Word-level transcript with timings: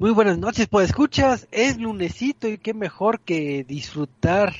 Muy 0.00 0.12
buenas 0.12 0.38
noches, 0.38 0.68
pues 0.68 0.90
escuchas, 0.90 1.48
es 1.50 1.76
lunesito 1.76 2.46
y 2.46 2.58
qué 2.58 2.72
mejor 2.72 3.18
que 3.18 3.64
disfrutar 3.64 4.54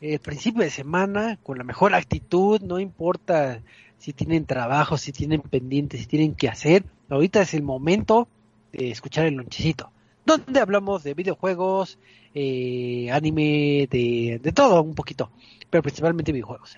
el 0.00 0.18
principio 0.18 0.62
de 0.62 0.70
semana 0.70 1.38
con 1.42 1.58
la 1.58 1.64
mejor 1.64 1.94
actitud, 1.94 2.62
no 2.62 2.80
importa 2.80 3.60
si 3.98 4.14
tienen 4.14 4.46
trabajo, 4.46 4.96
si 4.96 5.12
tienen 5.12 5.42
pendientes, 5.42 6.00
si 6.00 6.06
tienen 6.06 6.34
que 6.34 6.48
hacer, 6.48 6.86
ahorita 7.10 7.42
es 7.42 7.52
el 7.52 7.62
momento 7.64 8.28
de 8.72 8.90
escuchar 8.90 9.26
el 9.26 9.34
lonchecito, 9.34 9.92
donde 10.24 10.58
hablamos 10.58 11.02
de 11.02 11.12
videojuegos, 11.12 11.98
eh, 12.34 13.10
anime, 13.12 13.88
de, 13.90 14.40
de 14.42 14.52
todo 14.52 14.80
un 14.80 14.94
poquito, 14.94 15.30
pero 15.68 15.82
principalmente 15.82 16.32
videojuegos. 16.32 16.76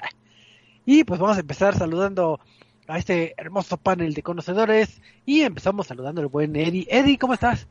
Y 0.85 1.05
pues 1.05 1.21
vamos 1.21 1.37
a 1.37 1.43
empezar 1.43 1.79
saludando 1.79 2.41
a 2.89 2.99
este 2.99 3.35
hermoso 3.37 3.77
panel 3.77 4.15
de 4.15 4.25
conocedores 4.25 5.01
y 5.25 5.43
empezamos 5.43 5.87
saludando 5.87 6.21
al 6.21 6.27
buen 6.27 6.57
Eddie. 6.57 6.89
Eddie, 6.91 7.17
¿cómo 7.17 7.35
estás? 7.35 7.69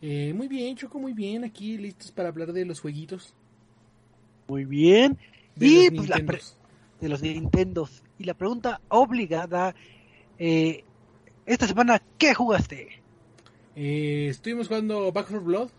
Eh, 0.00 0.32
muy 0.34 0.48
bien, 0.48 0.76
Choco, 0.76 0.98
muy 0.98 1.12
bien. 1.12 1.44
Aquí 1.44 1.76
listos 1.76 2.12
para 2.12 2.28
hablar 2.28 2.52
de 2.52 2.64
los 2.64 2.80
jueguitos. 2.80 3.34
Muy 4.46 4.64
bien. 4.64 5.18
De 5.56 5.66
y 5.66 5.90
los 5.90 6.06
pues, 6.06 6.08
la 6.08 6.38
de 7.00 7.08
los 7.08 7.22
Nintendos. 7.22 8.02
Y 8.18 8.24
la 8.24 8.34
pregunta 8.34 8.80
obligada, 8.88 9.74
eh, 10.38 10.84
esta 11.46 11.66
semana, 11.66 12.02
¿qué 12.18 12.34
jugaste? 12.34 13.02
Eh, 13.76 14.28
estuvimos 14.28 14.68
jugando 14.68 15.12
Back 15.12 15.28
4 15.28 15.44
Blood. 15.44 15.70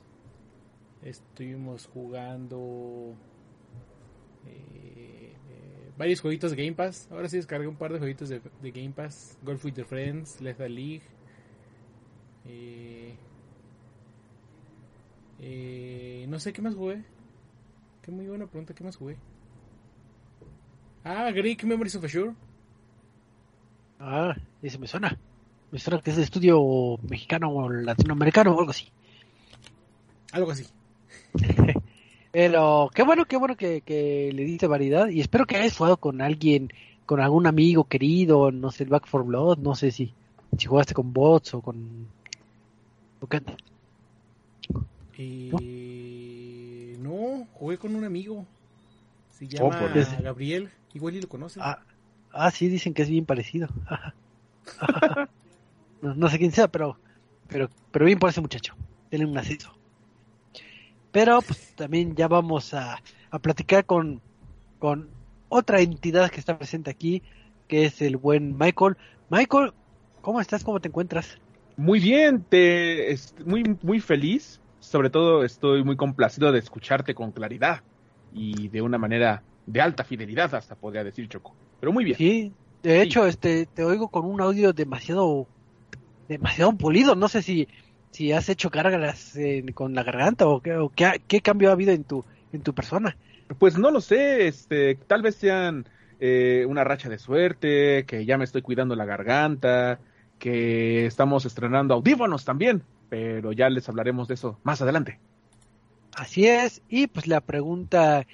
Estuvimos 1.04 1.88
jugando 1.88 3.16
eh, 4.46 5.34
varios 5.98 6.22
jueguitos 6.22 6.52
de 6.52 6.58
Game 6.58 6.76
Pass. 6.76 7.08
Ahora 7.12 7.30
sí 7.30 7.38
descargué 7.38 7.68
un 7.68 7.76
par 7.76 7.94
de 7.94 8.00
jueguitos 8.00 8.30
de, 8.30 8.42
de 8.62 8.72
Game 8.72 8.92
Pass. 8.92 9.38
Golf 9.44 9.64
with 9.66 9.74
your 9.74 9.86
Friends, 9.86 10.40
Left 10.42 10.60
League. 10.62 11.04
Eh, 12.46 13.16
eh, 15.40 16.26
no 16.30 16.40
sé 16.40 16.54
qué 16.54 16.62
más 16.62 16.76
jugué. 16.76 17.04
Qué 18.02 18.12
muy 18.12 18.28
buena 18.28 18.48
pregunta, 18.48 18.74
¿qué 18.74 18.84
más 18.84 18.96
jugué? 18.96 19.18
Ah, 21.04 21.32
Greek 21.32 21.64
Memories 21.64 21.96
of 21.96 22.04
Ashore. 22.04 22.34
Ah, 24.00 24.36
ese 24.62 24.78
me 24.78 24.88
suena. 24.88 25.18
Me 25.72 25.80
suena 25.80 26.02
que 26.02 26.10
es 26.10 26.18
de 26.18 26.24
estudio 26.24 26.98
mexicano 27.08 27.50
o 27.52 27.70
latinoamericano 27.70 28.56
o 28.56 28.60
algo 28.60 28.72
así. 28.72 28.88
Algo 30.32 30.52
así. 30.52 30.66
Pero 32.32 32.90
qué 32.94 33.04
bueno, 33.04 33.26
qué 33.26 33.38
bueno 33.38 33.56
que, 33.56 33.82
que 33.82 34.32
le 34.34 34.44
diste 34.44 34.68
variedad 34.68 35.08
y 35.10 35.20
espero 35.20 35.46
que 35.46 35.58
hayas 35.58 35.78
jugado 35.78 35.98
con 35.98 36.22
alguien, 36.22 36.72
con 37.06 37.20
algún 37.20 37.48
amigo 37.48 37.86
querido, 37.86 38.52
no 38.52 38.72
sé, 38.72 38.84
el 38.84 38.90
Back 38.90 39.08
4 39.10 39.26
Blood, 39.26 39.58
no 39.60 39.74
sé 39.74 39.92
si, 39.92 40.14
si 40.58 40.66
jugaste 40.68 40.94
con 40.94 41.12
bots 41.12 41.56
o 41.56 41.62
con... 41.62 42.08
o 43.20 43.28
qué. 43.28 43.42
Eh, 45.22 46.96
no, 47.00 47.46
jugué 47.54 47.78
con 47.78 47.94
un 47.94 48.06
amigo. 48.06 48.46
Se 49.32 49.48
llama 49.48 49.78
por 49.78 49.94
Dios. 49.94 50.08
Gabriel. 50.22 50.70
Igual 50.94 51.16
y 51.16 51.22
lo 51.22 51.28
conoce. 51.28 51.60
Ah, 51.62 51.80
ah, 52.32 52.50
sí, 52.52 52.70
dicen 52.70 52.94
que 52.94 53.02
es 53.02 53.10
bien 53.10 53.26
parecido. 53.26 53.68
no, 56.02 56.16
no 56.16 56.30
sé 56.30 56.38
quién 56.38 56.54
sea, 56.54 56.70
pero, 56.70 56.98
pero, 57.50 57.70
pero 57.92 58.06
bien 58.06 58.18
por 58.18 58.30
ese 58.30 58.40
muchacho. 58.40 58.76
Tiene 59.10 59.26
un 59.26 59.38
ascenso. 59.38 59.74
Pero 61.12 61.42
pues 61.42 61.74
también 61.76 62.16
ya 62.16 62.30
vamos 62.30 62.74
a, 62.74 63.02
a 63.30 63.40
platicar 63.40 63.86
con, 63.86 64.22
con 64.80 65.10
otra 65.50 65.82
entidad 65.82 66.30
que 66.30 66.40
está 66.40 66.58
presente 66.58 66.92
aquí, 66.92 67.24
que 67.68 67.86
es 67.86 68.02
el 68.02 68.16
buen 68.16 68.58
Michael. 68.58 68.96
Michael, 69.30 69.74
¿cómo 70.22 70.40
estás? 70.40 70.64
¿Cómo 70.64 70.80
te 70.80 70.88
encuentras? 70.88 71.38
Muy 71.76 72.00
bien, 72.00 72.44
te 72.44 73.18
muy 73.46 73.78
muy 73.82 74.00
feliz. 74.00 74.62
Sobre 74.90 75.12
todo 75.12 75.44
estoy 75.44 75.84
muy 75.84 75.96
complacido 75.96 76.52
de 76.52 76.58
escucharte 76.58 77.14
con 77.14 77.32
claridad 77.32 77.82
y 78.34 78.70
de 78.70 78.82
una 78.82 78.98
manera 78.98 79.44
de 79.68 79.82
alta 79.82 80.04
fidelidad, 80.04 80.56
hasta 80.56 80.74
podría 80.74 81.04
decir 81.04 81.30
Choco. 81.30 81.54
Pero 81.80 81.94
muy 81.94 82.04
bien. 82.04 82.18
Sí, 82.18 82.52
de 82.82 83.04
hecho, 83.04 83.28
este, 83.28 83.68
te 83.68 83.84
oigo 83.84 84.08
con 84.08 84.26
un 84.26 84.42
audio 84.42 84.74
demasiado, 84.74 85.46
demasiado 86.28 86.74
pulido. 86.74 87.14
No 87.14 87.28
sé 87.28 87.44
si, 87.44 87.68
si 88.10 88.32
has 88.32 88.50
hecho 88.50 88.72
cargas 88.72 89.36
eh, 89.36 89.64
con 89.76 89.94
la 89.94 90.02
garganta 90.02 90.48
o, 90.48 90.60
qué, 90.60 90.76
o 90.78 90.90
qué, 90.90 91.22
qué 91.28 91.42
cambio 91.42 91.70
ha 91.70 91.74
habido 91.74 91.92
en 91.92 92.04
tu, 92.04 92.26
en 92.52 92.64
tu 92.64 92.74
persona. 92.74 93.16
Pues 93.60 93.78
no 93.78 93.92
lo 93.92 94.02
sé, 94.02 94.48
este, 94.48 94.96
tal 94.96 95.22
vez 95.22 95.36
sean 95.36 95.86
eh, 96.20 96.66
una 96.68 96.84
racha 96.84 97.10
de 97.10 97.20
suerte, 97.20 98.06
que 98.08 98.26
ya 98.26 98.40
me 98.40 98.44
estoy 98.44 98.64
cuidando 98.64 98.96
la 98.96 99.06
garganta, 99.06 100.00
que 100.40 101.06
estamos 101.06 101.46
estrenando 101.46 101.94
audífonos 101.94 102.44
también, 102.44 102.82
pero 103.10 103.52
ya 103.52 103.70
les 103.70 103.88
hablaremos 103.90 104.28
de 104.28 104.36
eso 104.36 104.60
más 104.64 104.82
adelante. 104.82 105.20
Así 106.16 106.48
es, 106.48 106.82
y 106.90 107.08
pues 107.08 107.28
la 107.28 107.42
pregunta 107.42 108.26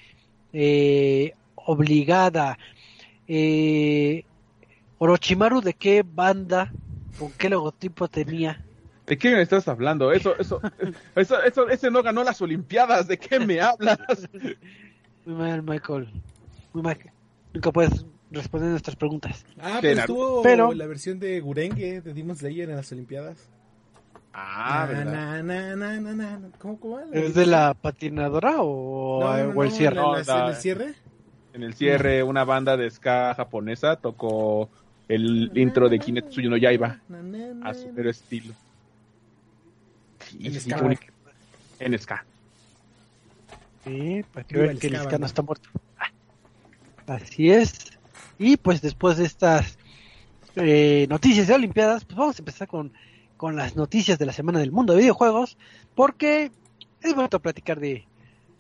eh, 0.54 1.34
obligada, 1.56 2.58
eh, 3.28 4.24
Orochimaru, 4.98 5.62
¿de 5.62 5.74
qué 5.74 6.04
banda, 6.06 6.72
con 7.20 7.32
qué 7.34 7.50
logotipo 7.50 8.08
tenía? 8.08 8.64
¿De 9.06 9.18
qué 9.18 9.32
me 9.32 9.42
estás 9.42 9.68
hablando? 9.68 10.12
Eso, 10.12 10.36
eso, 10.40 10.62
eso, 11.16 11.44
eso, 11.44 11.70
ese 11.70 11.92
no 11.92 12.02
ganó 12.02 12.24
las 12.24 12.42
Olimpiadas. 12.42 13.08
¿De 13.08 13.20
qué 13.20 13.40
me 13.40 13.62
hablas? 13.62 14.00
Muy 15.26 15.36
mal, 15.36 15.62
Michael. 15.62 16.10
Muy 16.74 16.82
mal. 16.82 16.98
Nunca 17.54 17.72
puedes 17.72 18.06
responder 18.32 18.70
nuestras 18.72 18.96
preguntas. 18.96 19.46
Ah, 19.60 19.78
pero 19.82 20.00
estuvo 20.00 20.42
Pero- 20.42 20.74
la 20.74 20.88
versión 20.88 21.20
de 21.20 21.40
Gurenge 21.40 22.02
de 22.02 22.14
Demon 22.14 22.36
Slayer 22.36 22.70
en 22.70 22.78
las 22.78 22.92
Olimpiadas. 22.92 23.50
Ah, 24.38 24.86
¿verdad? 24.90 25.06
na, 25.14 25.44
na, 25.44 25.76
na, 25.78 26.00
na, 26.02 26.14
na. 26.14 26.50
¿Cómo, 26.60 26.78
cómo 26.80 26.96
va? 26.96 27.04
¿Es 27.14 27.34
de 27.36 27.46
la 27.46 27.74
patinadora 27.74 28.56
o, 28.60 29.22
No, 29.22 29.38
no, 29.38 29.50
o 29.60 29.64
el 29.64 29.70
no, 29.70 29.76
cierre? 29.76 29.96
en 29.98 30.04
No, 30.04 30.24
da- 30.24 30.44
en 30.44 30.50
el 30.50 30.56
cierre? 30.56 30.96
En 31.54 31.64
el 31.64 31.74
cierre, 31.74 32.22
una 32.24 32.44
banda 32.44 32.76
de 32.76 32.90
ska 32.92 33.34
japonesa 33.34 33.96
tocó 33.96 34.70
el 35.08 35.52
intro 35.56 35.88
de 35.88 36.00
Kimetsu 36.00 36.42
no 36.50 36.58
Yaiba 36.58 37.00
a 37.64 37.74
su 37.74 37.94
mero 37.94 38.10
estilo. 38.10 38.54
Sí, 40.20 40.48
En 40.48 40.54
sí, 40.60 40.70
ska. 40.70 40.90
En 41.80 41.98
ska. 42.00 42.26
Sí, 43.86 44.24
para 44.34 44.46
que 44.46 44.58
vean 44.58 44.70
el 44.72 44.80
que 44.80 44.88
el 44.88 44.94
ska, 44.96 45.04
ska 45.04 45.12
banda. 45.12 45.18
no 45.20 45.26
está 45.28 45.42
muerto. 45.44 45.70
Ah, 45.98 46.12
Así 47.08 47.52
es. 47.52 47.74
Y 48.38 48.58
pues 48.58 48.82
después 48.82 49.16
de 49.16 49.26
estas 49.26 49.78
eh, 50.58 51.06
noticias 51.10 51.48
de 51.48 51.54
Olimpiadas, 51.54 52.04
pues 52.04 52.18
vamos 52.18 52.36
a 52.38 52.42
empezar 52.42 52.68
con, 52.68 52.92
con 53.38 53.56
las 53.56 53.76
noticias 53.76 54.18
de 54.18 54.26
la 54.26 54.34
semana 54.34 54.60
del 54.60 54.72
mundo 54.72 54.94
de 54.94 55.00
videojuegos, 55.00 55.58
porque 55.94 56.52
es 57.02 57.16
bonito 57.16 57.40
platicar 57.40 57.80
de, 57.80 58.06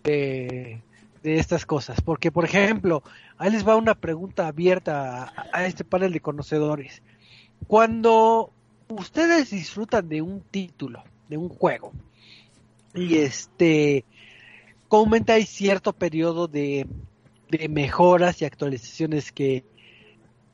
de, 0.03 0.81
estas 1.23 1.65
cosas. 1.65 2.01
Porque, 2.01 2.31
por 2.31 2.45
ejemplo, 2.45 3.03
ahí 3.37 3.51
les 3.51 3.67
va 3.67 3.75
una 3.75 3.95
pregunta 3.95 4.47
abierta 4.47 5.33
a, 5.51 5.65
este 5.65 5.83
panel 5.83 6.13
de 6.13 6.19
conocedores. 6.19 7.01
Cuando 7.67 8.51
ustedes 8.89 9.49
disfrutan 9.49 10.07
de 10.07 10.21
un 10.21 10.41
título, 10.41 11.03
de 11.29 11.37
un 11.37 11.49
juego, 11.49 11.91
y 12.93 13.17
este 13.17 14.05
comúnmente 14.87 15.33
hay 15.33 15.45
cierto 15.45 15.91
periodo 15.91 16.47
de, 16.47 16.87
de 17.49 17.67
mejoras 17.67 18.41
y 18.41 18.45
actualizaciones 18.45 19.31
que, 19.31 19.65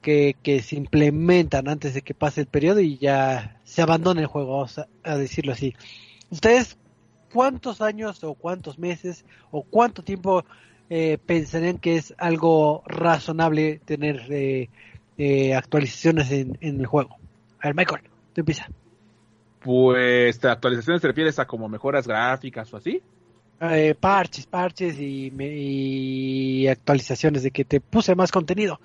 que, 0.01 0.37
que 0.43 0.61
se 0.61 0.75
implementan 0.75 1.67
antes 1.69 1.93
de 1.93 2.01
que 2.01 2.13
pase 2.15 2.41
el 2.41 2.47
periodo 2.47 2.79
y 2.81 2.97
ya 2.97 3.59
se 3.63 3.81
abandone 3.81 4.21
el 4.21 4.27
juego, 4.27 4.53
vamos 4.53 4.77
a, 4.79 4.87
a 5.03 5.17
decirlo 5.17 5.53
así. 5.53 5.73
¿Ustedes 6.29 6.77
cuántos 7.31 7.81
años 7.81 8.23
o 8.23 8.35
cuántos 8.35 8.77
meses 8.79 9.25
o 9.51 9.63
cuánto 9.63 10.03
tiempo 10.03 10.45
eh, 10.89 11.17
pensarían 11.25 11.77
que 11.77 11.97
es 11.97 12.13
algo 12.17 12.83
razonable 12.85 13.79
tener 13.85 14.25
eh, 14.31 14.69
eh, 15.17 15.55
actualizaciones 15.55 16.31
en, 16.31 16.57
en 16.61 16.79
el 16.79 16.85
juego? 16.87 17.17
A 17.59 17.67
ver, 17.67 17.75
Michael, 17.75 18.01
tú 18.33 18.41
empieza. 18.41 18.67
Pues, 19.59 20.41
¿de 20.41 20.49
actualizaciones 20.49 21.01
te 21.01 21.07
refieres 21.07 21.37
a 21.39 21.45
como 21.45 21.69
mejoras 21.69 22.07
gráficas 22.07 22.73
o 22.73 22.77
así? 22.77 23.01
Eh, 23.59 23.93
parches, 23.99 24.47
parches 24.47 24.99
y, 24.99 25.29
me- 25.31 25.53
y 25.55 26.67
actualizaciones 26.67 27.43
de 27.43 27.51
que 27.51 27.63
te 27.63 27.79
puse 27.79 28.15
más 28.15 28.31
contenido. 28.31 28.81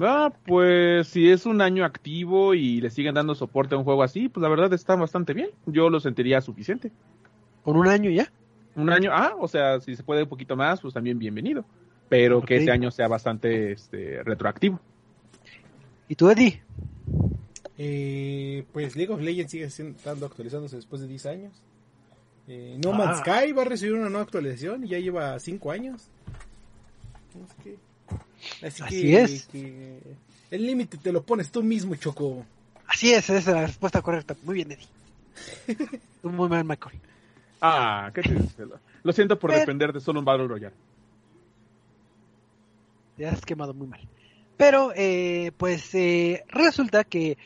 Ah, 0.00 0.32
pues 0.46 1.08
si 1.08 1.30
es 1.30 1.46
un 1.46 1.60
año 1.60 1.84
activo 1.84 2.54
y 2.54 2.80
le 2.80 2.90
siguen 2.90 3.14
dando 3.14 3.34
soporte 3.34 3.74
a 3.74 3.78
un 3.78 3.84
juego 3.84 4.02
así, 4.02 4.28
pues 4.28 4.42
la 4.42 4.48
verdad 4.48 4.72
está 4.72 4.96
bastante 4.96 5.34
bien. 5.34 5.50
Yo 5.66 5.88
lo 5.88 6.00
sentiría 6.00 6.40
suficiente. 6.40 6.90
¿Con 7.62 7.76
un 7.76 7.86
año 7.86 8.10
ya? 8.10 8.30
Un 8.76 8.90
año, 8.90 9.10
ah, 9.12 9.34
o 9.38 9.46
sea, 9.46 9.80
si 9.80 9.94
se 9.94 10.02
puede 10.02 10.24
un 10.24 10.28
poquito 10.28 10.56
más, 10.56 10.80
pues 10.80 10.92
también 10.94 11.18
bienvenido. 11.18 11.64
Pero 12.08 12.42
que 12.42 12.56
ese 12.56 12.70
año 12.72 12.90
sea 12.90 13.06
bastante 13.08 13.72
este, 13.72 14.22
retroactivo. 14.24 14.80
¿Y 16.08 16.16
tú, 16.16 16.28
Eddie? 16.28 16.60
Eh, 17.78 18.64
pues 18.72 18.94
League 18.96 19.12
of 19.12 19.20
Legends 19.20 19.50
sigue 19.52 19.70
siendo- 19.70 19.96
estando 19.96 20.26
actualizándose 20.26 20.76
después 20.76 21.00
de 21.02 21.08
10 21.08 21.26
años. 21.26 21.52
Eh, 22.46 22.78
no 22.82 22.92
Ah. 22.92 22.96
Man's 22.98 23.18
Sky 23.20 23.52
va 23.52 23.62
a 23.62 23.64
recibir 23.64 23.94
una 23.94 24.08
nueva 24.10 24.22
actualización 24.24 24.84
y 24.84 24.88
ya 24.88 24.98
lleva 24.98 25.38
5 25.38 25.70
años. 25.70 26.08
No 27.34 27.46
sé 27.46 27.54
qué. 27.62 27.76
Así, 28.62 28.82
Así 28.82 29.02
que, 29.02 29.22
es. 29.22 29.46
que 29.46 29.98
el 30.50 30.66
límite 30.66 30.98
te 30.98 31.12
lo 31.12 31.22
pones 31.22 31.50
tú 31.50 31.62
mismo, 31.62 31.94
Choco. 31.96 32.44
Así 32.86 33.12
es, 33.12 33.28
esa 33.30 33.38
es 33.38 33.46
la 33.46 33.66
respuesta 33.66 34.02
correcta. 34.02 34.36
Muy 34.42 34.56
bien, 34.56 34.72
Eddie. 34.72 34.86
Muy 36.22 36.48
mal, 36.48 36.64
Michael. 36.64 36.98
Ah, 37.60 38.10
qué 38.14 38.22
triste. 38.22 38.64
Lo 39.02 39.12
siento 39.12 39.38
por 39.38 39.52
Eh. 39.52 39.60
depender 39.60 39.92
de 39.92 40.00
solo 40.00 40.18
un 40.20 40.24
Battle 40.24 40.46
Royale. 40.48 40.74
Te 43.16 43.26
has 43.26 43.40
quemado 43.42 43.72
muy 43.74 43.86
mal. 43.86 44.00
Pero, 44.56 44.92
eh, 44.94 45.52
pues, 45.56 45.94
eh, 45.94 46.44
resulta 46.48 47.04
que 47.04 47.36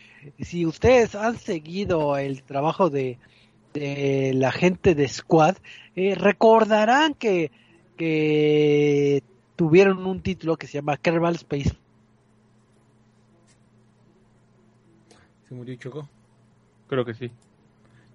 si 0.40 0.66
ustedes 0.66 1.14
han 1.14 1.38
seguido 1.38 2.16
el 2.18 2.42
trabajo 2.42 2.90
de, 2.90 3.18
de 3.74 4.32
la 4.34 4.50
gente 4.52 4.94
de 4.94 5.08
Squad, 5.08 5.56
eh, 5.96 6.14
recordarán 6.14 7.14
que, 7.14 7.50
que 7.96 9.22
tuvieron 9.58 10.06
un 10.06 10.22
título 10.22 10.56
que 10.56 10.68
se 10.68 10.74
llama 10.74 10.96
Kerbal 10.96 11.34
Space. 11.34 11.76
Se 15.48 15.54
murió 15.54 15.74
Choco. 15.74 16.08
Creo 16.86 17.04
que 17.04 17.12
sí. 17.14 17.30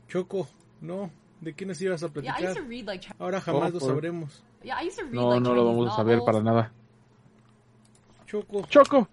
Choco, 0.07 0.47
no. 0.79 1.11
¿De 1.41 1.53
qué 1.53 1.65
nos 1.65 1.81
ibas 1.81 2.01
a 2.01 2.07
platicar? 2.07 2.55
Ahora 3.19 3.41
jamás 3.41 3.71
Oh, 3.71 3.73
lo 3.73 3.79
por- 3.79 3.89
sabremos. 3.89 4.41
No, 5.11 5.31
like 5.31 5.41
no 5.43 5.53
lo 5.53 5.65
vamos 5.65 5.91
a 5.91 5.95
saber 5.97 6.19
para 6.25 6.41
nada. 6.41 6.71
Choco, 8.25 8.65
Choco. 8.69 9.09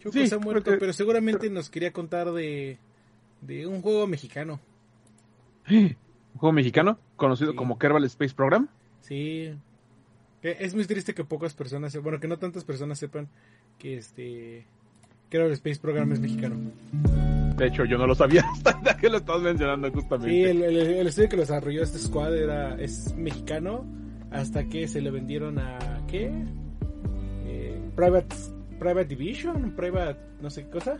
Choco 0.00 0.12
Sí, 0.12 0.26
se 0.26 0.34
ha 0.34 0.38
muerto, 0.38 0.64
porque- 0.64 0.78
pero 0.78 0.92
seguramente 0.92 1.48
nos 1.48 1.70
quería 1.70 1.90
contar 1.92 2.30
de, 2.32 2.78
de 3.40 3.66
un 3.66 3.80
juego 3.80 4.06
mexicano. 4.06 4.60
Un 5.70 5.96
juego 6.36 6.52
mexicano 6.52 6.98
conocido 7.16 7.52
Sí. 7.52 7.56
como 7.56 7.78
Kerbal 7.78 8.04
Space 8.04 8.34
Program. 8.34 8.68
Sí. 9.00 9.54
Es 10.52 10.74
muy 10.74 10.84
triste 10.84 11.14
que 11.14 11.24
pocas 11.24 11.54
personas, 11.54 11.96
bueno, 12.02 12.20
que 12.20 12.28
no 12.28 12.38
tantas 12.38 12.64
personas 12.64 12.98
sepan 12.98 13.28
que 13.78 13.96
este 13.98 14.64
que 15.30 15.36
el 15.38 15.50
Space 15.52 15.80
Program 15.80 16.12
es 16.12 16.20
mexicano. 16.20 16.56
De 17.56 17.66
hecho, 17.66 17.84
yo 17.84 17.98
no 17.98 18.06
lo 18.06 18.14
sabía 18.14 18.44
hasta 18.64 18.96
que 18.96 19.08
lo 19.08 19.16
estás 19.16 19.40
mencionando 19.40 19.90
justamente. 19.90 20.30
Sí, 20.30 20.42
el, 20.44 20.62
el- 20.62 20.76
el 20.76 21.06
estudio 21.06 21.28
que 21.28 21.36
lo 21.36 21.42
desarrolló 21.42 21.82
este 21.82 21.98
squad 21.98 22.36
era 22.36 22.74
es 22.80 23.14
mexicano 23.16 23.84
hasta 24.30 24.68
que 24.68 24.86
se 24.88 25.00
le 25.00 25.10
vendieron 25.10 25.58
a 25.58 25.78
¿qué? 26.08 26.30
Eh, 27.46 27.80
Private 27.96 28.36
Private 28.78 29.06
Division, 29.06 29.72
Private 29.74 30.20
no 30.42 30.50
sé 30.50 30.64
qué 30.64 30.70
cosa, 30.70 30.98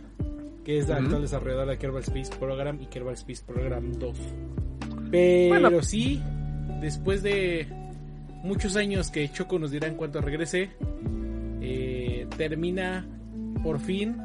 que 0.65 0.79
es 0.79 0.89
la 0.89 0.97
actual 0.97 1.21
desarrolladora 1.21 1.71
de 1.71 1.77
Kerbal 1.77 2.01
Space 2.03 2.35
Program 2.37 2.81
y 2.81 2.87
Kerbal 2.87 3.13
Space 3.13 3.43
Program 3.45 3.93
2. 3.93 4.17
Pero 5.11 5.59
Bueno. 5.61 5.83
sí, 5.83 6.21
después 6.81 7.21
de 7.23 7.67
muchos 8.43 8.75
años 8.75 9.11
que 9.11 9.29
Choco 9.31 9.59
nos 9.59 9.71
dirá 9.71 9.87
en 9.87 9.95
cuanto 9.95 10.21
regrese, 10.21 10.69
eh, 11.61 12.27
termina 12.37 13.05
por 13.63 13.79
fin, 13.79 14.15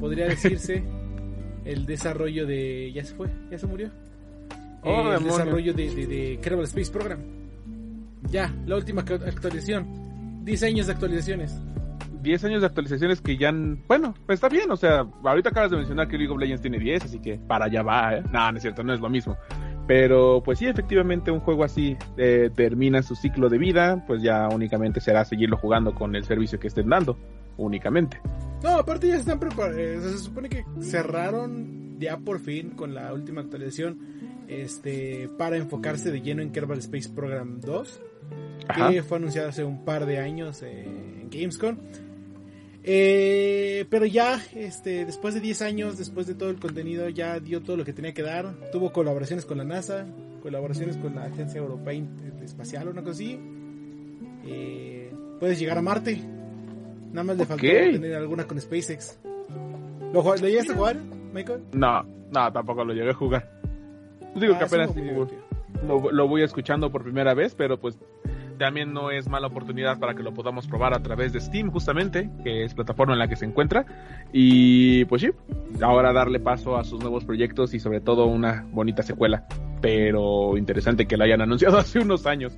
podría 0.00 0.26
decirse, 0.26 0.82
el 1.64 1.86
desarrollo 1.86 2.46
de... 2.46 2.92
Ya 2.92 3.04
se 3.04 3.14
fue, 3.14 3.28
ya 3.50 3.58
se 3.58 3.66
murió. 3.66 3.90
Oh, 4.82 5.12
Eh, 5.12 5.16
el 5.16 5.24
desarrollo 5.24 5.74
de, 5.74 5.94
de, 5.94 6.06
de 6.06 6.38
Kerbal 6.40 6.64
Space 6.64 6.90
Program. 6.92 7.18
Ya, 8.30 8.52
la 8.66 8.76
última 8.76 9.04
actu- 9.04 9.22
actualización. 9.26 10.44
10 10.44 10.62
años 10.64 10.86
de 10.86 10.92
actualizaciones. 10.92 11.60
10 12.22 12.44
años 12.44 12.60
de 12.60 12.66
actualizaciones 12.66 13.20
que 13.20 13.36
ya... 13.36 13.48
han- 13.50 13.82
Bueno, 13.88 14.14
pues 14.26 14.36
está 14.36 14.48
bien, 14.48 14.70
o 14.70 14.76
sea, 14.76 15.06
ahorita 15.24 15.50
acabas 15.50 15.70
de 15.70 15.76
mencionar 15.76 16.08
que 16.08 16.18
League 16.18 16.32
of 16.32 16.38
Legends 16.40 16.62
tiene 16.62 16.78
10, 16.78 17.04
así 17.04 17.18
que 17.20 17.36
para 17.38 17.66
allá 17.66 17.82
va, 17.82 18.16
¿eh? 18.16 18.22
No, 18.32 18.50
no 18.50 18.56
es 18.56 18.62
cierto, 18.62 18.82
no 18.82 18.92
es 18.94 19.00
lo 19.00 19.08
mismo. 19.08 19.36
Pero 19.86 20.42
pues 20.44 20.58
sí, 20.58 20.66
efectivamente 20.66 21.30
un 21.30 21.40
juego 21.40 21.64
así 21.64 21.96
eh, 22.16 22.50
termina 22.54 23.02
su 23.02 23.14
ciclo 23.14 23.48
de 23.48 23.58
vida, 23.58 24.04
pues 24.06 24.22
ya 24.22 24.48
únicamente 24.48 25.00
será 25.00 25.24
seguirlo 25.24 25.56
jugando 25.56 25.94
con 25.94 26.16
el 26.16 26.24
servicio 26.24 26.58
que 26.58 26.68
estén 26.68 26.88
dando, 26.88 27.16
únicamente. 27.56 28.20
No, 28.62 28.70
aparte 28.70 29.08
ya 29.08 29.16
están 29.16 29.38
preparados. 29.38 29.76
se 29.76 30.18
supone 30.18 30.48
que 30.48 30.64
cerraron 30.80 31.98
ya 31.98 32.18
por 32.18 32.40
fin 32.40 32.70
con 32.70 32.94
la 32.94 33.12
última 33.12 33.40
actualización 33.40 33.98
este 34.48 35.28
para 35.38 35.56
enfocarse 35.56 36.10
de 36.10 36.20
lleno 36.20 36.42
en 36.42 36.50
Kerbal 36.52 36.78
Space 36.78 37.08
Program 37.08 37.60
2, 37.60 38.00
Ajá. 38.68 38.90
que 38.90 39.02
fue 39.02 39.18
anunciado 39.18 39.48
hace 39.48 39.64
un 39.64 39.84
par 39.84 40.06
de 40.06 40.18
años 40.18 40.62
eh, 40.62 40.84
en 40.84 41.30
Gamescom. 41.30 41.76
Eh, 42.88 43.84
pero 43.90 44.06
ya, 44.06 44.40
este, 44.54 45.04
después 45.04 45.34
de 45.34 45.40
10 45.40 45.60
años, 45.62 45.98
después 45.98 46.28
de 46.28 46.34
todo 46.34 46.50
el 46.50 46.56
contenido, 46.60 47.08
ya 47.08 47.40
dio 47.40 47.60
todo 47.62 47.76
lo 47.76 47.84
que 47.84 47.92
tenía 47.92 48.14
que 48.14 48.22
dar. 48.22 48.54
Tuvo 48.70 48.92
colaboraciones 48.92 49.44
con 49.44 49.58
la 49.58 49.64
NASA, 49.64 50.06
colaboraciones 50.40 50.96
con 50.96 51.16
la 51.16 51.24
Agencia 51.24 51.58
Europea 51.58 51.94
In- 51.94 52.32
Espacial, 52.44 52.86
una 52.88 53.02
cosa 53.02 53.14
así. 53.14 53.40
Eh, 54.46 55.12
puedes 55.40 55.58
llegar 55.58 55.78
a 55.78 55.82
Marte. 55.82 56.20
Nada 57.12 57.24
más 57.24 57.36
le 57.36 57.44
faltó 57.44 57.62
tener 57.66 58.14
alguna 58.14 58.46
con 58.46 58.60
SpaceX. 58.60 59.18
¿Lo, 60.12 60.22
¿lo 60.22 60.36
llegaste 60.36 60.72
a 60.72 60.76
jugar, 60.76 60.96
Michael? 61.34 61.62
No, 61.72 62.04
no, 62.30 62.52
tampoco 62.52 62.84
lo 62.84 62.92
llegué 62.94 63.10
a 63.10 63.14
jugar. 63.14 63.50
Digo 64.36 64.54
Ah, 64.54 64.58
que 64.58 64.64
apenas 64.64 64.90
lo 66.12 66.28
voy 66.28 66.42
escuchando 66.42 66.90
por 66.92 67.02
primera 67.02 67.34
vez, 67.34 67.54
pero 67.56 67.80
pues 67.80 67.98
también 68.56 68.92
no 68.92 69.10
es 69.10 69.28
mala 69.28 69.46
oportunidad 69.46 69.98
para 69.98 70.14
que 70.14 70.22
lo 70.22 70.32
podamos 70.34 70.66
probar 70.66 70.94
a 70.94 71.02
través 71.02 71.32
de 71.32 71.40
Steam, 71.40 71.70
justamente, 71.70 72.30
que 72.42 72.64
es 72.64 72.74
plataforma 72.74 73.12
en 73.12 73.18
la 73.18 73.28
que 73.28 73.36
se 73.36 73.44
encuentra. 73.44 73.86
Y 74.32 75.04
pues 75.06 75.22
sí, 75.22 75.30
ahora 75.80 76.12
darle 76.12 76.40
paso 76.40 76.76
a 76.76 76.84
sus 76.84 77.00
nuevos 77.00 77.24
proyectos 77.24 77.74
y 77.74 77.80
sobre 77.80 78.00
todo 78.00 78.26
una 78.26 78.66
bonita 78.72 79.02
secuela. 79.02 79.46
Pero 79.80 80.56
interesante 80.56 81.06
que 81.06 81.16
la 81.16 81.24
hayan 81.24 81.42
anunciado 81.42 81.78
hace 81.78 81.98
unos 81.98 82.26
años. 82.26 82.52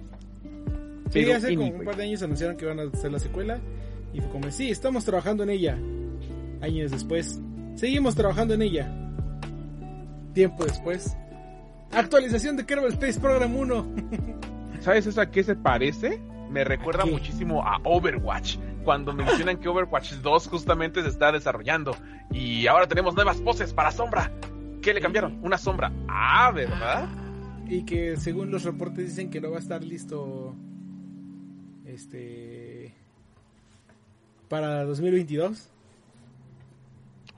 Sí, 1.11 1.23
Pero 1.25 1.37
hace 1.37 1.55
como 1.55 1.69
un 1.69 1.85
par 1.85 1.97
de 1.97 2.05
años 2.05 2.23
anunciaron 2.23 2.57
que 2.57 2.65
iban 2.65 2.81
a 2.81 2.83
hacer 2.85 3.13
la 3.13 3.19
secuela. 3.19 3.59
Y 4.13 4.21
fue 4.21 4.31
como, 4.31 4.51
sí, 4.51 4.71
estamos 4.71 5.05
trabajando 5.05 5.43
en 5.43 5.51
ella. 5.51 5.79
Años 6.61 6.91
después, 6.91 7.41
seguimos 7.75 8.15
trabajando 8.15 8.55
en 8.55 8.63
ella. 8.63 8.93
Tiempo 10.35 10.65
después, 10.65 11.17
actualización 11.93 12.57
de 12.57 12.67
Kerbal 12.67 12.93
Space 12.93 13.21
Program 13.21 13.55
1. 13.57 13.87
¿Sabes 14.81 15.07
eso 15.07 15.21
a 15.21 15.31
qué 15.31 15.43
se 15.43 15.57
parece? 15.57 16.21
Me 16.51 16.65
recuerda 16.65 17.05
muchísimo 17.05 17.63
a 17.63 17.79
Overwatch, 17.85 18.57
cuando 18.85 19.13
mencionan 19.13 19.59
que 19.59 19.69
Overwatch 19.69 20.15
2 20.15 20.49
justamente 20.49 21.03
se 21.03 21.09
está 21.09 21.31
desarrollando 21.31 21.95
y 22.31 22.67
ahora 22.67 22.89
tenemos 22.89 23.15
nuevas 23.15 23.37
poses 23.39 23.73
para 23.75 23.91
sombra. 23.91 24.33
¿Qué 24.81 24.95
le 24.95 25.01
cambiaron? 25.01 25.39
Una 25.43 25.59
sombra. 25.59 25.93
Ah, 26.09 26.51
¿verdad? 26.55 27.09
Y 27.67 27.85
que 27.85 28.17
según 28.17 28.51
los 28.51 28.65
reportes 28.65 29.09
dicen 29.09 29.29
que 29.29 29.41
no 29.41 29.51
va 29.51 29.57
a 29.57 29.61
estar 29.61 29.85
listo. 29.85 30.55
Este. 31.85 32.95
Para 34.49 34.85
2022. 34.85 35.69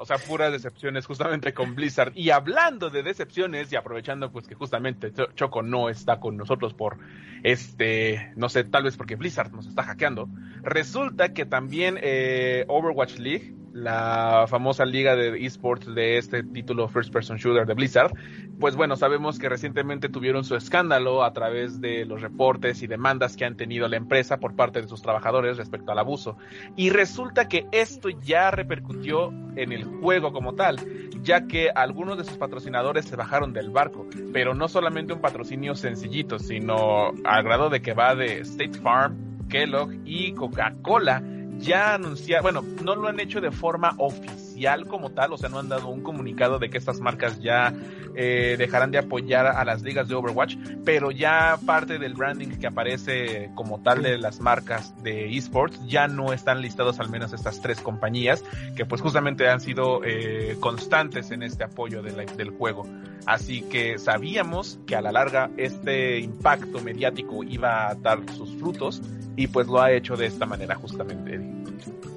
O 0.02 0.06
sea, 0.06 0.16
puras 0.16 0.50
decepciones 0.50 1.04
justamente 1.04 1.52
con 1.52 1.74
Blizzard. 1.74 2.12
Y 2.16 2.30
hablando 2.30 2.88
de 2.88 3.02
decepciones 3.02 3.70
y 3.70 3.76
aprovechando 3.76 4.32
pues 4.32 4.48
que 4.48 4.54
justamente 4.54 5.12
Cho- 5.12 5.30
Choco 5.34 5.62
no 5.62 5.90
está 5.90 6.18
con 6.20 6.38
nosotros 6.38 6.72
por 6.72 6.96
este, 7.42 8.32
no 8.36 8.48
sé, 8.48 8.64
tal 8.64 8.84
vez 8.84 8.96
porque 8.96 9.16
Blizzard 9.16 9.52
nos 9.52 9.66
está 9.66 9.82
hackeando. 9.82 10.28
Resulta 10.62 11.34
que 11.34 11.44
también 11.44 11.98
eh, 12.00 12.64
Overwatch 12.68 13.18
League, 13.18 13.54
la 13.72 14.46
famosa 14.48 14.84
liga 14.84 15.16
de 15.16 15.44
esports 15.44 15.94
de 15.94 16.18
este 16.18 16.42
título 16.42 16.88
First 16.88 17.12
Person 17.12 17.36
Shooter 17.36 17.66
de 17.66 17.74
Blizzard, 17.74 18.12
pues 18.58 18.76
bueno, 18.76 18.96
sabemos 18.96 19.38
que 19.38 19.48
recientemente 19.48 20.08
tuvieron 20.08 20.44
su 20.44 20.56
escándalo 20.56 21.24
a 21.24 21.32
través 21.32 21.80
de 21.80 22.04
los 22.04 22.20
reportes 22.20 22.82
y 22.82 22.86
demandas 22.86 23.36
que 23.36 23.44
han 23.44 23.56
tenido 23.56 23.88
la 23.88 23.96
empresa 23.96 24.38
por 24.38 24.54
parte 24.54 24.82
de 24.82 24.88
sus 24.88 25.02
trabajadores 25.02 25.56
respecto 25.56 25.92
al 25.92 25.98
abuso. 25.98 26.36
Y 26.76 26.90
resulta 26.90 27.48
que 27.48 27.66
esto 27.72 28.08
ya 28.08 28.50
repercutió 28.50 29.32
en 29.56 29.72
el 29.72 29.84
juego 29.84 30.32
como 30.32 30.54
tal, 30.54 30.78
ya 31.22 31.46
que 31.46 31.70
algunos 31.70 32.18
de 32.18 32.24
sus 32.24 32.36
patrocinadores 32.36 33.04
se 33.04 33.16
bajaron 33.16 33.52
del 33.52 33.70
barco, 33.70 34.06
pero 34.32 34.54
no 34.54 34.68
solamente 34.68 35.12
un 35.12 35.20
patrocinio 35.20 35.74
sencillito, 35.74 36.38
sino 36.38 37.12
al 37.24 37.42
grado 37.44 37.70
de 37.70 37.80
que 37.80 37.94
va 37.94 38.14
de 38.14 38.40
State 38.40 38.78
Farm, 38.80 39.48
Kellogg 39.48 39.90
y 40.04 40.32
Coca-Cola 40.32 41.22
ya 41.60 41.94
anunciaron, 41.94 42.42
bueno, 42.42 42.64
no 42.82 42.94
lo 42.96 43.08
han 43.08 43.20
hecho 43.20 43.40
de 43.40 43.50
forma 43.50 43.94
oficial 43.98 44.86
como 44.86 45.10
tal, 45.10 45.32
o 45.32 45.38
sea, 45.38 45.48
no 45.48 45.58
han 45.58 45.68
dado 45.68 45.88
un 45.88 46.02
comunicado 46.02 46.58
de 46.58 46.70
que 46.70 46.78
estas 46.78 47.00
marcas 47.00 47.40
ya 47.40 47.72
eh, 48.14 48.56
dejarán 48.58 48.90
de 48.90 48.98
apoyar 48.98 49.46
a 49.46 49.64
las 49.64 49.82
ligas 49.82 50.08
de 50.08 50.14
Overwatch, 50.14 50.56
pero 50.84 51.10
ya 51.10 51.58
parte 51.64 51.98
del 51.98 52.14
branding 52.14 52.48
que 52.58 52.66
aparece 52.66 53.50
como 53.54 53.80
tal 53.82 54.02
de 54.02 54.18
las 54.18 54.40
marcas 54.40 54.94
de 55.02 55.36
esports 55.36 55.78
ya 55.86 56.08
no 56.08 56.32
están 56.32 56.60
listados 56.60 56.98
al 57.00 57.08
menos 57.08 57.32
estas 57.32 57.60
tres 57.62 57.80
compañías 57.80 58.42
que 58.76 58.84
pues 58.84 59.00
justamente 59.00 59.48
han 59.48 59.60
sido 59.60 60.02
eh, 60.04 60.56
constantes 60.60 61.30
en 61.30 61.42
este 61.42 61.64
apoyo 61.64 62.02
de 62.02 62.12
la- 62.12 62.24
del 62.24 62.50
juego. 62.50 62.86
Así 63.26 63.62
que 63.62 63.98
sabíamos 63.98 64.78
que 64.86 64.96
a 64.96 65.00
la 65.02 65.12
larga 65.12 65.50
este 65.56 66.18
impacto 66.18 66.80
mediático 66.80 67.44
iba 67.44 67.88
a 67.88 67.94
dar 67.94 68.18
sus 68.36 68.50
frutos 68.56 69.00
y 69.36 69.46
pues 69.46 69.66
lo 69.66 69.80
ha 69.80 69.92
hecho 69.92 70.16
de 70.16 70.26
esta 70.26 70.46
manera 70.46 70.74
justamente. 70.74 71.40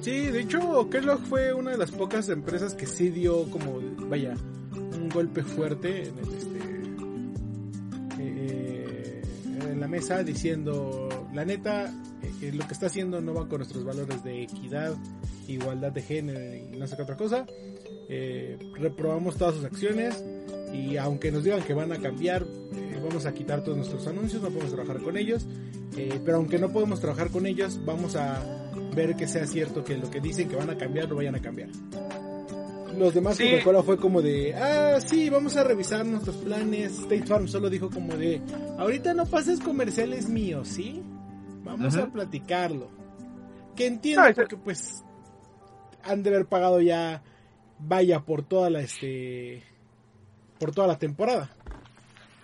Sí, 0.02 0.28
de 0.28 0.42
hecho, 0.42 0.90
Kellogg 0.90 1.22
fue 1.22 1.54
una 1.54 1.72
de 1.72 1.78
las 1.78 1.92
pocas 1.92 2.28
empresas 2.30 2.74
que 2.74 2.86
sí 2.86 3.10
dio 3.10 3.50
como, 3.50 3.80
vaya, 4.10 4.36
un 4.74 5.10
golpe 5.10 5.44
fuerte 5.44 6.10
en, 6.10 6.18
el, 6.18 6.34
este, 6.34 6.60
eh, 8.20 9.22
en 9.72 9.80
la 9.80 9.88
mesa 9.88 10.24
diciendo, 10.24 11.08
la 11.34 11.46
neta, 11.46 11.94
eh, 12.42 12.52
lo 12.54 12.68
que 12.68 12.74
está 12.74 12.88
haciendo 12.88 13.22
no 13.22 13.34
va 13.34 13.48
con 13.48 13.60
nuestros 13.60 13.86
valores 13.86 14.24
de 14.24 14.44
equidad, 14.44 14.94
igualdad 15.48 15.94
de 15.94 16.02
género 16.02 16.56
y 16.56 16.78
no 16.78 16.86
sé 16.86 16.98
qué 16.98 17.04
otra 17.04 17.16
cosa. 17.16 17.46
Eh, 18.10 18.60
reprobamos 18.78 19.38
todas 19.38 19.56
sus 19.56 19.64
acciones 19.64 20.22
Y 20.74 20.98
aunque 20.98 21.32
nos 21.32 21.44
digan 21.44 21.62
que 21.62 21.74
van 21.74 21.92
a 21.92 22.00
cambiar, 22.00 22.44
eh, 22.44 23.00
vamos 23.04 23.26
a 23.26 23.34
quitar 23.34 23.64
todos 23.64 23.78
nuestros 23.78 24.06
anuncios, 24.08 24.42
no 24.42 24.50
podemos 24.50 24.74
trabajar 24.74 25.02
con 25.02 25.16
ellos. 25.18 25.46
Eh, 25.96 26.20
pero 26.26 26.38
aunque 26.38 26.58
no 26.58 26.72
podemos 26.72 27.00
trabajar 27.00 27.30
con 27.30 27.46
ellos, 27.46 27.80
vamos 27.86 28.16
a 28.16 28.44
ver 28.96 29.16
que 29.16 29.28
sea 29.28 29.46
cierto 29.46 29.84
que 29.84 29.98
lo 29.98 30.10
que 30.10 30.20
dicen 30.20 30.50
que 30.50 30.56
van 30.56 30.70
a 30.70 30.78
cambiar, 30.78 31.08
lo 31.10 31.16
vayan 31.18 31.36
a 31.36 31.42
cambiar. 31.42 31.70
Los 32.98 33.14
demás 33.14 33.38
Sí. 33.38 33.50
Coca-Cola 33.50 33.82
fue 33.84 33.98
como 33.98 34.22
de, 34.22 34.54
ah, 34.56 35.00
sí, 35.04 35.30
vamos 35.30 35.56
a 35.58 35.64
revisar 35.64 36.06
nuestros 36.06 36.36
planes. 36.38 36.94
State 37.00 37.26
Farm 37.26 37.48
solo 37.48 37.70
dijo 37.70 37.90
como 37.90 38.16
de, 38.16 38.40
ahorita 38.78 39.14
no 39.16 39.26
pases 39.26 39.60
comerciales 39.60 40.30
míos, 40.30 40.68
¿sí? 40.68 41.02
Vamos 41.64 41.96
a 41.96 42.08
platicarlo. 42.08 42.90
Que 43.76 43.88
entiendo 43.88 44.22
No, 44.22 44.28
ese- 44.28 44.42
porque 44.42 44.58
pues 44.58 45.04
han 46.04 46.22
de 46.22 46.30
haber 46.30 46.46
pagado 46.46 46.82
ya 46.82 47.24
vaya 47.80 48.20
por 48.20 48.44
toda 48.44 48.70
la 48.70 48.82
este 48.82 49.64
por 50.64 50.74
toda 50.74 50.88
la 50.88 50.98
temporada. 50.98 51.50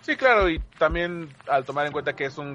Sí, 0.02 0.14
claro, 0.16 0.50
y 0.50 0.60
también 0.78 1.30
al 1.48 1.64
tomar 1.64 1.86
en 1.86 1.92
cuenta 1.92 2.14
que 2.14 2.26
es 2.26 2.36
un, 2.36 2.54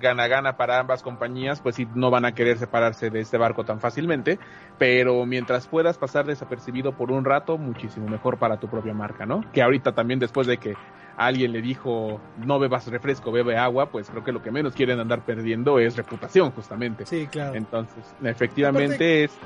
gana-gana 0.00 0.56
para 0.56 0.78
ambas 0.78 1.02
compañías, 1.02 1.60
pues 1.60 1.76
sí, 1.76 1.86
no 1.94 2.10
van 2.10 2.24
a 2.24 2.32
querer 2.32 2.56
separarse 2.56 3.10
de 3.10 3.20
este 3.20 3.36
barco 3.36 3.64
tan 3.64 3.80
fácilmente, 3.80 4.38
pero 4.78 5.26
mientras 5.26 5.66
puedas 5.66 5.98
pasar 5.98 6.24
desapercibido 6.24 6.96
por 6.96 7.10
un 7.10 7.26
rato, 7.26 7.58
muchísimo 7.58 8.08
mejor 8.08 8.38
para 8.38 8.58
tu 8.58 8.68
propia 8.68 8.94
marca, 8.94 9.26
¿no? 9.26 9.44
Que 9.52 9.60
ahorita 9.60 9.92
también 9.92 10.20
después 10.20 10.46
de 10.46 10.56
que 10.56 10.74
alguien 11.18 11.52
le 11.52 11.60
dijo 11.60 12.18
no 12.38 12.58
bebas 12.58 12.86
refresco, 12.86 13.30
bebe 13.30 13.58
agua, 13.58 13.90
pues 13.90 14.08
creo 14.08 14.24
que 14.24 14.32
lo 14.32 14.42
que 14.42 14.50
menos 14.50 14.72
quieren 14.72 15.00
andar 15.00 15.20
perdiendo 15.20 15.78
es 15.78 15.96
reputación, 15.96 16.50
justamente. 16.52 17.04
Sí, 17.04 17.26
claro. 17.26 17.54
Entonces, 17.56 18.14
efectivamente 18.22 19.24
es... 19.24 19.38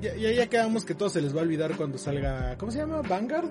Ya, 0.00 0.14
ya, 0.14 0.30
ya 0.30 0.46
quedamos 0.48 0.84
que 0.84 0.94
todo 0.94 1.08
se 1.08 1.20
les 1.20 1.34
va 1.34 1.40
a 1.40 1.42
olvidar 1.42 1.74
cuando 1.76 1.98
salga, 1.98 2.56
¿cómo 2.58 2.70
se 2.70 2.78
llama? 2.78 3.02
Vanguard. 3.02 3.48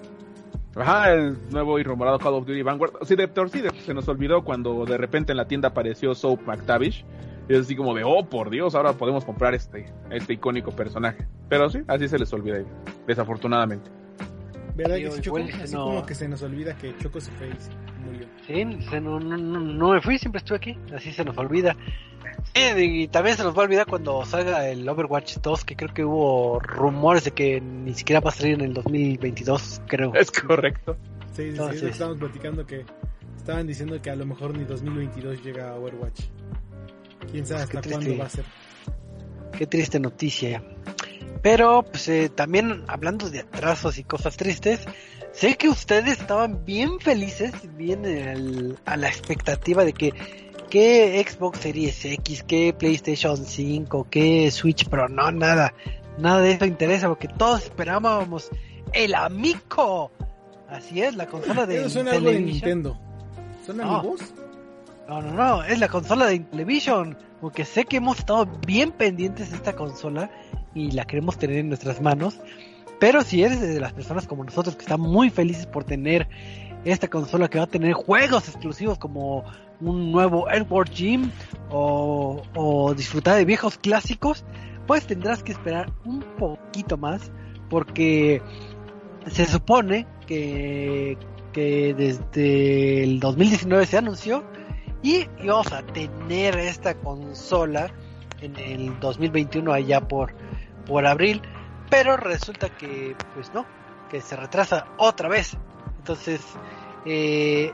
Ajá, 0.75 1.11
el 1.13 1.35
nuevo 1.49 1.79
y 1.79 1.83
rumorado 1.83 2.19
Call 2.19 2.35
of 2.35 2.45
Duty 2.45 2.61
Vanguard. 2.61 2.93
Sí, 3.03 3.15
de 3.15 3.29
sí, 3.51 3.61
de- 3.61 3.71
se 3.85 3.93
nos 3.93 4.07
olvidó 4.07 4.43
cuando 4.43 4.85
de 4.85 4.97
repente 4.97 5.31
en 5.33 5.37
la 5.37 5.47
tienda 5.47 5.69
apareció 5.69 6.13
Soap 6.15 6.41
McTavish. 6.47 7.03
Y 7.49 7.53
es 7.53 7.61
así 7.61 7.75
como 7.75 7.95
de, 7.95 8.03
oh, 8.03 8.25
por 8.29 8.49
Dios, 8.49 8.75
ahora 8.75 8.93
podemos 8.93 9.23
comprar 9.25 9.55
este, 9.55 9.91
este 10.11 10.33
icónico 10.33 10.71
personaje. 10.71 11.25
Pero 11.49 11.69
sí, 11.69 11.79
así 11.87 12.07
se 12.09 12.19
les 12.19 12.31
olvida, 12.33 12.59
desafortunadamente. 13.07 13.89
¿Verdad 14.75 14.97
que 14.97 15.11
sí, 15.11 15.21
Choco? 15.21 15.37
Así 15.63 15.73
no. 15.73 15.83
como 15.85 16.05
que 16.05 16.13
se 16.13 16.27
nos 16.27 16.41
olvida 16.43 16.75
que 16.77 16.95
Choco 16.97 17.19
se 17.19 17.31
fue 17.31 17.47
y 17.47 17.51
se 17.59 17.71
murió. 18.05 18.27
Sí, 18.45 18.89
se- 18.89 19.01
no, 19.01 19.19
no, 19.19 19.37
no, 19.37 19.59
no 19.59 19.89
me 19.91 20.01
fui, 20.01 20.17
siempre 20.19 20.39
estuve 20.39 20.57
aquí, 20.57 20.77
así 20.95 21.11
se 21.11 21.23
nos 21.25 21.37
olvida. 21.37 21.75
Sí, 22.53 22.61
y 22.75 23.07
también 23.07 23.37
se 23.37 23.43
nos 23.43 23.55
va 23.55 23.61
a 23.61 23.65
olvidar 23.65 23.85
cuando 23.85 24.25
salga 24.25 24.67
el 24.67 24.87
Overwatch 24.87 25.37
2, 25.37 25.63
que 25.65 25.75
creo 25.75 25.93
que 25.93 26.03
hubo 26.03 26.59
rumores 26.59 27.23
de 27.23 27.31
que 27.31 27.61
ni 27.61 27.93
siquiera 27.93 28.19
va 28.19 28.29
a 28.31 28.33
salir 28.33 28.53
en 28.55 28.61
el 28.61 28.73
2022, 28.73 29.81
creo. 29.87 30.13
Es 30.15 30.31
correcto. 30.31 30.97
Sí, 31.35 31.43
sí, 31.43 31.43
sí, 31.43 31.49
Entonces- 31.49 31.75
es 31.75 31.81
lo 31.81 31.87
que 31.87 31.91
estábamos 31.91 32.19
platicando 32.19 32.65
que 32.65 32.85
estaban 33.37 33.67
diciendo 33.67 34.01
que 34.01 34.09
a 34.09 34.15
lo 34.15 34.25
mejor 34.25 34.57
ni 34.57 34.63
2022 34.63 35.43
llega 35.43 35.69
a 35.69 35.75
Overwatch. 35.75 36.21
Quién 37.31 37.45
sabe 37.45 37.61
Pues 37.61 37.69
qué 37.71 37.77
hasta 37.77 37.89
cuándo 37.91 38.17
va 38.17 38.25
a 38.25 38.29
ser. 38.29 38.45
Qué 39.57 39.67
triste 39.67 39.99
noticia. 39.99 40.63
Pero, 41.41 41.83
pues 41.83 42.07
eh, 42.09 42.29
también 42.33 42.83
hablando 42.87 43.29
de 43.29 43.39
atrasos 43.41 43.97
y 43.97 44.03
cosas 44.03 44.35
tristes, 44.37 44.85
sé 45.31 45.55
que 45.55 45.69
ustedes 45.69 46.19
estaban 46.19 46.65
bien 46.65 46.99
felices, 46.99 47.53
bien 47.77 48.75
a 48.85 48.97
la 48.97 49.07
expectativa 49.07 49.85
de 49.85 49.93
que 49.93 50.46
que 50.67 51.23
Xbox 51.27 51.59
Series 51.59 52.05
X, 52.05 52.43
que 52.43 52.73
PlayStation 52.73 53.37
5, 53.37 54.07
que 54.09 54.49
Switch 54.51 54.87
Pro, 54.87 55.07
no, 55.09 55.31
nada, 55.31 55.73
nada 56.17 56.41
de 56.41 56.51
eso 56.51 56.65
interesa 56.65 57.07
porque 57.07 57.27
todos 57.27 57.63
esperábamos 57.63 58.49
el 58.93 59.15
Amico. 59.15 60.11
Así 60.69 61.01
es, 61.01 61.15
la 61.15 61.27
consola 61.27 61.65
de 61.65 61.79
Eso 61.79 61.89
suena 61.89 62.11
algo 62.11 62.31
de. 62.31 62.39
Nintendo. 62.41 62.97
¿Son 63.65 63.77
No. 63.77 63.97
amigos? 63.97 64.33
No, 65.07 65.21
no, 65.21 65.31
no, 65.31 65.63
es 65.63 65.79
la 65.79 65.87
consola 65.87 66.25
de 66.25 66.35
Intellivision. 66.35 67.17
Porque 67.39 67.65
sé 67.65 67.85
que 67.85 67.97
hemos 67.97 68.19
estado 68.19 68.45
bien 68.65 68.91
pendientes 68.91 69.51
de 69.51 69.57
esta 69.57 69.73
consola 69.73 70.29
y 70.73 70.91
la 70.91 71.05
queremos 71.05 71.37
tener 71.37 71.57
en 71.59 71.69
nuestras 71.69 72.01
manos. 72.01 72.39
Pero 72.99 73.21
si 73.21 73.43
eres 73.43 73.61
de 73.61 73.79
las 73.79 73.93
personas 73.93 74.25
como 74.25 74.43
nosotros 74.43 74.75
que 74.75 74.81
están 74.81 74.99
muy 74.99 75.29
felices 75.29 75.67
por 75.67 75.83
tener 75.83 76.27
esta 76.83 77.07
consola 77.07 77.47
que 77.47 77.59
va 77.59 77.65
a 77.65 77.67
tener 77.67 77.93
juegos 77.93 78.47
exclusivos 78.49 78.97
como 78.97 79.43
un 79.81 80.11
nuevo 80.11 80.49
Airport 80.49 80.91
Gym 80.91 81.31
o, 81.69 82.41
o 82.55 82.93
disfrutar 82.93 83.37
de 83.37 83.45
viejos 83.45 83.77
clásicos, 83.77 84.45
pues 84.85 85.05
tendrás 85.05 85.43
que 85.43 85.51
esperar 85.51 85.91
un 86.05 86.21
poquito 86.21 86.97
más 86.97 87.31
porque 87.69 88.41
se 89.27 89.45
supone 89.45 90.07
que, 90.25 91.17
que 91.51 91.93
desde 91.93 93.03
el 93.03 93.19
2019 93.19 93.85
se 93.85 93.97
anunció 93.97 94.43
y 95.03 95.27
íbamos 95.43 95.71
a 95.73 95.85
tener 95.85 96.57
esta 96.57 96.95
consola 96.95 97.91
en 98.41 98.55
el 98.57 98.99
2021 98.99 99.71
allá 99.73 100.01
por, 100.01 100.33
por 100.85 101.05
abril, 101.05 101.41
pero 101.89 102.17
resulta 102.17 102.69
que 102.69 103.15
pues 103.33 103.53
no, 103.53 103.65
que 104.09 104.21
se 104.21 104.35
retrasa 104.35 104.87
otra 104.97 105.29
vez. 105.29 105.57
Entonces, 105.99 106.41
eh, 107.05 107.71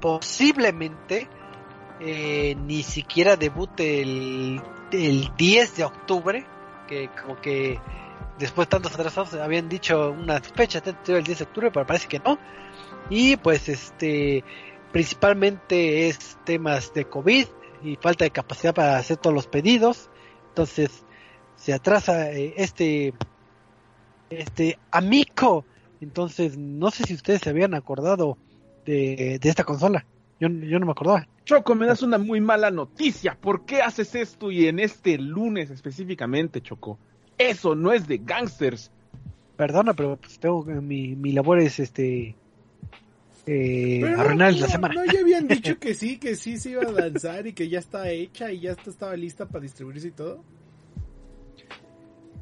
posiblemente 0.00 1.28
eh, 2.00 2.54
ni 2.66 2.82
siquiera 2.82 3.36
debute 3.36 4.02
el, 4.02 4.60
el 4.92 5.30
10 5.36 5.76
de 5.76 5.84
octubre, 5.84 6.46
que 6.86 7.08
como 7.08 7.40
que 7.40 7.80
después 8.38 8.66
de 8.66 8.70
tantos 8.70 8.94
atrasados 8.94 9.34
habían 9.34 9.68
dicho 9.68 10.10
una 10.10 10.40
fecha 10.40 10.80
tentativa 10.80 11.18
el 11.18 11.24
10 11.24 11.38
de 11.38 11.44
octubre, 11.44 11.70
pero 11.70 11.86
parece 11.86 12.08
que 12.08 12.18
no. 12.18 12.38
Y 13.08 13.36
pues 13.36 13.68
este 13.68 14.44
principalmente 14.92 16.08
es 16.08 16.38
temas 16.44 16.92
de 16.94 17.06
COVID 17.06 17.46
y 17.82 17.96
falta 17.96 18.24
de 18.24 18.30
capacidad 18.30 18.74
para 18.74 18.98
hacer 18.98 19.16
todos 19.16 19.34
los 19.34 19.46
pedidos. 19.46 20.10
Entonces 20.48 21.04
se 21.56 21.72
atrasa 21.72 22.30
eh, 22.32 22.54
este 22.58 23.14
este 24.28 24.78
amico. 24.90 25.64
Entonces 26.02 26.58
no 26.58 26.90
sé 26.90 27.04
si 27.04 27.14
ustedes 27.14 27.40
se 27.40 27.50
habían 27.50 27.74
acordado 27.74 28.36
de 28.84 29.40
esta 29.42 29.64
consola. 29.64 30.04
Yo, 30.40 30.48
yo 30.48 30.78
no 30.78 30.86
me 30.86 30.92
acordaba. 30.92 31.26
Choco, 31.44 31.74
me 31.74 31.86
das 31.86 32.02
una 32.02 32.18
muy 32.18 32.40
mala 32.40 32.70
noticia. 32.70 33.36
¿Por 33.40 33.64
qué 33.64 33.80
haces 33.82 34.14
esto 34.14 34.50
y 34.50 34.66
en 34.66 34.78
este 34.80 35.16
lunes 35.18 35.70
específicamente, 35.70 36.60
Choco? 36.60 36.98
Eso 37.38 37.74
no 37.74 37.92
es 37.92 38.06
de 38.08 38.18
gangsters. 38.18 38.90
Perdona, 39.56 39.94
pero 39.94 40.16
pues 40.16 40.38
tengo 40.38 40.64
mi, 40.64 41.14
mi 41.16 41.32
labor 41.32 41.60
es 41.60 41.78
este 41.80 42.34
eh, 43.46 43.98
Pero 44.02 44.16
no, 44.16 44.20
arruinar 44.22 44.52
no, 44.54 44.60
la 44.60 44.68
semana. 44.68 44.94
No, 44.94 45.04
ya 45.10 45.20
habían 45.20 45.48
dicho 45.48 45.78
que 45.80 45.94
sí, 45.94 46.18
que 46.18 46.36
sí 46.36 46.58
se 46.58 46.70
iba 46.70 46.82
a 46.82 46.90
lanzar 46.90 47.46
y 47.46 47.52
que 47.52 47.68
ya 47.68 47.78
está 47.78 48.10
hecha 48.10 48.50
y 48.52 48.60
ya 48.60 48.72
está- 48.72 48.90
estaba 48.90 49.16
lista 49.16 49.46
para 49.46 49.62
distribuirse 49.62 50.08
y 50.08 50.10
todo. 50.10 50.42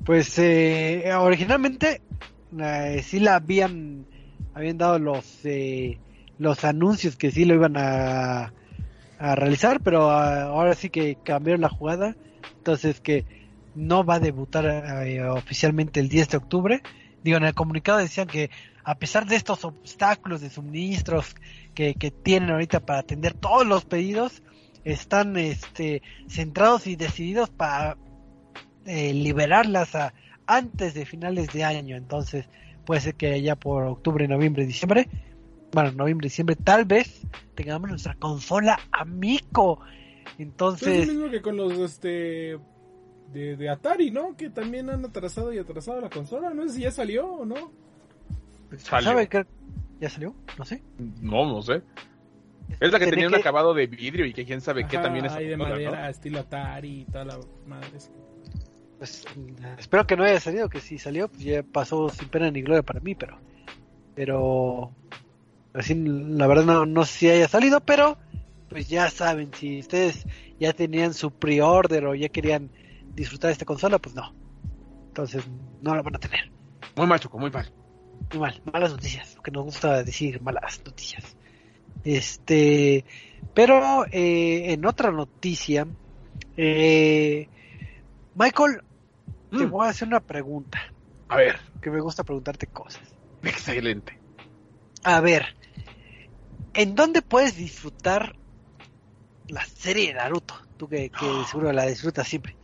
Pues 0.05 0.39
eh, 0.39 1.05
originalmente 1.19 2.03
eh, 2.59 3.01
sí 3.03 3.21
la 3.21 3.37
habían 3.37 4.07
habían 4.53 4.77
dado 4.79 4.99
los 4.99 5.45
eh, 5.45 5.99
los 6.45 6.65
anuncios 6.65 7.17
que 7.17 7.33
sí 7.33 7.45
lo 7.45 7.55
iban 7.55 7.77
a, 7.77 8.53
a 9.19 9.35
realizar, 9.35 9.81
pero 9.81 10.11
ah, 10.11 10.43
ahora 10.45 10.75
sí 10.75 10.91
que 10.91 11.17
cambiaron 11.25 11.63
la 11.63 11.69
jugada, 11.69 12.15
entonces 12.59 13.01
que 13.01 13.25
no 13.75 14.05
va 14.05 14.17
a 14.17 14.21
debutar 14.21 14.67
eh, 15.07 15.27
oficialmente 15.29 15.99
el 15.99 16.09
10 16.09 16.29
de 16.29 16.37
octubre. 16.37 16.83
Digo, 17.25 17.39
en 17.39 17.45
el 17.45 17.55
comunicado 17.55 17.99
decían 17.99 18.29
que 18.29 18.51
a 18.85 18.97
pesar 18.97 19.27
de 19.27 19.37
estos 19.37 19.65
obstáculos 19.65 20.43
de 20.43 20.51
suministros 20.51 21.35
que, 21.75 21.95
que 21.95 22.11
tienen 22.11 22.51
ahorita 22.51 22.81
para 22.81 23.01
atender 23.01 23.33
todos 23.33 23.67
los 23.67 23.85
pedidos, 23.85 24.43
están 24.85 25.37
este, 25.39 26.03
centrados 26.29 26.87
y 26.87 26.97
decididos 26.97 27.49
para 27.49 27.97
eh, 28.85 29.15
liberarlas 29.15 29.95
a, 29.95 30.13
antes 30.47 30.93
de 30.95 31.07
finales 31.07 31.53
de 31.53 31.65
año. 31.65 31.97
Entonces, 31.97 32.47
puede 32.85 33.01
ser 33.01 33.15
que 33.15 33.41
ya 33.41 33.57
por 33.57 33.85
octubre, 33.85 34.29
noviembre, 34.29 34.67
diciembre, 34.67 35.09
bueno, 35.75 35.93
noviembre, 35.93 36.27
diciembre, 36.27 36.57
tal 36.57 36.85
vez 36.85 37.23
tengamos 37.55 37.91
nuestra 37.91 38.15
consola 38.15 38.79
Amico. 38.93 39.77
Pues 39.79 39.89
es 40.33 40.39
Entonces, 40.41 41.07
lo 41.07 41.13
mismo 41.13 41.31
que 41.31 41.43
con 41.43 41.57
los 41.57 41.73
este 41.79 42.59
de, 43.33 43.57
de 43.57 43.69
Atari, 43.69 44.11
¿no? 44.11 44.37
Que 44.37 44.51
también 44.51 44.89
han 44.91 45.05
atrasado 45.05 45.53
y 45.53 45.59
atrasado 45.59 46.01
la 46.01 46.09
consola. 46.11 46.51
No 46.55 46.63
sé 46.69 46.77
si 46.77 46.81
ya 46.83 46.91
salió 46.91 47.27
o 47.27 47.45
no. 47.45 47.73
Salió. 48.79 49.11
¿sabe 49.11 49.29
qué? 49.29 49.45
¿Ya 50.01 50.09
salió? 50.11 50.35
No 50.59 50.65
sé. 50.65 50.83
No, 51.21 51.47
no 51.47 51.63
sé. 51.63 51.83
Es 52.81 52.91
la 52.91 52.99
que 52.99 53.07
Tenía 53.07 53.27
un 53.27 53.35
que- 53.35 53.41
acabado 53.41 53.75
de 53.75 53.87
vidrio 53.87 54.25
y 54.27 54.33
que 54.33 54.45
quién 54.45 54.61
sabe 54.61 54.87
qué 54.87 54.97
también 54.99 55.27
es. 55.27 55.33
hay 55.33 55.49
de 55.49 55.57
madera, 55.57 56.09
estilo 56.09 56.41
Atari 56.41 57.03
y 57.03 57.05
toda 57.05 57.25
la 57.27 57.39
madre. 57.67 57.89
Pues, 58.99 59.25
espero 59.79 60.07
que 60.07 60.17
no 60.17 60.25
haya 60.25 60.41
salido, 60.41 60.69
que 60.69 60.81
si 60.81 60.99
salió, 60.99 61.29
pues 61.29 61.43
ya 61.43 61.63
pasó 61.63 62.09
sin 62.09 62.29
pena 62.29 62.51
ni 62.51 62.63
gloria 62.63 62.83
para 62.83 63.01
mí, 63.01 63.15
pero. 63.15 63.39
Pero. 64.15 64.93
Así, 65.75 65.95
la 65.95 66.47
verdad 66.47 66.65
no, 66.65 66.87
no 66.87 67.05
sé 67.05 67.13
si 67.19 67.31
haya 67.31 67.49
salido, 67.49 67.81
pero. 67.81 68.17
Pues 68.69 68.89
ya 68.89 69.09
saben, 69.11 69.53
si 69.55 69.81
ustedes 69.81 70.25
ya 70.59 70.73
tenían 70.73 71.15
su 71.15 71.31
pre-order 71.31 72.07
o 72.07 72.15
ya 72.15 72.29
querían 72.29 72.71
disfrutar 73.15 73.49
de 73.49 73.53
esta 73.53 73.65
consola, 73.65 73.99
pues 73.99 74.15
no. 74.15 74.35
Entonces, 75.09 75.45
no 75.81 75.95
la 75.95 76.03
van 76.03 76.17
a 76.17 76.19
tener. 76.19 76.51
Muy 76.97 77.07
mal, 77.07 77.21
Choco, 77.21 77.39
muy 77.39 77.51
mal. 77.51 77.71
muy 78.33 78.41
mal, 78.41 78.61
malas 78.73 78.91
noticias, 78.93 79.37
lo 79.37 79.43
que 79.43 79.51
nos 79.53 79.65
gusta 79.65 80.03
decir, 80.03 80.41
malas 80.41 80.81
noticias. 80.85 81.37
Este, 82.05 83.05
pero 83.55 84.07
eh, 84.11 84.73
en 84.73 84.85
otra 84.87 85.13
noticia, 85.13 85.87
eh, 86.57 87.49
Michael, 88.35 88.81
te 89.51 89.67
Mm. 89.67 89.71
voy 89.71 89.87
a 89.87 89.91
hacer 89.91 90.09
una 90.09 90.21
pregunta, 90.21 90.83
A 91.29 91.37
ver, 91.37 91.61
que 91.81 91.91
me 91.91 92.01
gusta 92.01 92.25
preguntarte 92.25 92.67
cosas. 92.67 93.03
excelente. 93.43 94.19
A 95.05 95.21
ver, 95.21 95.47
¿en 96.75 96.95
dónde 96.95 97.23
puedes 97.23 97.57
disfrutar 97.57 98.37
la 99.49 99.65
serie 99.65 100.09
de 100.09 100.15
Naruto? 100.15 100.55
Tú 100.77 100.89
que, 100.89 101.11
que 101.11 101.27
seguro 101.51 101.73
la 101.73 101.87
disfrutas 101.87 102.27
siempre. 102.27 102.57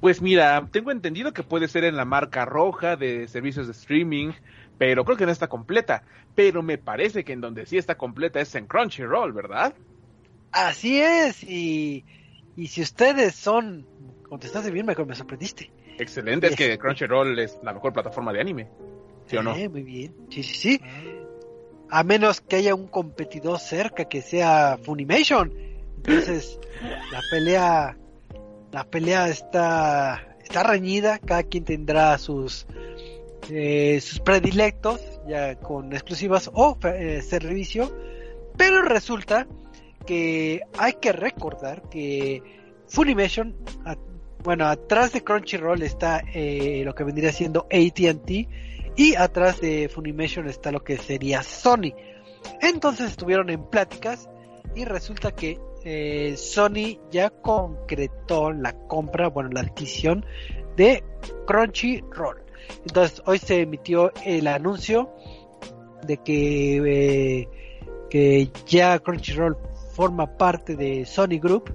Pues 0.00 0.20
mira, 0.20 0.68
tengo 0.70 0.90
entendido 0.90 1.32
que 1.32 1.42
puede 1.42 1.68
ser 1.68 1.84
en 1.84 1.96
la 1.96 2.04
marca 2.04 2.44
roja 2.44 2.96
de 2.96 3.28
servicios 3.28 3.66
de 3.66 3.72
streaming, 3.72 4.32
pero 4.78 5.04
creo 5.04 5.16
que 5.16 5.26
no 5.26 5.32
está 5.32 5.48
completa. 5.48 6.02
Pero 6.34 6.62
me 6.62 6.76
parece 6.76 7.24
que 7.24 7.32
en 7.32 7.40
donde 7.40 7.66
sí 7.66 7.78
está 7.78 7.96
completa 7.96 8.40
es 8.40 8.54
en 8.54 8.66
Crunchyroll, 8.66 9.32
¿verdad? 9.32 9.74
Así 10.52 11.00
es, 11.00 11.42
y, 11.42 12.04
y 12.56 12.66
si 12.68 12.82
ustedes 12.82 13.34
son, 13.34 13.86
contestaste 14.28 14.70
bien, 14.70 14.86
Michael, 14.86 15.08
me 15.08 15.14
sorprendiste. 15.14 15.70
Excelente, 15.98 16.48
es 16.48 16.56
que 16.56 16.64
Este. 16.64 16.78
Crunchyroll 16.78 17.38
es 17.38 17.58
la 17.62 17.72
mejor 17.72 17.92
plataforma 17.92 18.32
de 18.32 18.40
anime. 18.40 18.68
¿Sí 19.26 19.36
o 19.36 19.42
no? 19.42 19.56
Eh, 19.56 19.68
muy 19.68 19.82
bien, 19.82 20.14
sí, 20.30 20.42
sí, 20.42 20.54
sí. 20.54 20.80
A 21.90 22.02
menos 22.02 22.40
que 22.40 22.56
haya 22.56 22.74
un 22.74 22.88
competidor 22.88 23.58
cerca 23.58 24.06
que 24.06 24.22
sea 24.22 24.78
Funimation. 24.82 25.52
Entonces, 25.96 26.58
la 27.10 27.22
pelea, 27.22 27.96
la 28.72 28.84
pelea 28.84 29.28
está, 29.28 30.36
está 30.42 30.62
reñida. 30.62 31.18
Cada 31.18 31.42
quien 31.44 31.64
tendrá 31.64 32.16
sus, 32.18 32.66
eh, 33.50 34.00
sus 34.00 34.20
predilectos, 34.20 35.00
ya 35.28 35.54
con 35.56 35.92
exclusivas 35.92 36.50
o 36.52 36.76
eh, 36.84 37.22
servicio. 37.22 37.96
Pero 38.56 38.82
resulta 38.82 39.46
que 40.06 40.62
hay 40.78 40.94
que 40.94 41.12
recordar 41.12 41.82
que 41.88 42.42
Funimation, 42.88 43.54
a- 43.84 43.96
bueno, 44.44 44.66
atrás 44.66 45.12
de 45.12 45.22
Crunchyroll 45.24 45.82
está 45.82 46.22
eh, 46.32 46.82
lo 46.84 46.94
que 46.94 47.02
vendría 47.04 47.32
siendo 47.32 47.66
AT&T 47.72 48.48
y 48.96 49.14
atrás 49.14 49.60
de 49.60 49.88
Funimation 49.88 50.48
está 50.48 50.72
lo 50.72 50.82
que 50.82 50.96
sería 50.96 51.42
Sony. 51.42 51.92
Entonces 52.62 53.10
estuvieron 53.10 53.50
en 53.50 53.64
pláticas 53.64 54.28
y 54.74 54.84
resulta 54.84 55.32
que 55.32 55.58
eh, 55.84 56.34
Sony 56.36 56.98
ya 57.10 57.30
concretó 57.30 58.52
la 58.52 58.72
compra, 58.88 59.28
bueno, 59.28 59.50
la 59.52 59.60
adquisición 59.60 60.24
de 60.76 61.04
Crunchyroll. 61.46 62.42
Entonces 62.86 63.22
hoy 63.26 63.38
se 63.38 63.60
emitió 63.60 64.12
el 64.24 64.46
anuncio 64.48 65.12
de 66.06 66.16
que, 66.18 66.76
eh, 66.76 67.48
que 68.10 68.50
ya 68.66 68.98
Crunchyroll 68.98 69.56
forma 69.92 70.36
parte 70.36 70.74
de 70.74 71.04
Sony 71.04 71.38
Group 71.40 71.74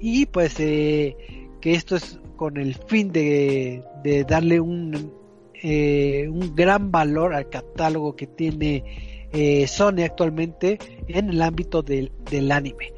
y 0.00 0.26
pues 0.26 0.58
eh, 0.60 1.16
que 1.60 1.72
esto 1.72 1.96
es 1.96 2.20
con 2.36 2.56
el 2.56 2.74
fin 2.74 3.10
de, 3.10 3.82
de 4.04 4.24
darle 4.24 4.60
un, 4.60 5.17
eh, 5.62 6.28
un 6.28 6.54
gran 6.54 6.90
valor 6.90 7.34
al 7.34 7.48
catálogo 7.48 8.16
que 8.16 8.26
tiene 8.26 8.84
eh, 9.32 9.66
Sony 9.66 10.02
actualmente 10.04 10.78
en 11.06 11.30
el 11.30 11.42
ámbito 11.42 11.82
del, 11.82 12.12
del 12.30 12.50
anime. 12.50 12.92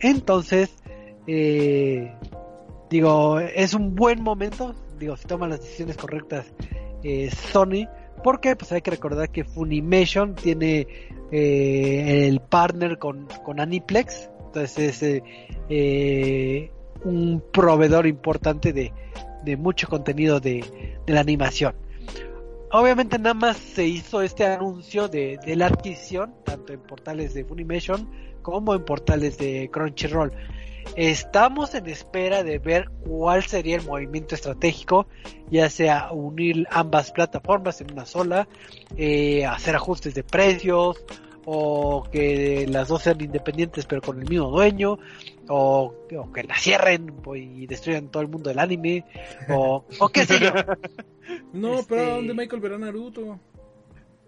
Entonces, 0.00 0.74
eh, 1.26 2.14
digo, 2.88 3.40
es 3.40 3.74
un 3.74 3.94
buen 3.94 4.22
momento, 4.22 4.74
digo, 4.98 5.16
si 5.16 5.26
toman 5.26 5.50
las 5.50 5.60
decisiones 5.60 5.96
correctas 5.96 6.46
eh, 7.02 7.30
Sony, 7.30 7.86
porque 8.24 8.56
pues 8.56 8.72
hay 8.72 8.80
que 8.80 8.90
recordar 8.90 9.30
que 9.30 9.44
Funimation 9.44 10.34
tiene 10.34 10.86
el 11.30 12.40
partner 12.40 12.98
con, 12.98 13.28
con 13.44 13.60
Aniplex, 13.60 14.30
entonces 14.46 15.22
es 15.68 16.70
un 17.04 17.42
proveedor 17.52 18.06
importante 18.06 18.72
de, 18.72 18.92
de 19.44 19.56
mucho 19.56 19.88
contenido 19.88 20.40
de, 20.40 20.64
de 21.06 21.12
la 21.12 21.20
animación. 21.20 21.74
Obviamente 22.70 23.18
nada 23.18 23.34
más 23.34 23.56
se 23.56 23.86
hizo 23.86 24.20
este 24.20 24.44
anuncio 24.44 25.08
de, 25.08 25.38
la 25.56 25.66
adquisición, 25.66 26.34
tanto 26.44 26.74
en 26.74 26.80
portales 26.80 27.32
de 27.32 27.44
Funimation 27.44 28.10
como 28.42 28.74
en 28.74 28.84
portales 28.84 29.38
de 29.38 29.70
Crunchyroll. 29.72 30.32
Estamos 30.94 31.74
en 31.74 31.86
espera 31.86 32.42
de 32.42 32.58
ver 32.58 32.90
cuál 33.06 33.42
sería 33.44 33.76
el 33.76 33.84
movimiento 33.84 34.34
estratégico, 34.34 35.06
ya 35.50 35.70
sea 35.70 36.12
unir 36.12 36.66
ambas 36.70 37.10
plataformas 37.10 37.80
en 37.80 37.92
una 37.92 38.04
sola, 38.04 38.48
eh, 38.96 39.46
hacer 39.46 39.74
ajustes 39.74 40.14
de 40.14 40.24
precios, 40.24 41.04
o 41.50 42.04
que 42.12 42.66
las 42.68 42.88
dos 42.88 43.04
sean 43.04 43.22
independientes 43.22 43.86
pero 43.86 44.02
con 44.02 44.20
el 44.20 44.28
mismo 44.28 44.50
dueño, 44.50 44.98
o, 45.48 45.94
o 46.18 46.32
que 46.32 46.42
la 46.44 46.56
cierren 46.56 47.06
pues, 47.22 47.42
y 47.42 47.66
destruyan 47.66 48.08
todo 48.08 48.22
el 48.22 48.28
mundo 48.28 48.50
del 48.50 48.58
anime, 48.58 49.04
o, 49.48 49.84
o 50.00 50.08
qué 50.08 50.24
sé 50.24 50.38
yo. 50.40 50.52
No, 51.52 51.74
Este- 51.74 51.94
pero 51.94 52.06
¿a 52.12 52.14
dónde 52.16 52.32
Michael 52.32 52.62
verá 52.62 52.78
Naruto? 52.78 53.38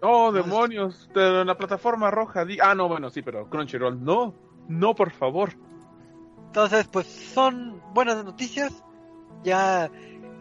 Oh, 0.03 0.31
demonios, 0.31 1.09
de 1.15 1.43
la 1.45 1.57
plataforma 1.57 2.11
roja. 2.11 2.45
di- 2.45 2.59
Ah, 2.61 2.75
no, 2.75 2.87
bueno, 2.87 3.09
sí, 3.09 3.21
pero 3.23 3.49
Crunchyroll, 3.49 4.03
no, 4.03 4.35
no, 4.67 4.93
por 4.93 5.09
favor. 5.11 5.51
Entonces, 6.47 6.87
pues 6.87 7.07
son 7.07 7.81
buenas 7.95 8.23
noticias. 8.23 8.83
Ya 9.43 9.89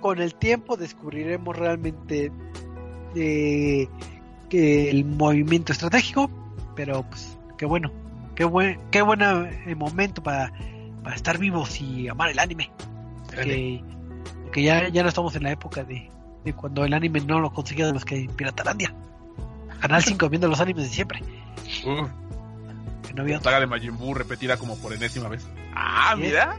con 0.01 0.19
el 0.21 0.35
tiempo 0.35 0.77
descubriremos 0.77 1.57
realmente 1.57 2.31
eh, 3.15 3.89
que 4.51 4.91
el 4.91 5.05
movimiento 5.07 5.73
estratégico, 5.73 6.31
pero 6.77 7.03
pues 7.09 7.39
qué 7.57 7.65
bueno, 7.67 7.91
qué 8.41 8.47
buen, 8.47 8.81
qué 8.91 9.03
buen 9.03 9.21
eh, 9.21 9.75
momento 9.75 10.23
para, 10.23 10.51
para 11.05 11.15
estar 11.15 11.37
vivos 11.37 11.79
y 11.79 12.09
amar 12.09 12.31
el 12.31 12.39
anime. 12.39 12.73
Que, 13.31 13.85
que 14.51 14.63
ya, 14.63 14.89
ya 14.89 15.03
no 15.03 15.11
estamos 15.11 15.37
en 15.37 15.43
la 15.43 15.51
época 15.51 15.85
de, 15.85 16.11
de 16.43 16.55
cuando 16.55 16.87
el 16.87 16.95
anime 16.95 17.21
no 17.21 17.39
lo 17.41 17.53
conseguía 17.53 17.85
de 17.85 17.93
los 17.93 18.07
que 18.07 18.17
en 18.17 18.29
Piratalandia. 18.29 18.95
Canal 19.79 20.03
5 20.03 20.31
viendo 20.31 20.49
los 20.49 20.59
animes 20.59 20.85
de 20.85 20.89
siempre. 20.91 21.23
Uf, 21.85 22.09
Que 23.07 23.13
no 23.13 23.21
había 23.25 23.43
saga 23.43 23.61
de 23.61 23.67
Majin 23.67 23.99
Buu 23.99 24.15
repetida 24.15 24.57
como 24.57 24.75
por 24.79 24.95
enésima 24.95 25.29
vez. 25.29 25.47
Ah, 25.75 26.15
Sí. 26.17 26.23
mira. 26.23 26.59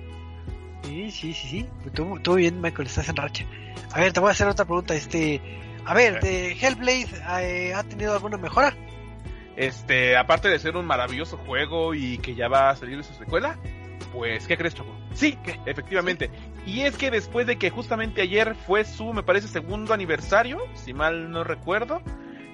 Sí, 0.83 1.09
sí, 1.09 1.33
sí, 1.33 1.47
sí. 1.47 1.65
Tú, 1.95 2.19
tú 2.21 2.35
bien, 2.35 2.61
Michael, 2.61 2.89
estás 2.89 3.09
en 3.09 3.15
racha. 3.15 3.43
A 3.91 3.99
ver, 4.01 4.13
te 4.13 4.19
voy 4.19 4.29
a 4.29 4.33
hacer 4.33 4.47
otra 4.47 4.65
pregunta. 4.65 4.93
Este, 4.93 5.41
a 5.83 5.95
ver, 5.95 6.21
de 6.21 6.51
Hellblade, 6.51 7.07
eh, 7.41 7.73
¿ha 7.73 7.81
tenido 7.81 8.13
alguna 8.13 8.37
mejora? 8.37 8.75
Este, 9.61 10.17
aparte 10.17 10.49
de 10.49 10.57
ser 10.57 10.75
un 10.75 10.87
maravilloso 10.87 11.37
juego 11.37 11.93
y 11.93 12.17
que 12.17 12.33
ya 12.33 12.47
va 12.47 12.71
a 12.71 12.75
salir 12.75 13.03
su 13.03 13.13
secuela, 13.13 13.59
pues, 14.11 14.47
¿qué 14.47 14.57
crees, 14.57 14.73
Choco? 14.73 14.89
Sí, 15.13 15.37
efectivamente. 15.67 16.31
Y 16.65 16.81
es 16.81 16.97
que 16.97 17.11
después 17.11 17.45
de 17.45 17.57
que 17.59 17.69
justamente 17.69 18.23
ayer 18.23 18.55
fue 18.55 18.85
su, 18.85 19.13
me 19.13 19.21
parece, 19.21 19.47
segundo 19.47 19.93
aniversario, 19.93 20.57
si 20.73 20.95
mal 20.95 21.29
no 21.29 21.43
recuerdo, 21.43 22.01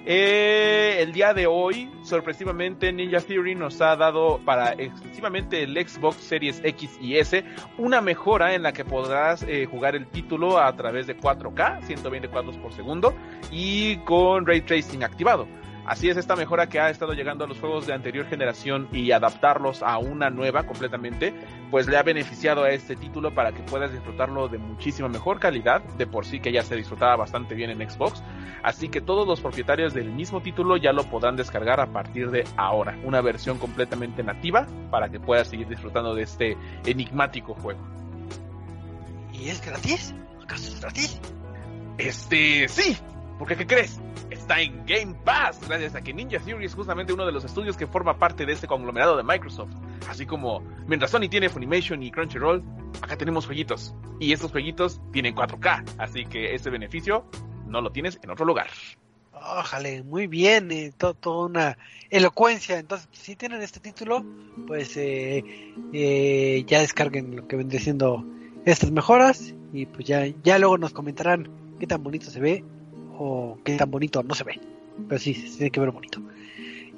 eh, 0.04 0.98
el 1.00 1.12
día 1.14 1.32
de 1.32 1.46
hoy, 1.46 1.90
sorpresivamente, 2.02 2.92
Ninja 2.92 3.20
Theory 3.20 3.54
nos 3.54 3.80
ha 3.80 3.96
dado 3.96 4.40
para 4.44 4.72
exclusivamente 4.72 5.62
el 5.62 5.74
Xbox 5.76 6.16
Series 6.16 6.60
X 6.62 6.98
y 7.00 7.16
S 7.16 7.42
una 7.78 8.02
mejora 8.02 8.54
en 8.54 8.62
la 8.62 8.72
que 8.72 8.84
podrás 8.84 9.42
eh, 9.44 9.64
jugar 9.64 9.96
el 9.96 10.06
título 10.08 10.58
a 10.58 10.74
través 10.76 11.06
de 11.06 11.16
4K, 11.16 11.84
120 11.84 12.28
cuadros 12.28 12.58
por 12.58 12.74
segundo, 12.74 13.14
y 13.50 13.96
con 14.04 14.46
Ray 14.46 14.60
Tracing 14.60 15.04
activado. 15.04 15.48
Así 15.88 16.10
es 16.10 16.18
esta 16.18 16.36
mejora 16.36 16.68
que 16.68 16.78
ha 16.80 16.90
estado 16.90 17.14
llegando 17.14 17.46
a 17.46 17.48
los 17.48 17.58
juegos 17.60 17.86
de 17.86 17.94
anterior 17.94 18.26
generación 18.26 18.90
y 18.92 19.10
adaptarlos 19.10 19.82
a 19.82 19.96
una 19.96 20.28
nueva 20.28 20.64
completamente, 20.64 21.32
pues 21.70 21.86
le 21.88 21.96
ha 21.96 22.02
beneficiado 22.02 22.64
a 22.64 22.70
este 22.72 22.94
título 22.94 23.34
para 23.34 23.52
que 23.52 23.62
puedas 23.62 23.90
disfrutarlo 23.90 24.48
de 24.48 24.58
muchísima 24.58 25.08
mejor 25.08 25.40
calidad, 25.40 25.82
de 25.96 26.06
por 26.06 26.26
sí 26.26 26.40
que 26.40 26.52
ya 26.52 26.62
se 26.62 26.76
disfrutaba 26.76 27.16
bastante 27.16 27.54
bien 27.54 27.70
en 27.70 27.90
Xbox. 27.90 28.22
Así 28.62 28.90
que 28.90 29.00
todos 29.00 29.26
los 29.26 29.40
propietarios 29.40 29.94
del 29.94 30.12
mismo 30.12 30.42
título 30.42 30.76
ya 30.76 30.92
lo 30.92 31.04
podrán 31.04 31.36
descargar 31.36 31.80
a 31.80 31.86
partir 31.86 32.30
de 32.30 32.44
ahora, 32.58 32.94
una 33.02 33.22
versión 33.22 33.56
completamente 33.56 34.22
nativa 34.22 34.66
para 34.90 35.08
que 35.08 35.20
puedas 35.20 35.48
seguir 35.48 35.68
disfrutando 35.68 36.14
de 36.14 36.24
este 36.24 36.58
enigmático 36.84 37.54
juego. 37.54 37.80
¿Y 39.32 39.48
es 39.48 39.64
gratis? 39.64 40.14
¿Acaso 40.42 40.68
es 40.68 40.80
gratis? 40.82 41.20
Este, 41.96 42.68
sí, 42.68 42.94
porque 43.38 43.56
¿qué 43.56 43.66
crees? 43.66 43.98
Está 44.48 44.62
en 44.62 44.86
Game 44.86 45.14
Pass, 45.26 45.60
gracias 45.68 45.94
a 45.94 46.00
que 46.00 46.14
Ninja 46.14 46.38
Theory 46.38 46.64
es 46.64 46.74
justamente 46.74 47.12
uno 47.12 47.26
de 47.26 47.32
los 47.32 47.44
estudios 47.44 47.76
que 47.76 47.86
forma 47.86 48.18
parte 48.18 48.46
de 48.46 48.54
este 48.54 48.66
conglomerado 48.66 49.14
de 49.14 49.22
Microsoft. 49.22 49.68
Así 50.08 50.24
como 50.24 50.62
mientras 50.86 51.10
Sony 51.10 51.28
tiene 51.28 51.50
Funimation 51.50 52.02
y 52.02 52.10
Crunchyroll, 52.10 52.62
acá 53.02 53.18
tenemos 53.18 53.44
jueguitos. 53.44 53.94
Y 54.18 54.32
estos 54.32 54.50
jueguitos 54.50 55.02
tienen 55.12 55.34
4K, 55.34 55.84
así 55.98 56.24
que 56.24 56.54
ese 56.54 56.70
beneficio 56.70 57.26
no 57.66 57.82
lo 57.82 57.92
tienes 57.92 58.18
en 58.22 58.30
otro 58.30 58.46
lugar. 58.46 58.68
Ójale, 59.34 60.02
muy 60.02 60.26
bien, 60.28 60.72
eh, 60.72 60.92
to- 60.96 61.12
toda 61.12 61.44
una 61.44 61.78
elocuencia. 62.08 62.78
Entonces, 62.78 63.06
si 63.12 63.36
tienen 63.36 63.60
este 63.60 63.80
título, 63.80 64.24
pues 64.66 64.96
eh, 64.96 65.44
eh, 65.92 66.64
ya 66.66 66.80
descarguen 66.80 67.36
lo 67.36 67.46
que 67.46 67.56
vendría 67.56 67.80
siendo 67.82 68.24
estas 68.64 68.90
mejoras 68.92 69.52
y 69.74 69.84
pues 69.84 70.06
ya, 70.06 70.24
ya 70.42 70.58
luego 70.58 70.78
nos 70.78 70.94
comentarán 70.94 71.50
qué 71.78 71.86
tan 71.86 72.02
bonito 72.02 72.30
se 72.30 72.40
ve 72.40 72.64
o 73.18 73.58
qué 73.64 73.76
tan 73.76 73.90
bonito 73.90 74.22
no 74.22 74.34
se 74.34 74.44
ve. 74.44 74.60
pero 75.08 75.18
sí, 75.18 75.34
se 75.34 75.56
tiene 75.56 75.70
que 75.70 75.80
ver 75.80 75.90
bonito. 75.90 76.20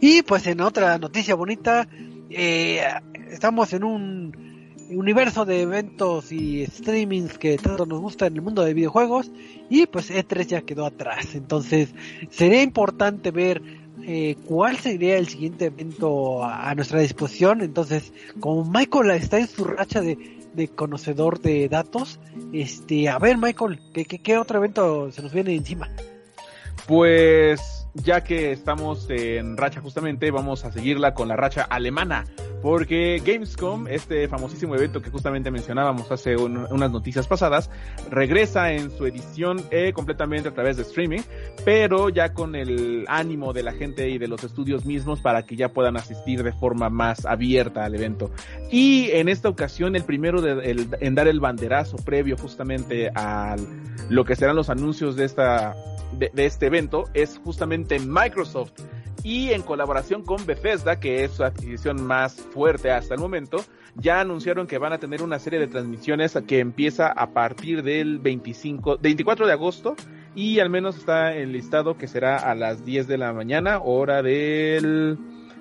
Y 0.01 0.23
pues 0.23 0.47
en 0.47 0.61
otra 0.61 0.99
noticia 0.99 1.35
bonita, 1.35 1.89
eh, 2.31 2.83
estamos 3.31 3.73
en 3.73 3.85
un 3.85 4.51
universo 4.91 5.45
de 5.45 5.63
eventos 5.63 6.33
y 6.33 6.67
streamings 6.67 7.39
que 7.39 7.57
tanto 7.59 7.87
nos 7.87 8.01
gusta 8.01 8.27
en 8.27 8.35
el 8.35 8.43
mundo 8.43 8.65
de 8.65 8.75
videojuegos 8.75 9.31
y 9.69 9.87
pues 9.87 10.11
E3 10.11 10.47
ya 10.47 10.63
quedó 10.63 10.87
atrás. 10.87 11.35
Entonces 11.35 11.95
sería 12.31 12.63
importante 12.63 13.31
ver 13.31 13.63
eh, 14.03 14.37
cuál 14.47 14.79
sería 14.79 15.19
el 15.19 15.29
siguiente 15.29 15.67
evento 15.67 16.45
a, 16.45 16.75
nuestra 16.75 17.01
disposición. 17.01 17.61
Entonces, 17.61 18.13
como 18.41 18.65
Michael 18.65 19.11
está 19.11 19.39
en 19.39 19.49
su 19.49 19.65
racha 19.65 20.01
de, 20.01 20.19
conocedor 20.75 21.41
de 21.41 21.69
datos, 21.69 22.19
este, 22.53 23.09
a 23.09 23.19
ver 23.19 23.39
Michael, 23.39 23.81
¿qué, 23.93 24.05
qué 24.05 24.39
otro 24.39 24.59
evento 24.59 25.11
se 25.13 25.23
nos 25.23 25.33
viene 25.33 25.55
encima? 25.55 25.89
Pues 26.91 27.87
ya 27.95 28.25
que 28.25 28.51
estamos 28.51 29.09
en 29.11 29.57
racha 29.57 29.81
justamente, 29.81 30.33
vamos 30.33 30.65
a 30.65 30.73
seguirla 30.73 31.15
con 31.15 31.29
la 31.29 31.37
racha 31.37 31.63
alemana, 31.63 32.25
porque 32.63 33.23
Gamescom, 33.25 33.87
este 33.87 34.27
famosísimo 34.27 34.75
evento 34.75 35.01
que 35.01 35.09
justamente 35.09 35.53
mencionábamos 35.53 36.11
hace 36.11 36.35
unas 36.35 36.91
noticias 36.91 37.29
pasadas, 37.29 37.71
regresa 38.11 38.73
en 38.73 38.91
su 38.91 39.07
edición 39.07 39.63
eh, 39.71 39.93
completamente 39.93 40.49
a 40.49 40.53
través 40.53 40.79
de 40.79 40.83
streaming, 40.83 41.21
pero 41.65 42.09
ya 42.09 42.35
con 42.35 42.57
el 42.57 43.05
ánimo 43.07 43.53
de 43.53 43.63
la 43.63 43.73
gente 43.73 44.11
y 44.11 44.19
de 44.19 44.27
los 44.27 44.43
estudios 44.43 44.85
mismos 44.85 45.21
para 45.21 45.45
que 45.45 45.55
ya 45.55 45.69
puedan 45.69 45.97
asistir 45.97 46.43
de 46.43 46.53
forma 46.53 46.91
más 46.91 47.25
abierta 47.25 47.85
al 47.85 47.95
evento. 47.95 48.33
Y 48.69 49.11
en 49.13 49.29
esta 49.29 49.49
ocasión, 49.49 49.95
el 49.95 50.03
primero 50.03 50.43
en 50.45 51.15
dar 51.15 51.29
el 51.29 51.39
banderazo 51.39 51.99
previo 51.99 52.37
justamente 52.37 53.13
a 53.15 53.55
lo 54.09 54.25
que 54.25 54.35
serán 54.35 54.57
los 54.57 54.71
anuncios 54.71 55.15
de 55.15 55.25
esta 55.25 55.77
de, 56.19 56.31
este 56.37 56.67
evento 56.67 57.05
es 57.15 57.41
justamente 57.45 57.99
Microsoft 57.99 58.73
y 59.23 59.51
en 59.51 59.63
colaboración 59.63 60.23
con 60.23 60.45
Bethesda, 60.47 60.99
que 60.99 61.25
es 61.25 61.33
su 61.33 61.45
adquisición 61.45 62.03
más 62.03 62.35
fuerte 62.35 62.91
hasta 62.91 63.15
el 63.15 63.21
momento, 63.21 63.59
ya 63.97 64.21
anunciaron 64.21 64.67
que 64.67 64.79
van 64.79 64.93
a 64.93 64.99
tener 64.99 65.23
una 65.23 65.39
serie 65.39 65.59
de 65.59 65.67
transmisiones 65.67 66.39
que 66.47 66.61
empieza 66.61 67.09
a 67.09 67.31
partir 67.31 67.83
del 67.83 68.19
25, 68.19 68.99
24 68.99 69.47
de 69.47 69.53
agosto 69.53 69.97
y 70.35 70.61
al 70.61 70.71
menos 70.71 70.97
está 70.97 71.37
enlistado 71.37 71.99
que 71.99 72.09
será 72.09 72.37
a 72.37 72.55
las 72.55 72.85
10 72.85 73.09
de 73.09 73.19
la 73.19 73.33
mañana, 73.33 73.81
hora 73.81 74.23
del 74.23 75.19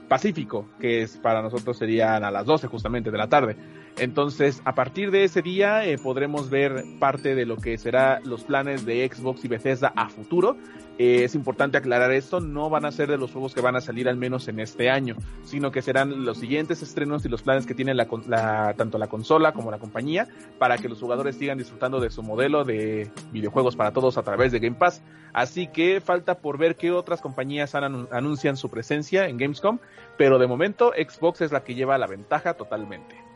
Pacífico, 0.07 0.67
que 0.79 1.01
es 1.01 1.17
para 1.17 1.41
nosotros 1.41 1.77
serían 1.77 2.23
a 2.23 2.31
las 2.31 2.45
12 2.45 2.67
justamente 2.67 3.11
de 3.11 3.17
la 3.17 3.27
tarde. 3.27 3.55
Entonces, 3.99 4.61
a 4.63 4.75
partir 4.75 5.11
de 5.11 5.25
ese 5.25 5.41
día 5.41 5.85
eh, 5.85 5.97
podremos 5.97 6.49
ver 6.49 6.85
parte 6.99 7.35
de 7.35 7.45
lo 7.45 7.57
que 7.57 7.77
será 7.77 8.21
los 8.23 8.45
planes 8.45 8.85
de 8.85 9.05
Xbox 9.07 9.43
y 9.43 9.49
Bethesda 9.49 9.91
a 9.93 10.07
futuro. 10.07 10.55
Eh, 10.97 11.23
es 11.25 11.35
importante 11.35 11.77
aclarar 11.77 12.11
esto, 12.11 12.39
no 12.39 12.69
van 12.69 12.85
a 12.85 12.91
ser 12.91 13.09
de 13.09 13.17
los 13.17 13.31
juegos 13.31 13.53
que 13.53 13.61
van 13.61 13.75
a 13.75 13.81
salir 13.81 14.07
al 14.07 14.15
menos 14.15 14.47
en 14.47 14.59
este 14.59 14.89
año, 14.89 15.15
sino 15.43 15.71
que 15.71 15.81
serán 15.81 16.25
los 16.25 16.37
siguientes 16.37 16.81
estrenos 16.81 17.25
y 17.25 17.29
los 17.29 17.41
planes 17.41 17.65
que 17.65 17.73
tiene 17.73 17.93
la, 17.93 18.73
tanto 18.75 18.97
la 18.97 19.07
consola 19.07 19.53
como 19.53 19.71
la 19.71 19.79
compañía 19.79 20.27
para 20.57 20.77
que 20.77 20.89
los 20.89 20.99
jugadores 20.99 21.37
sigan 21.37 21.57
disfrutando 21.57 21.99
de 21.99 22.09
su 22.09 22.23
modelo 22.23 22.63
de 22.65 23.11
videojuegos 23.31 23.75
para 23.75 23.91
todos 23.91 24.17
a 24.17 24.23
través 24.23 24.51
de 24.51 24.59
Game 24.59 24.77
Pass. 24.77 25.01
Así 25.33 25.67
que 25.67 26.01
falta 26.01 26.39
por 26.39 26.57
ver 26.57 26.75
qué 26.75 26.91
otras 26.91 27.21
compañías 27.21 27.75
anuncian 27.75 28.57
su 28.57 28.69
presencia 28.69 29.27
en 29.27 29.37
Gamescom, 29.37 29.79
pero 30.17 30.37
de 30.37 30.47
momento 30.47 30.91
Xbox 30.97 31.41
es 31.41 31.51
la 31.51 31.63
que 31.63 31.75
lleva 31.75 31.97
la 31.97 32.07
ventaja 32.07 32.55
totalmente. 32.55 33.28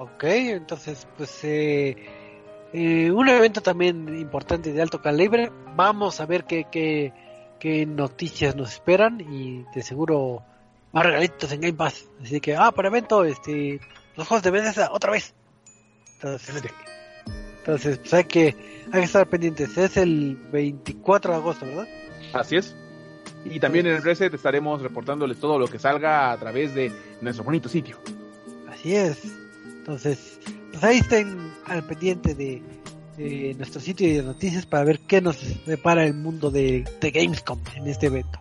Ok, 0.00 0.22
entonces 0.22 1.08
pues 1.16 1.42
eh, 1.42 1.96
eh, 2.72 3.10
un 3.10 3.28
evento 3.28 3.60
también 3.60 4.16
importante 4.16 4.72
de 4.72 4.80
alto 4.80 5.02
calibre. 5.02 5.50
Vamos 5.74 6.20
a 6.20 6.26
ver 6.26 6.44
qué, 6.44 6.66
qué, 6.70 7.86
noticias 7.86 8.54
nos 8.54 8.74
esperan 8.74 9.20
y 9.20 9.64
de 9.74 9.82
seguro 9.82 10.44
más 10.92 11.04
regalitos 11.04 11.50
en 11.50 11.62
Game 11.62 11.74
Pass. 11.74 12.08
Así 12.22 12.40
que, 12.40 12.54
ah, 12.54 12.70
para 12.70 12.86
evento, 12.86 13.24
este, 13.24 13.80
los 14.14 14.28
juegos 14.28 14.44
de 14.44 14.52
Bethesda 14.52 14.90
otra 14.92 15.10
vez. 15.10 15.34
Entonces, 16.14 16.62
entonces 17.58 17.98
pues 17.98 18.14
hay 18.14 18.24
que, 18.24 18.56
hay 18.92 19.00
que 19.00 19.06
estar 19.06 19.26
pendientes. 19.26 19.76
Es 19.76 19.96
el 19.96 20.36
24 20.52 21.32
de 21.32 21.38
agosto, 21.38 21.66
¿verdad? 21.66 21.88
Así 22.34 22.54
es. 22.54 22.76
Y 23.44 23.58
también 23.58 23.88
en 23.88 23.96
el 23.96 24.02
Reset 24.04 24.32
estaremos 24.32 24.80
reportándoles 24.80 25.40
todo 25.40 25.58
lo 25.58 25.66
que 25.66 25.80
salga 25.80 26.30
a 26.30 26.38
través 26.38 26.72
de 26.72 26.92
nuestro 27.20 27.42
bonito 27.42 27.68
sitio. 27.68 27.98
Así 28.68 28.94
es. 28.94 29.47
Entonces, 29.88 30.38
pues 30.70 30.84
ahí 30.84 30.98
estén 30.98 31.50
al 31.64 31.82
pendiente 31.82 32.34
de, 32.34 32.62
nuestro 33.56 33.80
sitio 33.80 34.06
de 34.06 34.22
noticias 34.22 34.66
para 34.66 34.84
ver 34.84 35.00
qué 35.00 35.22
nos 35.22 35.38
depara 35.64 36.04
el 36.04 36.12
mundo 36.12 36.50
de, 36.50 36.84
Gamescom 37.00 37.58
en 37.74 37.88
este 37.88 38.08
evento. 38.08 38.38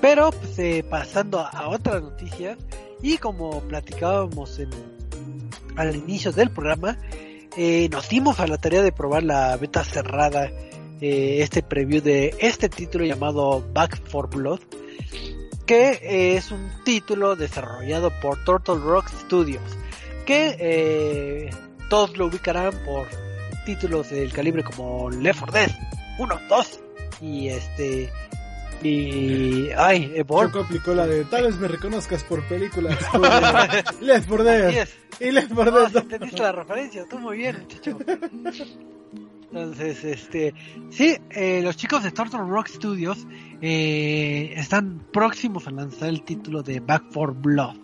Pero, 0.00 0.30
pues, 0.30 0.56
eh, 0.60 0.84
pasando 0.88 1.40
a, 1.40 1.68
otras 1.70 2.00
noticias, 2.00 2.56
y 3.02 3.18
como 3.18 3.62
platicábamos 3.62 4.60
al 5.74 5.96
inicio 5.96 6.30
del 6.30 6.50
programa, 6.50 6.98
eh, 7.56 7.88
nos 7.90 8.08
dimos 8.08 8.38
a 8.38 8.46
la 8.46 8.56
tarea 8.56 8.84
de 8.84 8.92
probar 8.92 9.24
la 9.24 9.56
beta 9.56 9.82
cerrada, 9.82 10.52
eh, 11.00 11.38
este 11.40 11.64
preview 11.64 12.00
de 12.00 12.32
este 12.38 12.68
título 12.68 13.04
llamado 13.04 13.66
Back 13.72 14.00
for 14.06 14.30
Blood, 14.30 14.60
que 15.66 16.36
es 16.36 16.52
un 16.52 16.70
título 16.84 17.34
desarrollado 17.34 18.12
por 18.22 18.44
Turtle 18.44 18.76
Rock 18.76 19.08
Studios 19.08 19.60
que 20.24 20.56
eh, 20.58 21.50
todos 21.88 22.16
lo 22.16 22.26
ubicarán 22.26 22.72
por 22.84 23.06
títulos 23.64 24.10
del 24.10 24.32
calibre 24.32 24.62
como 24.62 25.10
Left 25.10 25.40
4 25.40 25.52
Dead 25.52 25.70
1, 26.18 26.40
2 26.48 26.80
y 27.20 27.48
este 27.48 28.10
y 28.82 29.70
ay, 29.76 30.12
Evolve. 30.14 30.52
Choco 30.52 30.64
aplicó 30.64 30.94
la 30.94 31.06
de 31.06 31.24
tal 31.24 31.44
vez 31.44 31.56
me 31.56 31.68
reconozcas 31.68 32.22
por 32.24 32.46
películas 32.46 32.98
Left 34.00 34.28
4 34.28 34.44
Dead 34.44 34.88
y 35.20 35.30
Left 35.30 35.52
4 35.54 35.72
Dead. 35.72 35.92
No, 35.92 36.00
entendiste 36.00 36.42
la 36.42 36.52
referencia, 36.52 37.06
tú 37.08 37.18
muy 37.18 37.38
bien, 37.38 37.60
muchacho. 37.60 37.98
Entonces, 39.54 40.02
este, 40.02 40.52
sí, 40.90 41.16
eh, 41.30 41.60
los 41.62 41.76
chicos 41.76 42.02
de 42.02 42.10
Turtle 42.10 42.40
Rock 42.40 42.66
Studios 42.66 43.24
eh, 43.62 44.52
están 44.56 45.06
próximos 45.12 45.68
a 45.68 45.70
lanzar 45.70 46.08
el 46.08 46.22
título 46.22 46.64
de 46.64 46.80
Back 46.80 47.04
for 47.12 47.32
Blood. 47.32 47.76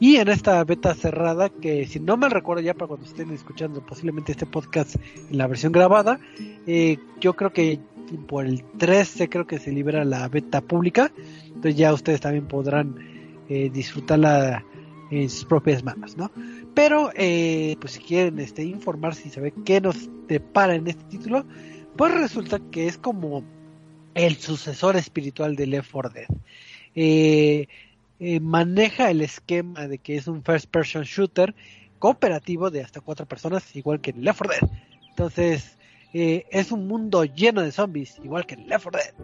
Y 0.00 0.16
en 0.16 0.28
esta 0.28 0.62
beta 0.64 0.94
cerrada, 0.94 1.48
que 1.48 1.86
si 1.86 1.98
no 1.98 2.16
me 2.16 2.28
recuerdo 2.28 2.62
ya 2.62 2.74
para 2.74 2.88
cuando 2.88 3.06
estén 3.06 3.30
escuchando 3.32 3.84
posiblemente 3.84 4.32
este 4.32 4.46
podcast 4.46 4.96
en 5.30 5.38
la 5.38 5.46
versión 5.46 5.72
grabada, 5.72 6.20
eh, 6.66 6.98
yo 7.20 7.34
creo 7.34 7.52
que 7.52 7.80
por 8.28 8.46
el 8.46 8.62
13 8.78 9.28
creo 9.28 9.46
que 9.46 9.58
se 9.58 9.72
libera 9.72 10.04
la 10.04 10.28
beta 10.28 10.60
pública, 10.60 11.12
entonces 11.46 11.76
ya 11.76 11.92
ustedes 11.92 12.20
también 12.20 12.46
podrán 12.46 12.94
eh, 13.48 13.70
disfrutarla 13.72 14.64
en 15.10 15.28
sus 15.30 15.44
propias 15.44 15.82
manos, 15.82 16.16
¿no? 16.16 16.30
Pero, 16.74 17.10
eh, 17.14 17.76
pues 17.80 17.94
si 17.94 18.00
quieren 18.00 18.38
este, 18.38 18.62
informarse 18.62 19.26
y 19.26 19.30
saber 19.30 19.52
qué 19.64 19.80
nos 19.80 20.08
depara 20.28 20.74
en 20.74 20.86
este 20.86 21.04
título, 21.04 21.44
pues 21.96 22.14
resulta 22.14 22.60
que 22.70 22.86
es 22.86 22.98
como 22.98 23.42
el 24.14 24.36
sucesor 24.36 24.96
espiritual 24.96 25.56
de 25.56 25.66
Left 25.66 25.90
4 25.90 26.10
Dead. 26.10 26.28
Eh, 26.94 27.68
eh, 28.20 28.40
maneja 28.40 29.10
el 29.10 29.20
esquema 29.20 29.86
de 29.86 29.98
que 29.98 30.16
es 30.16 30.26
un 30.26 30.42
first 30.42 30.68
person 30.68 31.04
shooter 31.04 31.54
cooperativo 32.00 32.68
de 32.70 32.82
hasta 32.82 33.00
cuatro 33.00 33.26
personas, 33.26 33.76
igual 33.76 34.00
que 34.00 34.10
en 34.10 34.24
Left 34.24 34.38
4 34.38 34.54
Dead. 34.60 34.70
Entonces, 35.10 35.78
eh, 36.12 36.46
es 36.50 36.72
un 36.72 36.88
mundo 36.88 37.24
lleno 37.24 37.62
de 37.62 37.70
zombies, 37.70 38.18
igual 38.24 38.44
que 38.44 38.54
en 38.54 38.68
Left 38.68 38.84
4 38.84 39.00
Dead. 39.00 39.14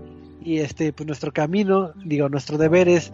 Y 0.45 0.59
este, 0.59 0.93
pues 0.93 1.07
nuestro 1.07 1.33
camino, 1.33 1.93
digo, 2.05 2.29
nuestro 2.29 2.57
deber 2.57 2.89
es 2.89 3.13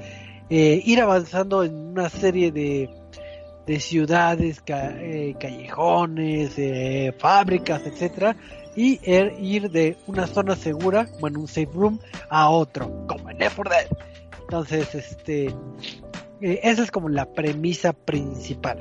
eh, 0.50 0.82
ir 0.84 1.00
avanzando 1.00 1.64
en 1.64 1.74
una 1.74 2.10
serie 2.10 2.52
de, 2.52 2.90
de 3.66 3.80
ciudades, 3.80 4.60
callejones, 4.60 6.56
fábricas, 7.18 7.86
etcétera, 7.86 8.36
y 8.76 9.00
er, 9.02 9.34
ir 9.40 9.70
de 9.70 9.96
una 10.06 10.26
zona 10.26 10.56
segura, 10.56 11.08
bueno, 11.20 11.40
un 11.40 11.48
safe 11.48 11.70
room, 11.72 12.00
a 12.28 12.50
otro, 12.50 13.06
como 13.06 13.30
en 13.30 13.38
Left 13.38 13.56
4 13.56 13.72
Dead. 13.72 14.09
Entonces, 14.50 14.92
este, 14.96 15.46
eh, 16.40 16.60
esa 16.64 16.82
es 16.82 16.90
como 16.90 17.08
la 17.08 17.32
premisa 17.32 17.92
principal. 17.92 18.78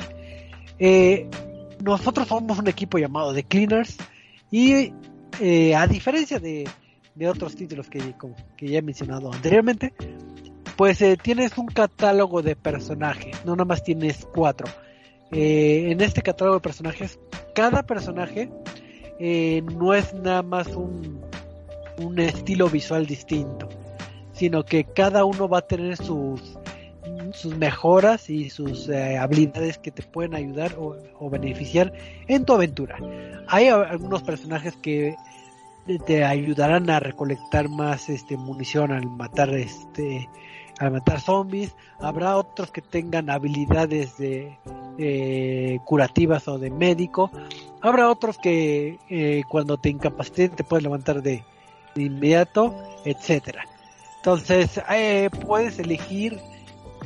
Eh, 0.80 1.30
nosotros 1.84 2.28
somos 2.28 2.58
un 2.58 2.68
equipo 2.68 2.98
llamado 2.98 3.36
The 3.36 3.44
Cleaners 3.44 3.96
y 4.50 4.92
eh, 5.40 5.76
a 5.76 5.86
diferencia 5.86 6.40
de, 6.40 6.68
otros 7.30 7.56
títulos 7.56 7.88
que, 7.88 8.16
que 8.58 8.68
ya 8.68 8.80
he 8.80 8.82
mencionado 8.82 9.32
anteriormente, 9.32 9.94
pues 10.76 11.04
tienes 11.22 11.56
un 11.60 11.68
catálogo 11.68 12.42
de 12.42 12.56
personajes, 12.56 13.36
no 13.46 13.52
nada 13.52 13.66
más 13.66 13.84
tienes 13.84 14.26
cuatro. 14.34 14.68
en 15.30 16.02
este 16.02 16.24
catálogo 16.24 16.56
de 16.56 16.62
personajes, 16.62 17.20
cada 17.54 17.84
personaje 17.84 18.50
no 19.20 19.94
es 19.94 20.16
nada 20.16 20.42
más 20.42 20.68
un, 20.70 21.22
un 22.00 22.18
estilo 22.18 22.70
visual 22.70 23.06
distinto 23.06 23.70
sino 24.40 24.64
que 24.64 24.86
cada 24.86 25.26
uno 25.26 25.50
va 25.50 25.58
a 25.58 25.68
tener 25.68 25.98
sus, 25.98 26.58
sus 27.34 27.58
mejoras 27.58 28.30
y 28.30 28.50
sus 28.50 28.88
eh, 28.88 29.18
habilidades 29.18 29.78
que 29.78 29.92
te 29.92 30.02
pueden 30.02 30.34
ayudar 30.34 30.78
o, 30.80 31.30
beneficiar 31.30 31.92
en 32.30 32.46
tu 32.46 32.54
aventura. 32.54 32.98
Hay 33.50 33.68
algunos 33.68 34.24
personajes 34.24 34.78
que 34.78 35.18
te 36.06 36.24
ayudarán 36.24 36.90
a 36.90 37.02
recolectar 37.02 37.68
más 37.68 38.08
este 38.08 38.38
munición 38.38 38.94
al 38.94 39.08
matar 39.08 39.54
este 39.54 40.30
al 40.80 40.92
matar 40.92 41.20
zombies. 41.20 41.76
Habrá 42.00 42.38
otros 42.38 42.72
que 42.72 42.82
tengan 42.82 43.30
habilidades 43.30 44.18
de 44.18 44.58
eh, 44.98 45.80
curativas 45.84 46.48
o 46.48 46.58
de 46.58 46.70
médico. 46.70 47.30
Habrá 47.82 48.10
otros 48.10 48.38
que 48.38 49.00
eh, 49.10 49.42
cuando 49.50 49.76
te 49.76 49.90
incapaciten 49.90 50.56
te 50.56 50.64
puedes 50.64 50.84
levantar 50.84 51.22
de, 51.22 51.44
de 51.94 52.04
inmediato 52.04 52.74
etcétera 53.04 53.66
entonces 54.20 54.80
eh, 54.92 55.30
puedes 55.48 55.80
elegir 55.80 56.40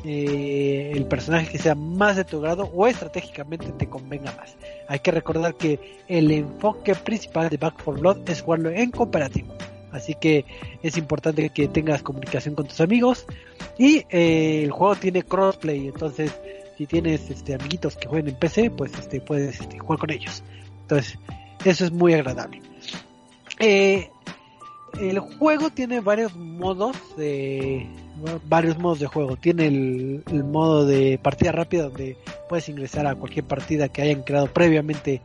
eh, 0.03 0.91
el 0.93 1.05
personaje 1.05 1.47
que 1.47 1.59
sea 1.59 1.75
más 1.75 2.17
de 2.17 2.25
tu 2.25 2.41
grado 2.41 2.69
o 2.73 2.87
estratégicamente 2.87 3.71
te 3.71 3.87
convenga 3.87 4.33
más. 4.33 4.57
Hay 4.89 4.99
que 4.99 5.11
recordar 5.11 5.55
que 5.55 6.01
el 6.07 6.31
enfoque 6.31 6.95
principal 6.95 7.49
de 7.49 7.57
Back 7.57 7.75
4 7.83 8.01
Blood 8.01 8.29
es 8.29 8.41
jugarlo 8.41 8.69
en 8.69 8.91
cooperativo. 8.91 9.53
Así 9.91 10.15
que 10.15 10.43
es 10.81 10.97
importante 10.97 11.49
que 11.51 11.67
tengas 11.67 12.01
comunicación 12.01 12.55
con 12.55 12.67
tus 12.67 12.81
amigos 12.81 13.27
y 13.77 14.05
eh, 14.09 14.63
el 14.63 14.71
juego 14.71 14.95
tiene 14.95 15.21
crossplay, 15.21 15.87
entonces 15.87 16.33
si 16.77 16.87
tienes 16.87 17.29
este 17.29 17.53
amiguitos 17.53 17.95
que 17.95 18.07
jueguen 18.07 18.29
en 18.29 18.39
PC, 18.39 18.71
pues 18.71 18.91
este 18.97 19.21
puedes 19.21 19.61
este, 19.61 19.77
jugar 19.77 19.99
con 19.99 20.09
ellos. 20.09 20.43
Entonces, 20.81 21.19
eso 21.63 21.85
es 21.85 21.91
muy 21.91 22.13
agradable. 22.13 22.59
El 24.99 25.19
juego 25.19 25.69
tiene 25.69 25.99
varios 26.01 26.35
modos 26.35 26.95
de 27.17 27.87
varios 28.47 28.77
modos 28.77 28.99
de 28.99 29.07
juego. 29.07 29.35
Tiene 29.35 29.67
el, 29.67 30.43
modo 30.43 30.85
de 30.85 31.19
partida 31.21 31.51
rápida 31.51 31.83
donde 31.83 32.17
puedes 32.47 32.69
ingresar 32.69 33.07
a 33.07 33.15
cualquier 33.15 33.45
partida 33.45 33.89
que 33.89 34.01
hayan 34.01 34.23
creado 34.23 34.47
previamente 34.47 35.21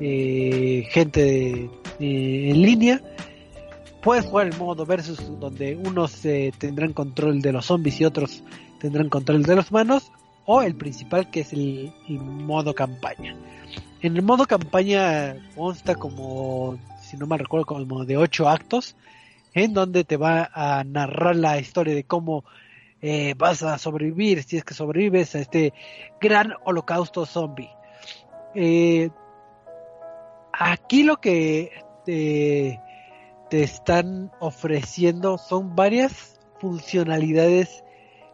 eh, 0.00 0.86
gente 0.90 1.64
eh, 1.64 2.50
en 2.50 2.62
línea. 2.62 3.02
Puedes 4.02 4.24
jugar 4.26 4.46
el 4.46 4.56
modo 4.56 4.86
versus 4.86 5.18
donde 5.40 5.76
unos 5.76 6.24
eh, 6.24 6.52
tendrán 6.56 6.92
control 6.92 7.42
de 7.42 7.52
los 7.52 7.66
zombies 7.66 8.00
y 8.00 8.04
otros 8.04 8.42
tendrán 8.80 9.08
control 9.08 9.42
de 9.42 9.56
los 9.56 9.70
humanos. 9.70 10.10
O 10.50 10.62
el 10.62 10.76
principal 10.76 11.30
que 11.30 11.40
es 11.40 11.52
el 11.52 11.92
modo 12.08 12.74
campaña. 12.74 13.36
En 14.00 14.16
el 14.16 14.22
modo 14.22 14.46
campaña 14.46 15.36
consta 15.56 15.96
como, 15.96 16.78
si 17.08 17.16
no 17.16 17.26
mal 17.26 17.38
recuerdo, 17.38 17.66
como 17.66 18.04
de 18.04 18.16
8 18.16 18.48
actos 18.48 18.96
en 19.54 19.72
donde 19.72 20.04
te 20.04 20.16
va 20.16 20.50
a 20.52 20.84
narrar 20.84 21.36
la 21.36 21.58
historia 21.58 21.94
de 21.94 22.04
cómo 22.04 22.44
eh, 23.00 23.34
vas 23.36 23.62
a 23.62 23.78
sobrevivir, 23.78 24.42
si 24.42 24.56
es 24.56 24.64
que 24.64 24.74
sobrevives 24.74 25.34
a 25.34 25.40
este 25.40 25.72
gran 26.20 26.52
holocausto 26.64 27.24
zombie. 27.26 27.70
Eh, 28.54 29.10
aquí 30.52 31.02
lo 31.02 31.16
que 31.16 31.72
te, 32.04 32.80
están 33.50 34.30
ofreciendo 34.40 35.38
son 35.38 35.74
varias 35.74 36.38
funcionalidades 36.60 37.82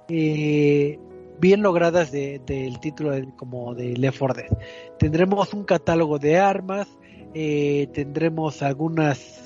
eh, 0.09 0.99
bien 1.39 1.63
logradas 1.63 2.11
del 2.11 2.45
de, 2.45 2.71
de 2.71 2.79
título 2.81 3.13
de, 3.13 3.29
como 3.37 3.75
de 3.75 3.97
Left 3.97 4.19
4 4.19 4.43
Dead. 4.43 4.59
Tendremos 4.99 5.55
un 5.55 5.65
catálogo 5.65 6.19
de 6.19 6.39
armas, 6.39 6.89
eh, 7.35 7.89
tendremos 7.93 8.63
algunas 8.63 9.45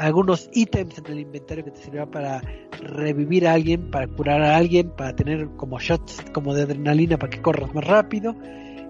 algunos 0.00 0.48
ítems 0.52 0.98
en 0.98 1.06
el 1.06 1.20
inventario 1.20 1.64
que 1.64 1.70
te 1.72 1.82
servirá 1.82 2.06
para 2.06 2.40
revivir 2.80 3.46
a 3.46 3.52
alguien, 3.52 3.90
para 3.90 4.06
curar 4.06 4.42
a 4.42 4.56
alguien, 4.56 4.90
para 4.90 5.14
tener 5.14 5.48
como 5.56 5.78
shots 5.78 6.24
como 6.32 6.54
de 6.54 6.62
adrenalina 6.62 7.18
para 7.18 7.30
que 7.30 7.42
corras 7.42 7.74
más 7.74 7.84
rápido, 7.84 8.34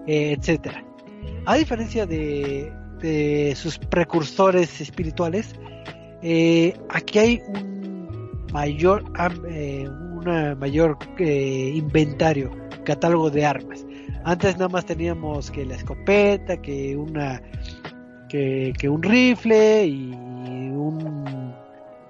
eh, 0.07 0.35
etcétera. 0.37 0.83
A 1.45 1.55
diferencia 1.55 2.05
de, 2.05 2.71
de, 3.01 3.53
sus 3.55 3.77
precursores 3.77 4.79
espirituales, 4.79 5.53
eh, 6.21 6.73
aquí 6.89 7.19
hay 7.19 7.41
un 7.47 8.45
mayor, 8.53 9.03
eh, 9.49 9.87
una 10.15 10.55
mayor 10.55 10.97
inventario, 11.19 12.51
catálogo 12.85 13.29
de 13.29 13.45
armas. 13.45 13.85
Antes 14.23 14.55
nada 14.57 14.69
más 14.69 14.85
teníamos 14.85 15.49
que 15.49 15.65
la 15.65 15.75
escopeta, 15.75 16.61
que 16.61 16.95
una 16.95 17.41
que, 18.31 18.89
un 18.89 19.03
rifle 19.03 19.85
y 19.85 20.11
un 20.13 21.53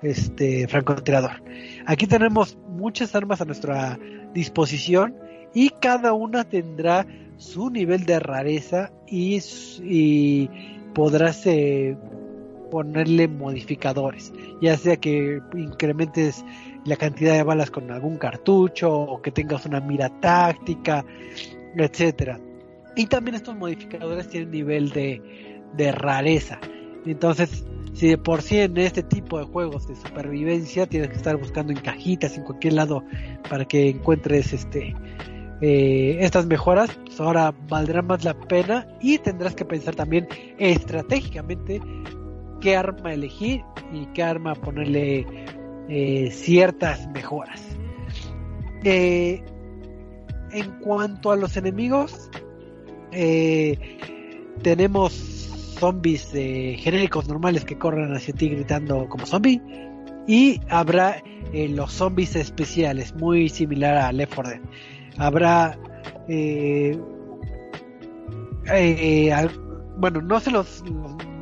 este 0.01 0.67
francotirador. 0.67 1.43
Aquí 1.85 2.07
tenemos 2.07 2.57
muchas 2.69 3.15
armas 3.15 3.41
a 3.41 3.45
nuestra 3.45 3.99
disposición 4.33 5.15
y 5.53 5.69
cada 5.69 6.13
una 6.13 6.43
tendrá 6.43 7.05
su 7.37 7.69
nivel 7.69 8.05
de 8.05 8.19
rareza 8.19 8.91
y, 9.07 9.39
y 9.83 10.49
podrás 10.93 11.45
eh, 11.45 11.97
ponerle 12.71 13.27
modificadores, 13.27 14.31
ya 14.61 14.77
sea 14.77 14.97
que 14.97 15.41
incrementes 15.55 16.45
la 16.85 16.95
cantidad 16.95 17.33
de 17.33 17.43
balas 17.43 17.69
con 17.69 17.91
algún 17.91 18.17
cartucho 18.17 18.91
o 18.91 19.21
que 19.21 19.31
tengas 19.31 19.65
una 19.65 19.81
mira 19.81 20.09
táctica, 20.19 21.05
etcétera. 21.75 22.39
Y 22.95 23.05
también 23.05 23.35
estos 23.35 23.55
modificadores 23.55 24.27
tienen 24.27 24.51
nivel 24.51 24.89
de, 24.89 25.50
de 25.75 25.91
rareza. 25.91 26.59
Entonces, 27.05 27.65
si 27.93 28.09
de 28.09 28.17
por 28.17 28.41
sí 28.41 28.59
en 28.59 28.77
este 28.77 29.03
tipo 29.03 29.39
de 29.39 29.45
juegos 29.45 29.87
de 29.87 29.95
supervivencia 29.95 30.87
tienes 30.87 31.09
que 31.09 31.15
estar 31.17 31.37
buscando 31.37 31.73
en 31.73 31.79
cajitas 31.79 32.37
en 32.37 32.43
cualquier 32.43 32.73
lado 32.73 33.03
para 33.49 33.65
que 33.65 33.89
encuentres 33.89 34.53
este 34.53 34.95
eh, 35.63 36.17
estas 36.21 36.47
mejoras, 36.47 36.89
pues 37.05 37.19
ahora 37.19 37.53
valdrá 37.67 38.01
más 38.01 38.23
la 38.23 38.33
pena 38.33 38.87
y 38.99 39.19
tendrás 39.19 39.53
que 39.53 39.63
pensar 39.63 39.93
también 39.93 40.27
estratégicamente 40.57 41.79
qué 42.59 42.75
arma 42.75 43.13
elegir 43.13 43.61
y 43.93 44.07
qué 44.07 44.23
arma 44.23 44.55
ponerle 44.55 45.27
eh, 45.87 46.31
ciertas 46.31 47.07
mejoras. 47.09 47.61
Eh, 48.83 49.43
en 50.51 50.71
cuanto 50.79 51.31
a 51.31 51.35
los 51.35 51.55
enemigos, 51.55 52.31
tenemos 54.63 55.30
zombies 55.81 56.29
eh, 56.35 56.77
genéricos 56.77 57.27
normales 57.27 57.65
que 57.65 57.75
corren 57.75 58.13
hacia 58.13 58.35
ti 58.35 58.49
gritando 58.49 59.09
como 59.09 59.25
zombie. 59.25 59.59
Y 60.27 60.61
habrá 60.69 61.23
eh, 61.51 61.67
los 61.69 61.91
zombies 61.91 62.35
especiales, 62.35 63.15
muy 63.15 63.49
similar 63.49 63.97
a 63.97 64.11
Left 64.11 64.35
4 64.35 64.51
Dead. 64.51 64.61
Habrá. 65.17 65.77
Eh, 66.29 66.97
bueno, 69.97 70.21
no 70.21 70.39
sé 70.39 70.51
los, 70.51 70.83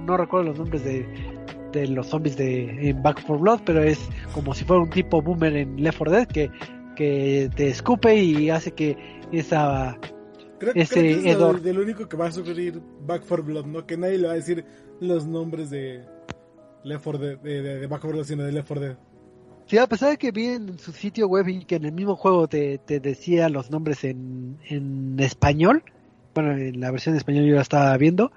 No 0.06 0.16
recuerdo 0.16 0.48
los 0.48 0.58
nombres 0.58 0.86
de, 0.86 1.06
de 1.74 1.88
los 1.88 2.08
zombies 2.08 2.38
de 2.38 2.90
en 2.90 3.04
Back 3.04 3.22
4 3.28 3.38
Blood, 3.38 3.60
pero 3.66 3.84
es 3.84 4.00
como 4.34 4.54
si 4.54 4.64
fuera 4.64 4.82
un 4.84 4.90
tipo 4.90 5.22
boomer 5.22 5.54
en 5.54 5.84
Left 5.84 5.98
4 5.98 6.16
Dead 6.16 6.28
que, 6.28 6.50
que 6.96 7.50
te 7.56 7.68
escupe 7.68 8.16
y 8.16 8.50
hace 8.50 8.72
que 8.72 8.98
esa 9.34 10.00
Creo, 10.60 10.74
que 10.74 10.82
es. 10.82 10.90
Del, 11.64 11.80
único 11.80 12.08
que 12.08 12.18
va 12.18 12.28
a 12.28 12.32
sufrir 12.32 12.82
Back 13.06 13.24
4 13.28 13.44
Blood, 13.44 13.66
¿no? 13.66 13.86
Que 13.86 13.98
nadie 13.98 14.18
le 14.18 14.28
va 14.28 14.34
a 14.34 14.36
decir 14.36 14.66
los 15.00 15.26
nombres 15.26 15.70
de 15.70 16.04
Left 16.84 17.04
4 17.04 17.20
Dead, 17.20 17.40
de, 17.40 17.62
de, 17.62 17.80
de 17.80 17.88
Back 17.88 18.02
4 18.02 18.10
Blood, 18.12 18.26
sino 18.26 18.44
de 18.44 18.52
Left 18.52 18.68
4 18.68 18.86
Dead. 18.86 18.98
Sí, 19.70 19.78
a 19.78 19.86
pesar 19.86 20.10
de 20.10 20.18
que 20.18 20.32
vi 20.32 20.48
en 20.48 20.80
su 20.80 20.92
sitio 20.92 21.28
web 21.28 21.48
y 21.48 21.64
que 21.64 21.76
en 21.76 21.86
el 21.86 21.92
mismo 21.92 22.16
juego 22.16 22.48
te, 22.48 22.80
te 22.80 23.00
decía 23.00 23.50
los 23.50 23.70
nombres 23.70 24.04
en, 24.04 24.58
en, 24.66 25.20
español, 25.20 25.84
bueno, 26.34 26.58
en 26.58 26.80
la 26.80 26.90
versión 26.90 27.14
de 27.14 27.20
español 27.20 27.46
yo 27.46 27.54
la 27.54 27.62
estaba 27.62 27.96
viendo, 27.96 28.32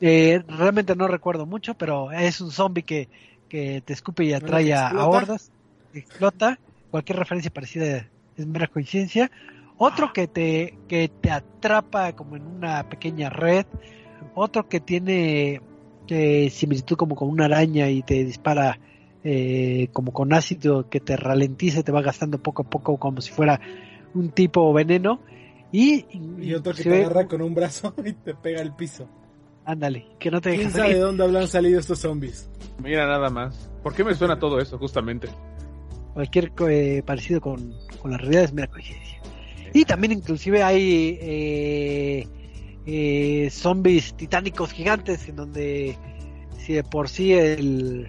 eh, 0.00 0.42
realmente 0.48 0.96
no 0.96 1.06
recuerdo 1.06 1.46
mucho, 1.46 1.74
pero 1.74 2.10
es 2.10 2.40
un 2.40 2.50
zombie 2.50 2.82
que, 2.82 3.08
que 3.48 3.80
te 3.80 3.92
escupe 3.92 4.24
y 4.24 4.32
atrae 4.32 4.74
a, 4.74 4.88
a 4.88 5.06
hordas, 5.06 5.52
explota, 5.94 6.58
cualquier 6.90 7.20
referencia 7.20 7.52
parecida 7.52 8.08
es 8.36 8.46
mera 8.46 8.66
coincidencia, 8.66 9.30
otro 9.78 10.12
que 10.12 10.26
te, 10.28 10.78
que 10.88 11.08
te 11.08 11.30
atrapa 11.30 12.12
como 12.12 12.36
en 12.36 12.46
una 12.46 12.88
pequeña 12.88 13.30
red, 13.30 13.66
otro 14.34 14.68
que 14.68 14.80
tiene 14.80 15.60
que 16.06 16.50
similitud 16.50 16.96
como 16.96 17.16
con 17.16 17.28
una 17.28 17.46
araña 17.46 17.88
y 17.90 18.02
te 18.02 18.24
dispara 18.24 18.78
eh, 19.24 19.88
como 19.92 20.12
con 20.12 20.32
ácido 20.32 20.88
que 20.88 21.00
te 21.00 21.16
ralentiza, 21.16 21.82
te 21.82 21.92
va 21.92 22.00
gastando 22.00 22.38
poco 22.38 22.62
a 22.62 22.70
poco 22.70 22.96
como 22.96 23.20
si 23.20 23.32
fuera 23.32 23.60
un 24.14 24.30
tipo 24.30 24.72
veneno. 24.72 25.20
Y, 25.72 26.06
y 26.40 26.54
otro 26.54 26.72
que 26.72 26.84
te 26.84 27.04
agarra 27.04 27.26
con 27.26 27.42
un 27.42 27.54
brazo 27.54 27.92
y 28.04 28.12
te 28.12 28.34
pega 28.34 28.62
al 28.62 28.74
piso. 28.76 29.08
Ándale, 29.64 30.06
que 30.20 30.30
no 30.30 30.40
te 30.40 30.54
¿Quién 30.54 30.70
sabe 30.70 30.94
de 30.94 31.00
dónde 31.00 31.24
habrán 31.24 31.48
salido 31.48 31.80
estos 31.80 31.98
zombies? 31.98 32.48
Mira 32.80 33.04
nada 33.04 33.28
más. 33.30 33.68
¿Por 33.82 33.94
qué 33.94 34.04
me 34.04 34.14
suena 34.14 34.38
todo 34.38 34.60
eso, 34.60 34.78
justamente? 34.78 35.28
Cualquier 36.14 36.52
eh, 36.68 37.02
parecido 37.04 37.40
con, 37.40 37.74
con 38.00 38.12
la 38.12 38.16
realidad 38.18 38.44
es 38.44 38.52
mera 38.52 38.68
coincidencia. 38.68 39.15
Y 39.76 39.84
también 39.84 40.12
inclusive 40.12 40.62
hay 40.62 41.18
eh, 41.20 42.26
eh, 42.86 43.50
zombies 43.50 44.14
titánicos 44.14 44.72
gigantes 44.72 45.28
en 45.28 45.36
donde 45.36 45.98
si 46.58 46.72
de 46.72 46.82
por 46.82 47.10
sí 47.10 47.34
el, 47.34 48.08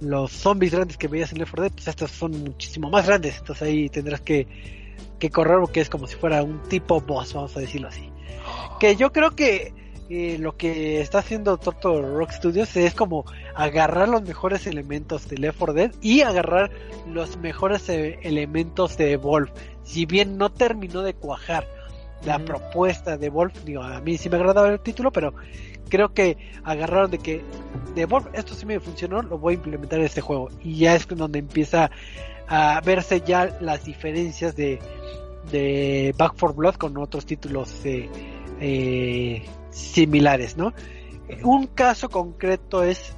los 0.00 0.32
zombies 0.32 0.74
grandes 0.74 0.98
que 0.98 1.08
veías 1.08 1.32
en 1.32 1.38
Left 1.38 1.52
4 1.52 1.62
Dead, 1.62 1.72
pues 1.72 1.88
estos 1.88 2.10
son 2.10 2.32
muchísimo 2.44 2.90
más 2.90 3.06
grandes. 3.06 3.38
Entonces 3.38 3.66
ahí 3.66 3.88
tendrás 3.88 4.20
que, 4.20 4.46
que 5.18 5.30
correr 5.30 5.60
porque 5.60 5.80
es 5.80 5.88
como 5.88 6.06
si 6.06 6.14
fuera 6.16 6.42
un 6.42 6.60
tipo 6.64 7.00
boss, 7.00 7.32
vamos 7.32 7.56
a 7.56 7.60
decirlo 7.60 7.88
así. 7.88 8.12
Que 8.78 8.94
yo 8.94 9.12
creo 9.12 9.30
que 9.30 9.72
eh, 10.14 10.36
lo 10.38 10.58
que 10.58 11.00
está 11.00 11.20
haciendo 11.20 11.56
Toto 11.56 12.02
Rock 12.02 12.32
Studios 12.32 12.76
es 12.76 12.92
como 12.92 13.24
agarrar 13.54 14.10
los 14.10 14.20
mejores 14.20 14.66
elementos 14.66 15.26
de 15.26 15.38
Left 15.38 15.58
4 15.58 15.72
Dead 15.72 15.92
y 16.02 16.20
agarrar 16.20 16.70
los 17.08 17.38
mejores 17.38 17.88
eh, 17.88 18.18
elementos 18.22 18.98
de 18.98 19.12
Evolve. 19.12 19.50
Si 19.84 20.04
bien 20.04 20.36
no 20.36 20.52
terminó 20.52 21.00
de 21.00 21.14
cuajar 21.14 21.66
la 22.26 22.38
propuesta 22.40 23.16
de 23.16 23.30
Wolf, 23.30 23.64
digo, 23.64 23.82
a 23.82 24.02
mí 24.02 24.18
sí 24.18 24.28
me 24.28 24.36
agradaba 24.36 24.68
el 24.68 24.80
título, 24.80 25.10
pero 25.12 25.32
creo 25.88 26.12
que 26.12 26.36
agarraron 26.62 27.10
de 27.10 27.16
que 27.16 27.42
de 27.94 28.04
Wolf, 28.04 28.26
esto 28.34 28.52
sí 28.52 28.66
me 28.66 28.80
funcionó, 28.80 29.22
lo 29.22 29.38
voy 29.38 29.54
a 29.54 29.56
implementar 29.56 29.98
en 29.98 30.04
este 30.04 30.20
juego. 30.20 30.50
Y 30.62 30.76
ya 30.76 30.94
es 30.94 31.08
donde 31.08 31.38
empieza 31.38 31.90
a 32.48 32.82
verse 32.84 33.22
ya 33.22 33.56
las 33.62 33.86
diferencias 33.86 34.54
de, 34.56 34.78
de 35.50 36.14
Back 36.18 36.34
for 36.36 36.54
Blood 36.54 36.74
con 36.74 36.98
otros 36.98 37.24
títulos 37.24 37.80
eh, 37.86 38.10
similares, 39.72 40.56
¿no? 40.56 40.72
Un 41.42 41.66
caso 41.66 42.08
concreto 42.08 42.84
es 42.84 43.16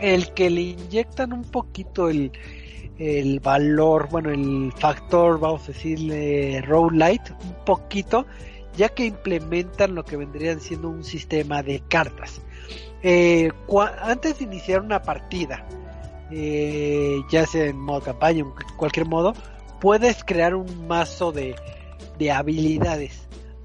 el 0.00 0.32
que 0.32 0.50
le 0.50 0.60
inyectan 0.60 1.32
un 1.32 1.44
poquito 1.44 2.08
el, 2.08 2.32
el 2.98 3.40
valor, 3.40 4.08
bueno, 4.10 4.30
el 4.30 4.72
factor, 4.72 5.38
vamos 5.40 5.64
a 5.64 5.72
decirle, 5.72 6.62
light, 6.92 7.22
un 7.30 7.64
poquito, 7.64 8.26
ya 8.76 8.88
que 8.88 9.04
implementan 9.04 9.94
lo 9.94 10.04
que 10.04 10.16
vendrían 10.16 10.60
siendo 10.60 10.88
un 10.88 11.04
sistema 11.04 11.62
de 11.62 11.82
cartas. 11.88 12.40
Eh, 13.02 13.50
antes 14.00 14.38
de 14.38 14.44
iniciar 14.44 14.80
una 14.80 15.02
partida, 15.02 15.66
eh, 16.30 17.20
ya 17.30 17.46
sea 17.46 17.66
en 17.66 17.78
modo 17.78 18.00
campaña 18.00 18.40
en 18.40 18.52
cualquier 18.76 19.06
modo, 19.06 19.34
puedes 19.80 20.24
crear 20.24 20.54
un 20.54 20.86
mazo 20.86 21.32
de, 21.32 21.54
de 22.18 22.30
habilidades. 22.30 23.23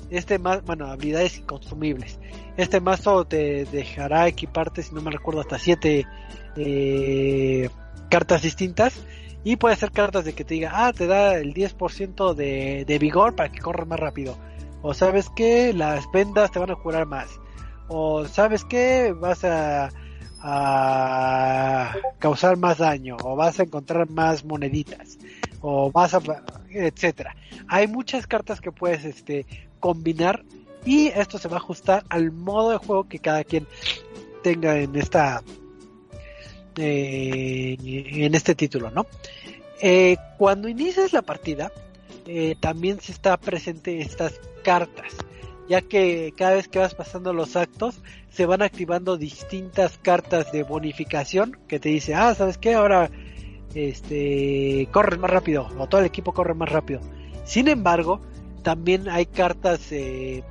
Este 0.10 0.39
más, 0.39 0.63
bueno, 0.63 0.88
habilidades 0.88 1.38
inconsumibles. 1.38 2.19
Este 2.58 2.80
mazo 2.80 3.26
te 3.26 3.65
dejará 3.65 4.28
equiparte, 4.28 4.84
si 4.84 4.93
no 4.93 5.02
me 5.02 5.12
recuerdo, 5.12 5.41
hasta 5.41 5.60
7 5.60 6.06
eh, 6.56 7.69
cartas 8.10 8.41
distintas. 8.41 9.00
Y 9.43 9.56
puede 9.56 9.76
ser 9.76 9.91
cartas 9.91 10.26
de 10.26 10.34
que 10.34 10.43
te 10.43 10.56
diga, 10.56 10.72
ah, 10.74 10.91
te 10.91 11.08
da 11.08 11.36
el 11.36 11.54
10% 11.54 12.34
de, 12.34 12.84
de 12.86 13.00
vigor 13.00 13.36
para 13.36 13.52
que 13.52 13.60
corras 13.60 13.88
más 13.88 14.00
rápido. 14.00 14.38
O 14.82 14.93
sabes 14.93 15.30
que 15.30 15.74
las 15.74 16.10
vendas 16.12 16.52
te 16.52 16.60
van 16.60 16.72
a 16.72 16.76
curar 16.76 17.06
más. 17.06 17.30
O 17.88 18.26
sabes 18.26 18.65
que 18.65 19.13
vas 19.13 19.43
a, 19.43 19.89
a 20.41 21.93
causar 22.19 22.58
más 22.58 22.80
daño. 22.80 23.15
O 23.24 23.36
vas 23.36 23.60
a 23.60 23.63
encontrar 23.63 24.10
más 24.10 24.43
moneditas. 24.43 25.17
O 25.62 25.91
vas 25.91 26.13
a, 26.13 26.22
etcétera. 26.69 27.36
Hay 27.67 27.88
muchas 27.88 28.28
cartas 28.28 28.62
que 28.62 28.72
puedes 28.72 29.06
este, 29.06 29.45
combinar 29.80 30.44
y 30.86 31.08
esto 31.08 31.38
se 31.38 31.48
va 31.48 31.56
a 31.56 31.60
ajustar 31.60 32.06
al 32.10 32.32
modo 32.32 32.72
de 32.72 32.78
juego 32.78 33.08
que 33.08 33.20
cada 33.20 33.44
quien 33.44 33.68
tenga 34.44 34.80
en 34.80 34.96
esta 34.96 35.44
en 36.82 38.36
este 38.36 38.56
título, 38.56 38.89
¿no? 38.89 39.06
Eh, 39.82 40.18
cuando 40.38 40.70
inicias 40.70 41.13
la 41.13 41.22
partida, 41.22 41.72
eh, 42.26 42.56
también 42.60 43.00
se 43.02 43.12
está 43.12 43.38
presente 43.38 44.00
estas 44.02 44.39
cartas, 44.63 45.13
ya 45.68 45.82
que 45.82 46.34
cada 46.38 46.56
vez 46.56 46.68
que 46.68 46.80
vas 46.80 46.96
pasando 46.96 47.34
los 47.34 47.56
actos, 47.56 48.02
se 48.30 48.46
van 48.46 48.62
activando 48.62 49.18
distintas 49.18 49.98
cartas 49.98 50.52
de 50.52 50.63
bonificación 50.63 51.58
que 51.68 51.80
te 51.80 51.89
dice, 51.89 52.15
ah, 52.15 52.34
¿sabes 52.36 52.58
qué? 52.58 52.76
Ahora, 52.76 53.10
este, 53.74 54.88
corres 54.92 55.20
más 55.20 55.32
rápido, 55.32 55.68
o 55.78 55.88
todo 55.88 56.02
el 56.02 56.08
equipo 56.08 56.34
corre 56.34 56.54
más 56.54 56.70
rápido. 56.70 57.02
Sin 57.46 57.68
embargo, 57.68 58.22
también 58.60 59.10
hay 59.10 59.26
cartas, 59.26 59.91
eh, 59.91 60.43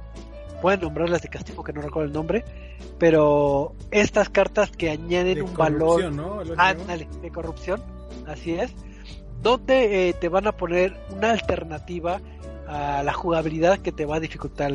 pueden 0.61 0.81
nombrarlas 0.81 1.23
de 1.23 1.29
castigo 1.29 1.62
que 1.64 1.73
no 1.73 1.81
recuerdo 1.81 2.07
el 2.09 2.12
nombre, 2.12 2.44
pero 2.99 3.75
estas 3.90 4.29
cartas 4.29 4.71
que 4.71 4.90
añaden 4.90 5.42
un 5.42 5.55
valor 5.55 6.12
¿no? 6.12 6.42
de 6.44 7.31
corrupción, 7.33 7.83
así 8.27 8.55
es, 8.55 8.75
donde 9.42 10.09
eh, 10.09 10.12
te 10.14 10.29
van 10.29 10.47
a 10.47 10.53
poner 10.53 10.97
una 11.11 11.31
alternativa 11.31 12.21
a 12.66 13.03
la 13.03 13.12
jugabilidad 13.12 13.79
que 13.79 13.92
te 13.92 14.05
va 14.05 14.16
a 14.16 14.21
dificultar 14.21 14.73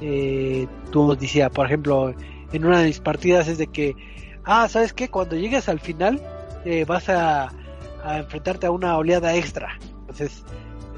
eh, 0.00 0.66
tu 0.90 1.10
odisea. 1.10 1.50
Por 1.50 1.66
ejemplo, 1.66 2.14
en 2.52 2.64
una 2.64 2.80
de 2.80 2.86
mis 2.86 3.00
partidas 3.00 3.46
es 3.48 3.58
de 3.58 3.66
que, 3.66 3.94
ah, 4.44 4.68
¿sabes 4.68 4.92
qué? 4.92 5.08
Cuando 5.08 5.36
llegues 5.36 5.68
al 5.68 5.80
final 5.80 6.20
eh, 6.64 6.84
vas 6.84 7.08
a, 7.08 7.52
a 8.02 8.18
enfrentarte 8.18 8.66
a 8.66 8.70
una 8.70 8.96
oleada 8.96 9.34
extra. 9.36 9.78
Entonces, 10.00 10.44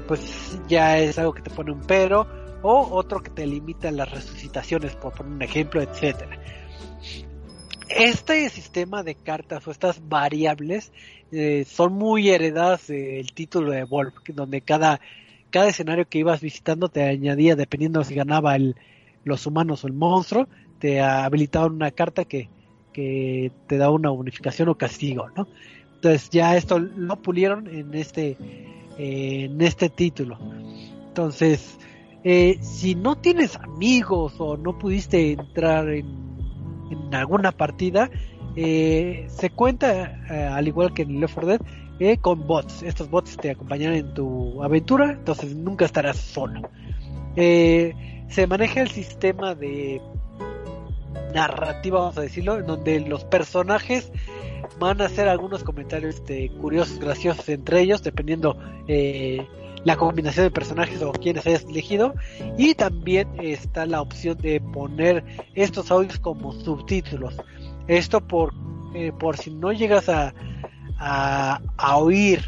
pues 0.07 0.59
ya 0.67 0.97
es 0.97 1.17
algo 1.19 1.33
que 1.33 1.41
te 1.41 1.49
pone 1.49 1.71
un 1.71 1.81
pero 1.81 2.27
o 2.61 2.95
otro 2.95 3.21
que 3.21 3.29
te 3.29 3.45
limita 3.45 3.91
las 3.91 4.09
resucitaciones, 4.09 4.95
por 4.95 5.13
poner 5.13 5.33
un 5.33 5.41
ejemplo, 5.41 5.81
etcétera. 5.81 6.39
Este 7.89 8.49
sistema 8.49 9.03
de 9.03 9.15
cartas 9.15 9.67
o 9.67 9.71
estas 9.71 10.07
variables 10.07 10.91
eh, 11.31 11.65
son 11.67 11.93
muy 11.93 12.29
heredadas 12.29 12.87
del 12.87 13.31
título 13.33 13.71
de 13.71 13.83
Wolf, 13.83 14.15
donde 14.33 14.61
cada, 14.61 14.99
cada 15.49 15.69
escenario 15.69 16.07
que 16.07 16.19
ibas 16.19 16.41
visitando 16.41 16.89
te 16.89 17.03
añadía, 17.03 17.55
dependiendo 17.55 18.03
si 18.03 18.15
ganaba 18.15 18.55
el, 18.55 18.75
los 19.23 19.45
humanos 19.45 19.83
o 19.83 19.87
el 19.87 19.93
monstruo, 19.93 20.47
te 20.79 21.01
habilitaban 21.01 21.73
una 21.73 21.91
carta 21.91 22.25
que, 22.25 22.49
que 22.93 23.51
te 23.67 23.77
da 23.77 23.89
una 23.89 24.09
bonificación 24.09 24.69
o 24.69 24.75
castigo, 24.75 25.29
¿no? 25.35 25.47
Entonces 25.95 26.29
ya 26.29 26.55
esto 26.55 26.77
lo 26.79 27.15
pulieron 27.21 27.67
en 27.67 27.93
este, 27.95 28.37
eh, 28.97 29.45
en 29.45 29.61
este 29.61 29.89
título. 29.89 30.37
Entonces, 31.07 31.77
eh, 32.23 32.57
si 32.61 32.95
no 32.95 33.15
tienes 33.15 33.55
amigos 33.55 34.35
o 34.39 34.57
no 34.57 34.77
pudiste 34.77 35.31
entrar 35.31 35.89
en, 35.89 36.27
alguna 37.11 37.51
partida, 37.51 38.09
eh, 38.55 39.25
se 39.29 39.49
cuenta, 39.49 40.21
al 40.55 40.67
igual 40.67 40.93
que 40.93 41.03
en 41.03 41.19
Left 41.19 41.35
4 41.35 41.59
Dead, 41.99 42.19
con 42.19 42.47
bots. 42.47 42.83
Estos 42.83 43.09
bots 43.09 43.37
te 43.37 43.51
acompañan 43.51 43.93
en 43.93 44.13
tu 44.13 44.63
aventura, 44.63 45.11
entonces 45.11 45.55
nunca 45.55 45.85
estarás 45.85 46.17
solo. 46.17 46.61
se 47.35 48.47
maneja 48.47 48.81
el 48.81 48.89
sistema 48.89 49.53
de 49.53 50.01
narrativa, 51.33 51.99
vamos 51.99 52.17
a 52.17 52.21
decirlo, 52.21 52.57
en 52.57 52.65
donde 52.65 52.99
los 53.01 53.25
personajes 53.25 54.11
van 54.79 55.01
a 55.01 55.05
hacer 55.05 55.27
algunos 55.27 55.63
comentarios 55.63 56.15
este, 56.15 56.49
curiosos, 56.49 56.99
graciosos 56.99 57.47
entre 57.49 57.81
ellos, 57.81 58.03
dependiendo 58.03 58.57
eh, 58.87 59.45
la 59.83 59.95
combinación 59.95 60.45
de 60.45 60.51
personajes 60.51 61.01
o 61.01 61.11
quienes 61.11 61.45
hayas 61.45 61.63
elegido. 61.65 62.13
Y 62.57 62.75
también 62.75 63.27
está 63.39 63.85
la 63.85 64.01
opción 64.01 64.37
de 64.37 64.61
poner 64.61 65.23
estos 65.55 65.91
audios 65.91 66.19
como 66.19 66.53
subtítulos. 66.53 67.35
Esto 67.87 68.21
por 68.21 68.53
eh, 68.93 69.11
por 69.11 69.37
si 69.37 69.51
no 69.51 69.71
llegas 69.73 70.09
a, 70.09 70.33
a, 70.97 71.97
oír 71.97 72.41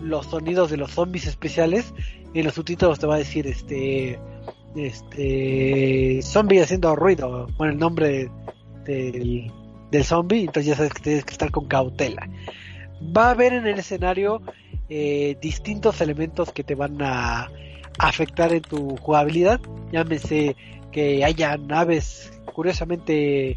los 0.00 0.26
sonidos 0.26 0.70
de 0.70 0.76
los 0.76 0.92
zombies 0.92 1.26
especiales 1.26 1.92
en 2.34 2.44
los 2.44 2.54
subtítulos 2.54 2.98
te 2.98 3.06
va 3.06 3.14
a 3.14 3.18
decir 3.18 3.46
este 3.46 4.20
este 4.76 6.20
zombie 6.22 6.60
haciendo 6.60 6.94
ruido 6.94 7.48
bueno 7.56 7.72
el 7.72 7.78
nombre 7.78 8.30
del, 8.84 9.50
del 9.90 10.04
zombie 10.04 10.40
entonces 10.40 10.66
ya 10.66 10.76
sabes 10.76 10.92
que 10.92 11.02
tienes 11.02 11.24
que 11.24 11.32
estar 11.32 11.50
con 11.50 11.66
cautela 11.66 12.28
va 13.16 13.28
a 13.28 13.30
haber 13.30 13.52
en 13.52 13.66
el 13.66 13.78
escenario 13.78 14.42
eh, 14.88 15.36
distintos 15.40 16.00
elementos 16.00 16.52
que 16.52 16.62
te 16.62 16.74
van 16.74 17.02
a 17.02 17.50
afectar 17.98 18.52
en 18.52 18.62
tu 18.62 18.96
jugabilidad. 18.96 19.60
Llámese 19.92 20.56
que 20.92 21.24
haya 21.24 21.58
aves, 21.70 22.32
curiosamente 22.54 23.50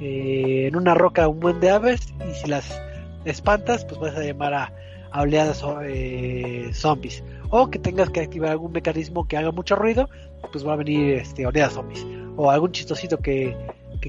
eh, 0.00 0.66
en 0.66 0.76
una 0.76 0.94
roca 0.94 1.28
un 1.28 1.40
buen 1.40 1.60
de 1.60 1.70
aves 1.70 2.12
y 2.28 2.34
si 2.34 2.48
las 2.48 2.80
espantas 3.24 3.84
pues 3.84 4.00
vas 4.00 4.16
a 4.16 4.24
llamar 4.24 4.54
a, 4.54 4.72
oleadas 5.14 5.62
eh, 5.84 6.70
zombies. 6.72 7.22
O 7.50 7.70
que 7.70 7.78
tengas 7.78 8.10
que 8.10 8.20
activar 8.20 8.50
algún 8.50 8.72
mecanismo 8.72 9.28
que 9.28 9.36
haga 9.36 9.52
mucho 9.52 9.76
ruido, 9.76 10.08
pues 10.50 10.66
va 10.66 10.72
a 10.72 10.76
venir 10.76 11.14
este, 11.14 11.46
oleadas 11.46 11.74
zombies. 11.74 12.04
O 12.36 12.50
algún 12.50 12.72
chistosito 12.72 13.18
que, 13.18 13.54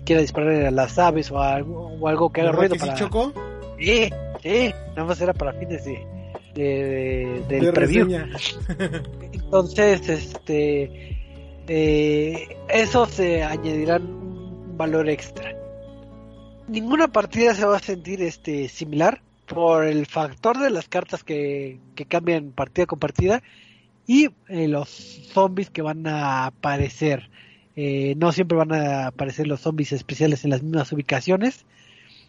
quiera 0.01 0.21
disparar 0.21 0.65
a 0.65 0.71
las 0.71 0.97
aves 0.97 1.31
o 1.31 1.39
algo, 1.39 1.87
o 1.99 2.07
algo 2.07 2.31
que 2.31 2.41
haga 2.41 2.51
ruido 2.51 2.75
para... 2.75 2.95
chocó? 2.95 3.33
Sí, 3.79 4.09
sí, 4.41 4.73
nada 4.89 5.05
más 5.05 5.21
era 5.21 5.33
para 5.33 5.53
fines 5.53 5.85
de, 5.85 6.05
de, 6.53 7.43
del 7.47 7.73
preview. 7.73 8.07
Entonces, 9.33 10.07
este, 10.09 11.17
eh, 11.67 12.57
eso 12.69 13.05
se 13.05 13.43
añadirán 13.43 14.03
un 14.03 14.77
valor 14.77 15.09
extra. 15.09 15.55
Ninguna 16.67 17.09
partida 17.09 17.53
se 17.53 17.65
va 17.65 17.77
a 17.77 17.79
sentir 17.79 18.21
este 18.21 18.69
similar 18.69 19.21
por 19.45 19.85
el 19.85 20.05
factor 20.05 20.57
de 20.59 20.69
las 20.69 20.87
cartas 20.87 21.23
que, 21.23 21.79
que 21.95 22.05
cambian 22.05 22.51
partida 22.51 22.85
con 22.85 22.99
partida 22.99 23.43
y 24.07 24.29
eh, 24.47 24.67
los 24.67 24.89
zombies 25.33 25.69
que 25.69 25.81
van 25.81 26.07
a 26.07 26.45
aparecer. 26.47 27.29
Eh, 27.75 28.15
no 28.17 28.31
siempre 28.31 28.57
van 28.57 28.71
a 28.71 29.07
aparecer 29.07 29.47
los 29.47 29.61
zombies 29.61 29.93
especiales 29.93 30.43
en 30.43 30.51
las 30.51 30.61
mismas 30.61 30.91
ubicaciones 30.91 31.65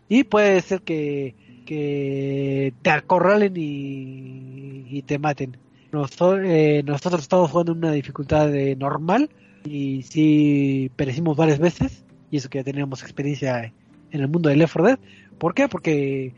y 0.08 0.24
puede 0.24 0.60
ser 0.62 0.80
que 0.82 1.34
te 1.66 2.90
acorralen 2.90 3.54
y, 3.56 5.02
te 5.02 5.18
maten. 5.18 5.56
Nosotros, 5.92 6.40
eh, 6.44 6.82
nosotros 6.84 7.22
estamos 7.22 7.50
jugando 7.50 7.72
en 7.72 7.78
una 7.78 7.92
dificultad 7.92 8.48
de 8.48 8.74
normal 8.76 9.30
y 9.64 10.02
sí 10.02 10.90
perecimos 10.96 11.36
varias 11.36 11.58
veces, 11.58 12.04
y 12.30 12.38
eso 12.38 12.48
que 12.48 12.58
ya 12.58 12.64
teníamos 12.64 13.02
experiencia 13.02 13.72
en 14.10 14.20
el 14.20 14.28
mundo 14.28 14.48
del 14.48 14.58
Left 14.58 14.74
4 14.74 14.88
Dead. 14.88 14.98
¿Por 15.38 15.54
qué? 15.54 15.68
Porque 15.68 16.34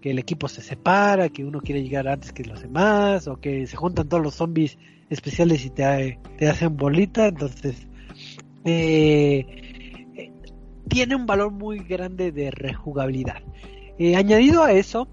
que 0.00 0.10
el 0.10 0.18
equipo 0.18 0.48
se 0.48 0.62
separa, 0.62 1.28
que 1.28 1.44
uno 1.44 1.60
quiere 1.60 1.82
llegar 1.82 2.08
antes 2.08 2.32
que 2.32 2.44
los 2.44 2.60
demás, 2.60 3.28
o 3.28 3.40
que 3.40 3.66
se 3.66 3.76
juntan 3.76 4.08
todos 4.08 4.22
los 4.22 4.34
zombies 4.34 4.76
especiales 5.08 5.64
y 5.64 5.70
te, 5.70 6.18
te 6.36 6.48
hacen 6.48 6.76
bolita, 6.76 7.28
entonces 7.28 7.86
eh, 8.64 9.46
eh, 10.14 10.32
tiene 10.88 11.16
un 11.16 11.26
valor 11.26 11.52
muy 11.52 11.78
grande 11.80 12.32
de 12.32 12.50
rejugabilidad. 12.50 13.42
Eh, 13.98 14.16
añadido 14.16 14.62
a 14.62 14.72
eso, 14.72 15.08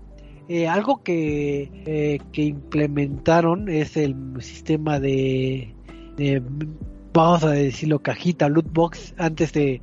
algo 0.67 1.03
que, 1.03 2.19
que 2.31 2.41
implementaron 2.41 3.69
es 3.69 3.95
el 3.97 4.15
sistema 4.39 4.99
de, 4.99 5.75
de, 6.17 6.41
vamos 7.13 7.43
a 7.43 7.51
decirlo, 7.51 7.99
cajita, 7.99 8.49
loot 8.49 8.71
box, 8.73 9.13
antes 9.17 9.53
de, 9.53 9.79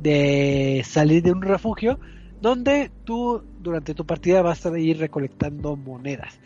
de 0.00 0.82
salir 0.84 1.22
de 1.22 1.32
un 1.32 1.40
refugio, 1.40 1.98
donde 2.42 2.90
tú 3.04 3.42
durante 3.60 3.94
tu 3.94 4.04
partida 4.04 4.42
vas 4.42 4.66
a 4.66 4.78
ir 4.78 4.98
recolectando 4.98 5.76
monedas. 5.76 6.38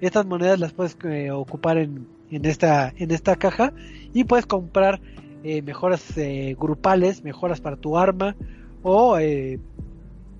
Estas 0.00 0.26
monedas 0.26 0.60
las 0.60 0.74
puedes 0.74 0.96
eh, 1.04 1.30
ocupar 1.30 1.78
en, 1.78 2.06
en, 2.30 2.44
esta, 2.44 2.92
en 2.96 3.10
esta 3.10 3.36
caja 3.36 3.72
y 4.12 4.24
puedes 4.24 4.44
comprar 4.44 5.00
eh, 5.44 5.62
mejoras 5.62 6.16
eh, 6.16 6.56
grupales, 6.58 7.22
mejoras 7.22 7.60
para 7.60 7.76
tu 7.76 7.96
arma 7.98 8.36
o 8.82 9.18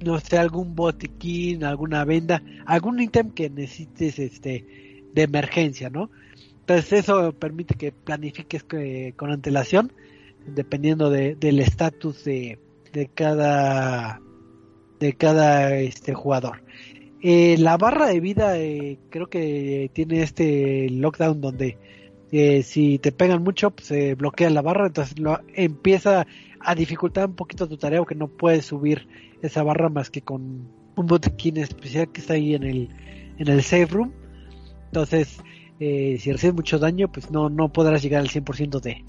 no 0.04 0.20
sé, 0.20 0.38
algún 0.38 0.74
botiquín, 0.76 1.64
alguna 1.64 2.04
venda, 2.04 2.42
algún 2.66 3.00
ítem 3.00 3.30
que 3.30 3.48
necesites 3.50 4.18
este 4.18 5.02
de 5.14 5.22
emergencia, 5.22 5.88
¿no? 5.88 6.10
Entonces 6.60 6.92
eso 7.04 7.32
permite 7.32 7.74
que 7.74 7.92
planifiques 7.92 8.64
con 9.16 9.30
antelación 9.30 9.92
dependiendo 10.46 11.10
del 11.10 11.60
estatus 11.60 12.24
de, 12.24 12.58
de 12.92 13.08
cada 13.08 14.20
de 15.00 15.12
cada 15.14 15.76
este 15.76 16.14
jugador. 16.14 16.62
Eh, 17.22 17.56
la 17.58 17.76
barra 17.76 18.06
de 18.06 18.20
vida 18.20 18.58
eh, 18.58 18.98
creo 19.10 19.28
que 19.28 19.90
tiene 19.92 20.22
este 20.22 20.88
lockdown 20.90 21.40
donde 21.40 21.78
eh, 22.32 22.62
si 22.62 22.98
te 22.98 23.12
pegan 23.12 23.42
mucho 23.42 23.70
pues, 23.70 23.88
se 23.88 24.14
bloquea 24.14 24.50
la 24.50 24.62
barra, 24.62 24.86
entonces 24.86 25.18
lo, 25.18 25.40
empieza 25.54 26.26
a 26.60 26.74
dificultar 26.74 27.26
un 27.26 27.36
poquito 27.36 27.68
tu 27.68 27.76
tarea 27.76 28.00
porque 28.00 28.14
no 28.14 28.28
puedes 28.28 28.66
subir 28.66 29.08
esa 29.42 29.62
barra 29.62 29.88
más 29.88 30.10
que 30.10 30.22
con 30.22 30.68
un 30.96 31.06
botiquín 31.06 31.58
especial 31.58 32.10
que 32.10 32.20
está 32.20 32.34
ahí 32.34 32.54
en 32.54 32.64
el 32.64 32.88
en 33.38 33.48
el 33.48 33.62
safe 33.62 33.86
room. 33.86 34.12
Entonces, 34.86 35.38
si 35.78 36.32
recibes 36.32 36.54
mucho 36.54 36.78
daño, 36.78 37.12
pues 37.12 37.30
no, 37.30 37.50
no 37.50 37.70
podrás 37.70 38.02
llegar 38.02 38.22
al 38.22 38.28
100% 38.28 38.80
de, 38.80 39.04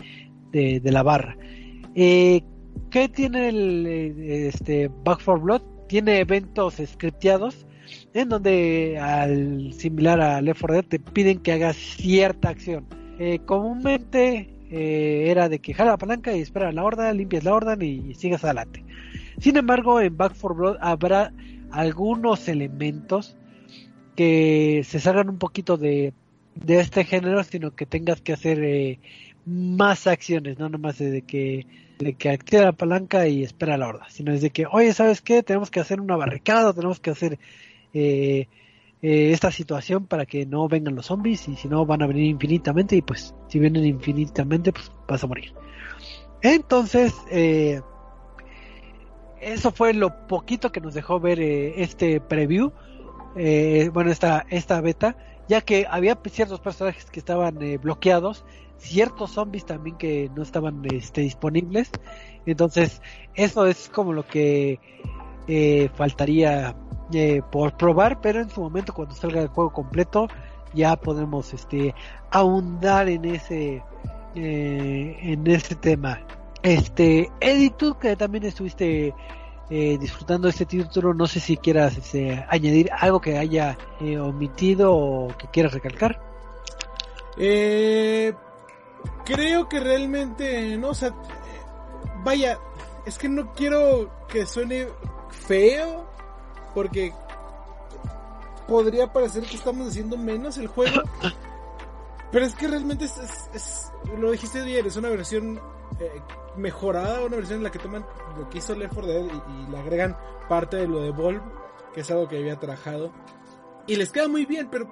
de, 0.51 0.79
de 0.81 0.91
la 0.91 1.01
barra. 1.01 1.37
¿Qué 1.95 3.09
tiene 3.13 3.49
el 3.49 3.87
este 3.87 4.91
Back 5.05 5.21
for 5.21 5.39
Blood? 5.39 5.61
tiene 5.87 6.19
eventos 6.19 6.75
scripteados 6.85 7.65
en 8.13 8.29
donde 8.29 8.97
al 8.99 9.73
similar 9.73 10.19
a 10.19 10.41
Left 10.41 10.59
4 10.59 10.75
Dead 10.75 10.85
te 10.85 10.99
piden 10.99 11.39
que 11.39 11.53
hagas 11.53 11.77
cierta 11.77 12.49
acción. 12.49 12.85
Eh, 13.19 13.39
comúnmente 13.45 14.49
eh, 14.69 15.25
era 15.29 15.49
de 15.49 15.59
que 15.59 15.73
jala 15.73 15.91
la 15.91 15.97
palanca 15.97 16.35
y 16.35 16.41
espera 16.41 16.71
la 16.71 16.83
horda, 16.83 17.11
limpias 17.13 17.43
la 17.43 17.53
orden 17.53 17.81
y, 17.81 18.13
sigas 18.15 18.43
adelante. 18.43 18.83
Sin 19.39 19.57
embargo, 19.57 20.01
en 20.01 20.15
Back 20.17 20.35
4 20.39 20.55
Blood 20.55 20.77
habrá 20.81 21.33
algunos 21.71 22.47
elementos 22.47 23.35
que 24.15 24.81
se 24.85 24.99
salgan 24.99 25.29
un 25.29 25.37
poquito 25.37 25.77
de, 25.77 26.13
de 26.55 26.79
este 26.79 27.03
género, 27.03 27.43
sino 27.43 27.75
que 27.75 27.85
tengas 27.85 28.21
que 28.21 28.33
hacer 28.33 28.63
eh, 28.63 28.99
más 29.45 30.07
acciones, 30.07 30.59
no 30.59 30.69
nomás 30.69 30.97
de 30.97 31.21
que 31.21 31.65
de 31.99 32.13
que 32.13 32.29
activa 32.29 32.63
la 32.63 32.71
palanca 32.73 33.27
y 33.27 33.43
espera 33.43 33.77
la 33.77 33.87
horda, 33.87 34.07
sino 34.09 34.31
es 34.31 34.41
de 34.41 34.51
que, 34.51 34.65
oye, 34.71 34.93
¿sabes 34.93 35.21
qué? 35.21 35.41
Tenemos 35.41 35.71
que 35.71 35.79
hacer 35.79 35.99
una 35.99 36.15
barricada, 36.15 36.73
tenemos 36.73 36.99
que 36.99 37.09
hacer 37.09 37.39
eh, 37.93 38.47
eh, 39.01 39.31
esta 39.31 39.51
situación 39.51 40.05
para 40.05 40.25
que 40.25 40.45
no 40.45 40.67
vengan 40.67 40.95
los 40.95 41.07
zombies 41.07 41.47
y 41.47 41.55
si 41.55 41.67
no 41.67 41.85
van 41.85 42.01
a 42.01 42.07
venir 42.07 42.25
infinitamente 42.25 42.95
y 42.95 43.01
pues 43.01 43.35
si 43.47 43.59
vienen 43.59 43.85
infinitamente 43.85 44.71
pues 44.71 44.91
vas 45.07 45.23
a 45.23 45.27
morir. 45.27 45.53
Entonces, 46.41 47.13
eh, 47.31 47.81
eso 49.41 49.71
fue 49.71 49.93
lo 49.93 50.27
poquito 50.27 50.71
que 50.71 50.81
nos 50.81 50.93
dejó 50.93 51.19
ver 51.19 51.39
este 51.41 52.19
preview, 52.19 52.71
bueno, 53.35 54.11
esta, 54.11 54.45
esta 54.49 54.81
beta, 54.81 55.15
ya 55.47 55.61
que 55.61 55.85
había 55.89 56.17
ciertos 56.29 56.59
personajes 56.59 57.05
que 57.05 57.19
estaban 57.19 57.59
bloqueados 57.81 58.43
ciertos 58.77 59.31
zombies 59.31 59.65
también 59.65 59.97
que 59.97 60.29
no 60.35 60.43
estaban 60.43 60.83
este, 60.91 61.21
disponibles. 61.21 61.89
Entonces, 62.45 63.01
eso 63.35 63.65
es 63.65 63.89
como 63.89 64.13
lo 64.13 64.25
que 64.27 64.79
eh, 65.47 65.89
faltaría 65.95 66.75
eh, 67.13 67.41
por 67.51 67.75
probar, 67.77 68.21
pero 68.21 68.41
en 68.41 68.49
su 68.49 68.61
momento 68.61 68.93
cuando 68.93 69.15
salga 69.15 69.41
el 69.41 69.47
juego 69.47 69.71
completo 69.71 70.27
ya 70.73 70.95
podemos 70.95 71.53
este 71.53 71.95
ahondar 72.29 73.07
en 73.07 73.25
ese 73.25 73.83
eh, 74.35 75.17
en 75.21 75.47
ese 75.47 75.75
tema. 75.75 76.19
Este, 76.61 77.31
Eddie, 77.39 77.71
tú 77.71 77.97
que 77.97 78.15
también 78.15 78.43
estuviste 78.45 79.13
disfrutando 79.69 80.47
de 80.47 80.51
este 80.51 80.65
título, 80.65 81.13
no 81.13 81.27
sé 81.27 81.41
si 81.41 81.57
quieras 81.57 81.97
este, 81.97 82.45
añadir 82.47 82.89
algo 82.97 83.19
que 83.19 83.37
haya 83.37 83.77
omitido 84.21 84.95
o 84.95 85.27
que 85.37 85.47
quieras 85.47 85.73
recalcar. 85.73 86.21
Eh, 87.37 88.33
creo 89.25 89.69
que 89.69 89.79
realmente, 89.79 90.75
no, 90.77 90.91
vaya, 92.23 92.59
es 93.05 93.17
que 93.17 93.29
no 93.29 93.53
quiero 93.53 94.25
que 94.27 94.45
suene 94.45 94.87
feo, 95.29 96.09
porque 96.77 97.11
podría 98.67 99.11
parecer 99.11 99.41
que 99.45 99.55
estamos 99.55 99.87
haciendo 99.87 100.15
menos 100.15 100.59
el 100.59 100.67
juego. 100.67 101.01
Pero 102.31 102.45
es 102.45 102.53
que 102.53 102.67
realmente 102.67 103.05
es, 103.05 103.91
lo 104.15 104.29
dijiste 104.29 104.61
bien, 104.61 104.85
es 104.85 104.95
una 104.95 105.09
versión 105.09 105.59
eh, 105.99 106.21
mejorada, 106.55 107.25
una 107.25 107.37
versión 107.37 107.57
en 107.57 107.63
la 107.63 107.71
que 107.71 107.79
toman 107.79 108.05
lo 108.37 108.47
que 108.47 108.59
hizo 108.59 108.75
Left 108.75 108.93
4 108.93 109.11
Dead 109.11 109.25
y, 109.25 109.71
le 109.71 109.77
agregan 109.79 110.15
parte 110.47 110.77
de 110.77 110.87
lo 110.87 111.01
de 111.01 111.09
Volve, 111.09 111.41
que 111.95 112.01
es 112.01 112.11
algo 112.11 112.27
que 112.27 112.37
había 112.37 112.59
trabajado. 112.59 113.11
Y 113.87 113.95
les 113.95 114.11
queda 114.11 114.27
muy 114.27 114.45
bien, 114.45 114.69
pero... 114.69 114.85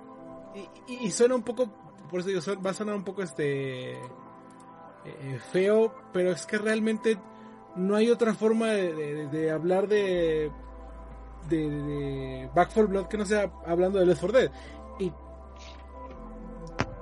Y, 0.87 1.05
y 1.05 1.11
suena 1.11 1.35
un 1.35 1.43
poco 1.43 1.69
por 2.09 2.21
eso 2.21 2.29
digo, 2.29 2.41
va 2.65 2.71
a 2.71 2.73
sonar 2.73 2.95
un 2.95 3.03
poco 3.03 3.21
este 3.21 3.91
eh, 3.91 5.39
feo, 5.51 5.93
pero 6.11 6.31
es 6.31 6.47
que 6.47 6.57
realmente 6.57 7.19
no 7.75 7.95
hay 7.95 8.09
otra 8.09 8.33
forma 8.33 8.69
de, 8.69 9.51
hablar 9.51 9.87
de, 9.87 10.51
de, 11.49 12.49
Back 12.55 12.71
4 12.73 12.87
Blood 12.87 13.05
que 13.07 13.17
no 13.17 13.25
sea 13.25 13.51
hablando 13.65 13.99
de 13.99 14.05
Left 14.05 14.21
4 14.21 14.39
Dead. 14.39 14.51
Y 14.99 15.11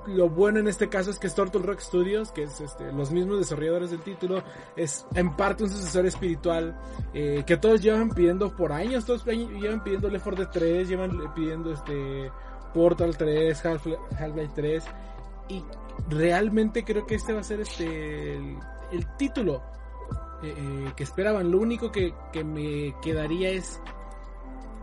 lo 0.06 0.28
bueno 0.28 0.58
en 0.58 0.68
este 0.68 0.88
caso 0.88 1.10
es 1.10 1.18
que 1.18 1.26
es 1.26 1.34
Turtle 1.34 1.62
Rock 1.62 1.80
Studios, 1.80 2.30
que 2.30 2.42
es 2.42 2.60
este, 2.60 2.92
los 2.92 3.10
mismos 3.10 3.38
desarrolladores 3.38 3.90
del 3.90 4.00
título, 4.00 4.42
es 4.76 5.06
en 5.14 5.34
parte 5.34 5.64
un 5.64 5.70
sucesor 5.70 6.04
espiritual 6.06 6.78
eh, 7.14 7.42
que 7.46 7.56
todos 7.56 7.80
llevan 7.80 8.10
pidiendo 8.10 8.54
por 8.54 8.72
años, 8.72 9.06
todos 9.06 9.24
llevan 9.24 9.82
pidiendo 9.82 10.10
Left 10.10 10.24
4 10.24 10.44
Dead 10.44 10.52
3, 10.52 10.88
llevan 10.88 11.34
pidiendo 11.34 11.72
este 11.72 12.30
Portal 12.74 13.16
3, 13.16 13.64
Half-Life 13.64 14.52
3 14.54 14.84
y 15.48 15.64
realmente 16.08 16.84
creo 16.84 17.06
que 17.06 17.14
este 17.14 17.32
va 17.32 17.40
a 17.40 17.44
ser 17.44 17.60
este 17.60 18.34
el, 18.34 19.16
título 19.16 19.62
eh, 20.42 20.54
eh, 20.56 20.92
que 20.96 21.04
esperaban. 21.04 21.50
Lo 21.50 21.58
único 21.58 21.90
que, 21.92 22.12
me 22.44 22.94
quedaría 23.00 23.50
es 23.50 23.80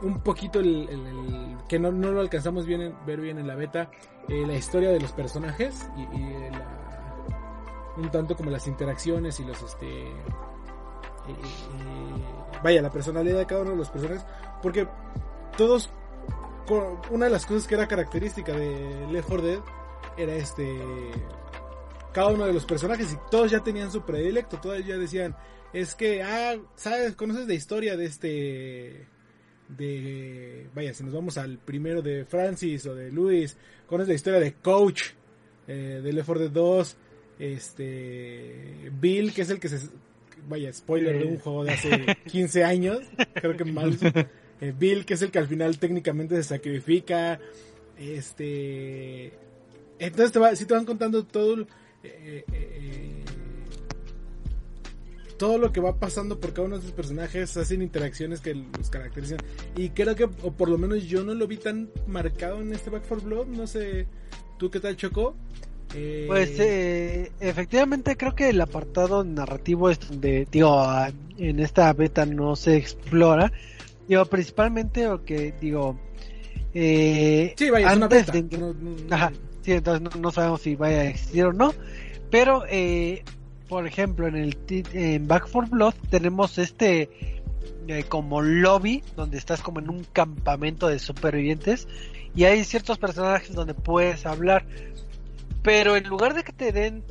un 0.02 0.22
poquito 0.22 0.60
el, 0.60 1.58
que 1.68 1.80
no, 1.80 1.92
no, 1.92 2.12
lo 2.12 2.22
alcanzamos 2.22 2.66
bien 2.66 2.96
ver 3.06 3.22
bien 3.22 3.38
en 3.38 3.48
la 3.48 3.56
beta, 3.56 3.92
eh, 4.28 4.46
la 4.46 4.56
historia 4.56 4.90
de 4.90 5.00
los 5.00 5.12
personajes 5.12 5.90
y, 5.98 6.06
un 8.00 8.10
tanto 8.10 8.36
como 8.36 8.50
las 8.50 8.68
interacciones 8.68 9.40
y 9.40 9.44
los 9.44 9.62
este 9.62 10.12
vaya 12.64 12.82
la 12.82 12.90
personalidad 12.90 13.40
de 13.40 13.46
cada 13.46 13.62
uno 13.62 13.72
de 13.72 13.78
los 13.78 13.90
personajes 13.90 14.26
porque 14.62 14.88
todos 15.58 15.90
una 17.10 17.26
de 17.26 17.32
las 17.32 17.46
cosas 17.46 17.68
que 17.68 17.76
era 17.76 17.88
característica 17.88 18.54
de 18.54 19.08
Left 19.12 19.28
4 19.28 19.46
Dead 19.46 19.60
era 20.18 20.34
este 20.36 20.80
cada 22.14 22.28
uno 22.28 22.46
de 22.46 22.54
los 22.54 22.66
personajes 22.66 23.14
y 23.14 23.18
todos 23.30 23.52
ya 23.52 23.62
tenían 23.62 23.92
su 23.92 24.02
predilecto, 24.02 24.60
todos 24.60 24.86
ya 24.86 24.98
decían, 24.98 25.36
es 25.74 25.96
que, 25.96 26.22
ah, 26.22 26.58
sabes, 26.76 27.16
conoces 27.16 27.48
la 27.48 27.54
historia 27.54 27.96
de 27.96 28.06
este, 28.06 29.08
de, 29.78 30.68
vaya, 30.74 30.94
si 30.94 31.04
nos 31.04 31.14
vamos 31.14 31.38
al 31.38 31.58
primero 31.58 32.02
de 32.02 32.26
Francis 32.26 32.86
o 32.86 32.96
de 32.96 33.12
Luis, 33.12 33.58
conoces 33.88 34.10
la 34.10 34.16
historia 34.16 34.40
de 34.40 34.54
Coach, 34.54 35.04
eh, 35.68 36.02
de 36.04 36.14
Left 36.14 36.26
4 36.26 36.44
Dead 36.44 36.52
2, 36.52 36.98
este, 37.40 38.92
Bill, 39.00 39.34
que 39.34 39.42
es 39.42 39.50
el 39.50 39.60
que 39.60 39.70
se, 39.70 39.90
vaya, 40.48 40.72
spoiler 40.72 41.20
de 41.20 41.26
un 41.26 41.38
juego 41.40 41.64
de 41.64 41.72
hace 41.72 42.18
15 42.28 42.64
años, 42.64 43.00
creo 43.34 43.58
que 43.58 43.66
más, 43.66 43.96
eh, 44.62 44.74
Bill, 44.78 45.06
que 45.06 45.16
es 45.16 45.22
el 45.22 45.32
que 45.32 45.40
al 45.40 45.48
final 45.48 45.78
técnicamente 45.80 46.36
se 46.36 46.44
sacrifica, 46.44 47.40
este, 47.98 49.32
entonces 50.00 50.32
te 50.32 50.40
va, 50.40 50.56
si 50.56 50.66
te 50.66 50.74
van 50.74 50.86
contando 50.86 51.26
todo, 51.26 51.62
eh, 52.04 52.44
eh, 52.52 53.24
todo 55.42 55.58
lo 55.58 55.72
que 55.72 55.82
va 55.82 55.96
pasando 55.96 56.40
por 56.40 56.54
cada 56.54 56.68
uno 56.68 56.76
de 56.76 56.82
estos 56.82 56.96
personajes 56.96 57.58
hacen 57.58 57.82
interacciones 57.82 58.42
que 58.42 58.54
los 58.54 58.92
caracterizan. 58.92 59.40
Y 59.76 59.90
creo 59.90 60.16
que, 60.16 60.26
o 60.26 60.52
por 60.52 60.70
lo 60.70 60.78
menos 60.78 61.06
yo 61.06 61.24
no 61.24 61.34
lo 61.34 61.48
vi 61.48 61.58
tan 61.58 61.90
marcado 62.06 62.62
en 62.62 62.72
este 62.74 62.92
Back 62.92 63.06
4 63.08 63.28
Blood. 63.28 63.48
No 63.48 63.66
sé, 63.66 64.06
¿tú 64.60 64.70
qué 64.70 64.80
tal, 64.80 64.96
Choco? 64.98 65.34
Eh... 65.96 66.26
Pues 66.28 66.60
eh, 66.60 67.32
efectivamente 67.40 68.16
creo 68.18 68.36
que 68.36 68.50
el 68.50 68.62
apartado 68.62 69.24
narrativo 69.24 69.90
es 69.90 70.00
donde, 70.08 70.48
digo, 70.52 70.80
en 71.40 71.60
esta 71.60 71.92
beta 71.94 72.24
no 72.28 72.56
se 72.56 72.78
explora. 72.78 73.52
Digo, 74.08 74.24
principalmente 74.26 75.08
porque, 75.08 75.56
digo, 75.60 76.00
eh, 76.76 77.56
sí, 77.58 77.72
vaya, 77.72 77.90
antes 77.90 78.28
es 78.28 78.32
De... 78.32 79.08
Ajá, 79.10 79.32
sí, 79.64 79.72
entonces 79.72 80.16
no, 80.20 80.30
sabemos 80.30 80.62
si 80.62 80.76
vaya 80.76 81.00
a 81.00 81.06
existir 81.06 81.46
o 81.46 81.52
no. 81.52 81.74
Pero, 82.30 82.64
eh, 82.70 83.24
por 83.72 83.88
ejemplo, 83.88 84.28
en 84.28 84.36
el 84.36 84.58
en 84.92 85.30
Back 85.30 85.48
4 85.50 85.72
Blood 85.72 85.94
tenemos 86.10 86.58
este 86.58 87.10
eh, 87.88 88.04
como 88.04 88.42
lobby 88.42 89.02
donde 89.16 89.38
estás 89.38 89.62
como 89.62 89.80
en 89.80 89.90
un 89.90 90.04
campamento 90.04 90.90
de 90.90 91.00
supervivientes 91.00 91.88
y 92.36 92.44
hay 92.44 92.66
ciertos 92.66 92.98
personajes 92.98 93.56
donde 93.56 93.74
puedes 93.74 94.26
hablar. 94.26 94.66
Pero 95.64 95.96
en 95.96 96.04
lugar 96.04 96.34
de 96.34 96.44
que 96.44 96.52
te 96.52 96.74
den 96.74 97.06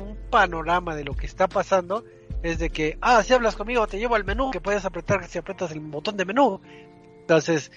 un 0.00 0.16
panorama 0.30 0.96
de 0.96 1.04
lo 1.04 1.12
que 1.12 1.26
está 1.26 1.48
pasando, 1.48 2.02
es 2.42 2.58
de 2.58 2.70
que, 2.70 2.96
ah, 3.02 3.22
si 3.22 3.34
hablas 3.34 3.54
conmigo, 3.54 3.86
te 3.86 3.98
llevo 3.98 4.14
al 4.14 4.24
menú, 4.24 4.52
que 4.52 4.60
puedes 4.62 4.86
apretar 4.86 5.22
si 5.28 5.36
apretas 5.36 5.70
el 5.72 5.80
botón 5.80 6.16
de 6.16 6.24
menú. 6.24 6.62
Entonces, 7.20 7.70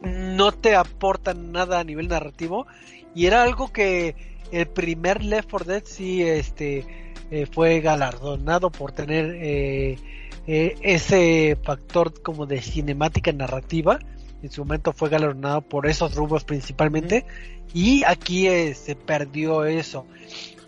no 0.00 0.52
te 0.52 0.76
aportan 0.76 1.52
nada 1.52 1.78
a 1.78 1.84
nivel 1.84 2.08
narrativo. 2.08 2.66
Y 3.14 3.26
era 3.26 3.42
algo 3.42 3.70
que 3.70 4.16
el 4.50 4.66
primer 4.66 5.22
Left 5.22 5.50
4 5.50 5.72
Dead 5.72 5.82
sí 5.84 6.22
este, 6.22 7.09
eh, 7.30 7.46
fue 7.46 7.80
galardonado 7.80 8.70
por 8.70 8.92
tener 8.92 9.36
eh, 9.36 9.98
eh, 10.46 10.74
ese 10.82 11.56
factor 11.62 12.20
como 12.22 12.46
de 12.46 12.60
cinemática 12.60 13.32
narrativa. 13.32 13.98
En 14.42 14.50
su 14.50 14.62
momento 14.64 14.92
fue 14.92 15.10
galardonado 15.10 15.62
por 15.62 15.86
esos 15.86 16.14
rubros 16.14 16.44
principalmente. 16.44 17.24
Y 17.72 18.02
aquí 18.04 18.48
se 18.74 18.96
perdió 18.96 19.64
eso. 19.64 20.06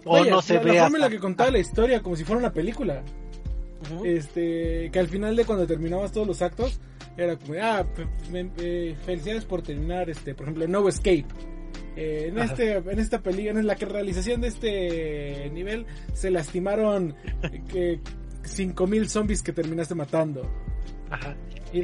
O 0.05 0.25
no 0.25 0.41
se 0.41 0.55
la, 0.55 0.61
ve. 0.61 0.75
La 0.75 0.83
forma 0.83 0.99
en 0.99 1.03
la 1.03 1.11
que 1.11 1.19
contaba 1.19 1.51
la 1.51 1.59
historia, 1.59 2.01
como 2.01 2.15
si 2.15 2.25
fuera 2.25 2.39
una 2.39 2.53
película. 2.53 3.03
Este, 4.05 4.91
que 4.93 4.99
al 5.01 5.09
final 5.09 5.35
de 5.35 5.45
cuando 5.45 5.67
terminabas 5.67 6.13
todos 6.13 6.27
los 6.27 6.43
actos, 6.43 6.81
era 7.17 7.37
como, 7.37 7.55
ah, 7.61 7.85
felicidades 9.05 9.45
por 9.45 9.63
terminar, 9.63 10.09
este, 10.09 10.35
por 10.35 10.45
ejemplo, 10.45 10.69
No 10.69 10.89
Escape. 10.89 11.27
Eh, 11.97 12.29
en 12.29 12.39
este 12.39 12.77
en 12.77 12.99
esta 12.99 13.21
película 13.21 13.61
en 13.61 13.67
la 13.67 13.77
que 13.77 13.85
realización 13.85 14.41
de 14.41 14.49
este 14.49 15.51
nivel 15.53 15.87
se 16.15 16.31
lastimaron 16.31 17.15
que 17.71 18.01
5000 18.45 19.09
zombies 19.09 19.43
que 19.43 19.53
terminaste 19.53 19.95
matando. 19.95 20.43
Ajá. 21.11 21.37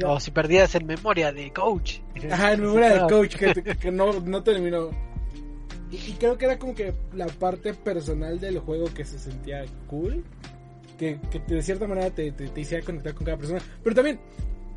o 0.05 0.19
si 0.19 0.31
perdías 0.31 0.73
en 0.75 0.87
memoria 0.87 1.31
de 1.31 1.51
coach. 1.51 1.99
Ajá, 2.31 2.53
en 2.53 2.61
memoria 2.61 2.93
de 2.93 2.99
coach 3.09 3.35
que, 3.35 3.91
no, 3.91 4.19
no 4.19 4.43
terminó. 4.43 4.89
Y, 5.91 6.13
creo 6.13 6.37
que 6.37 6.45
era 6.45 6.57
como 6.59 6.75
que 6.75 6.93
la 7.13 7.27
parte 7.27 7.73
personal 7.73 8.39
del 8.39 8.59
juego 8.59 8.93
que 8.93 9.05
se 9.05 9.17
sentía 9.17 9.65
cool 9.87 10.23
que, 10.99 11.19
que 11.31 11.39
de 11.39 11.63
cierta 11.63 11.87
manera 11.87 12.11
te, 12.11 12.31
te, 12.31 12.47
te 12.47 12.61
hiciera 12.61 12.85
conectar 12.85 13.13
con 13.13 13.25
cada 13.25 13.37
persona. 13.37 13.61
Pero 13.83 13.95
también 13.95 14.19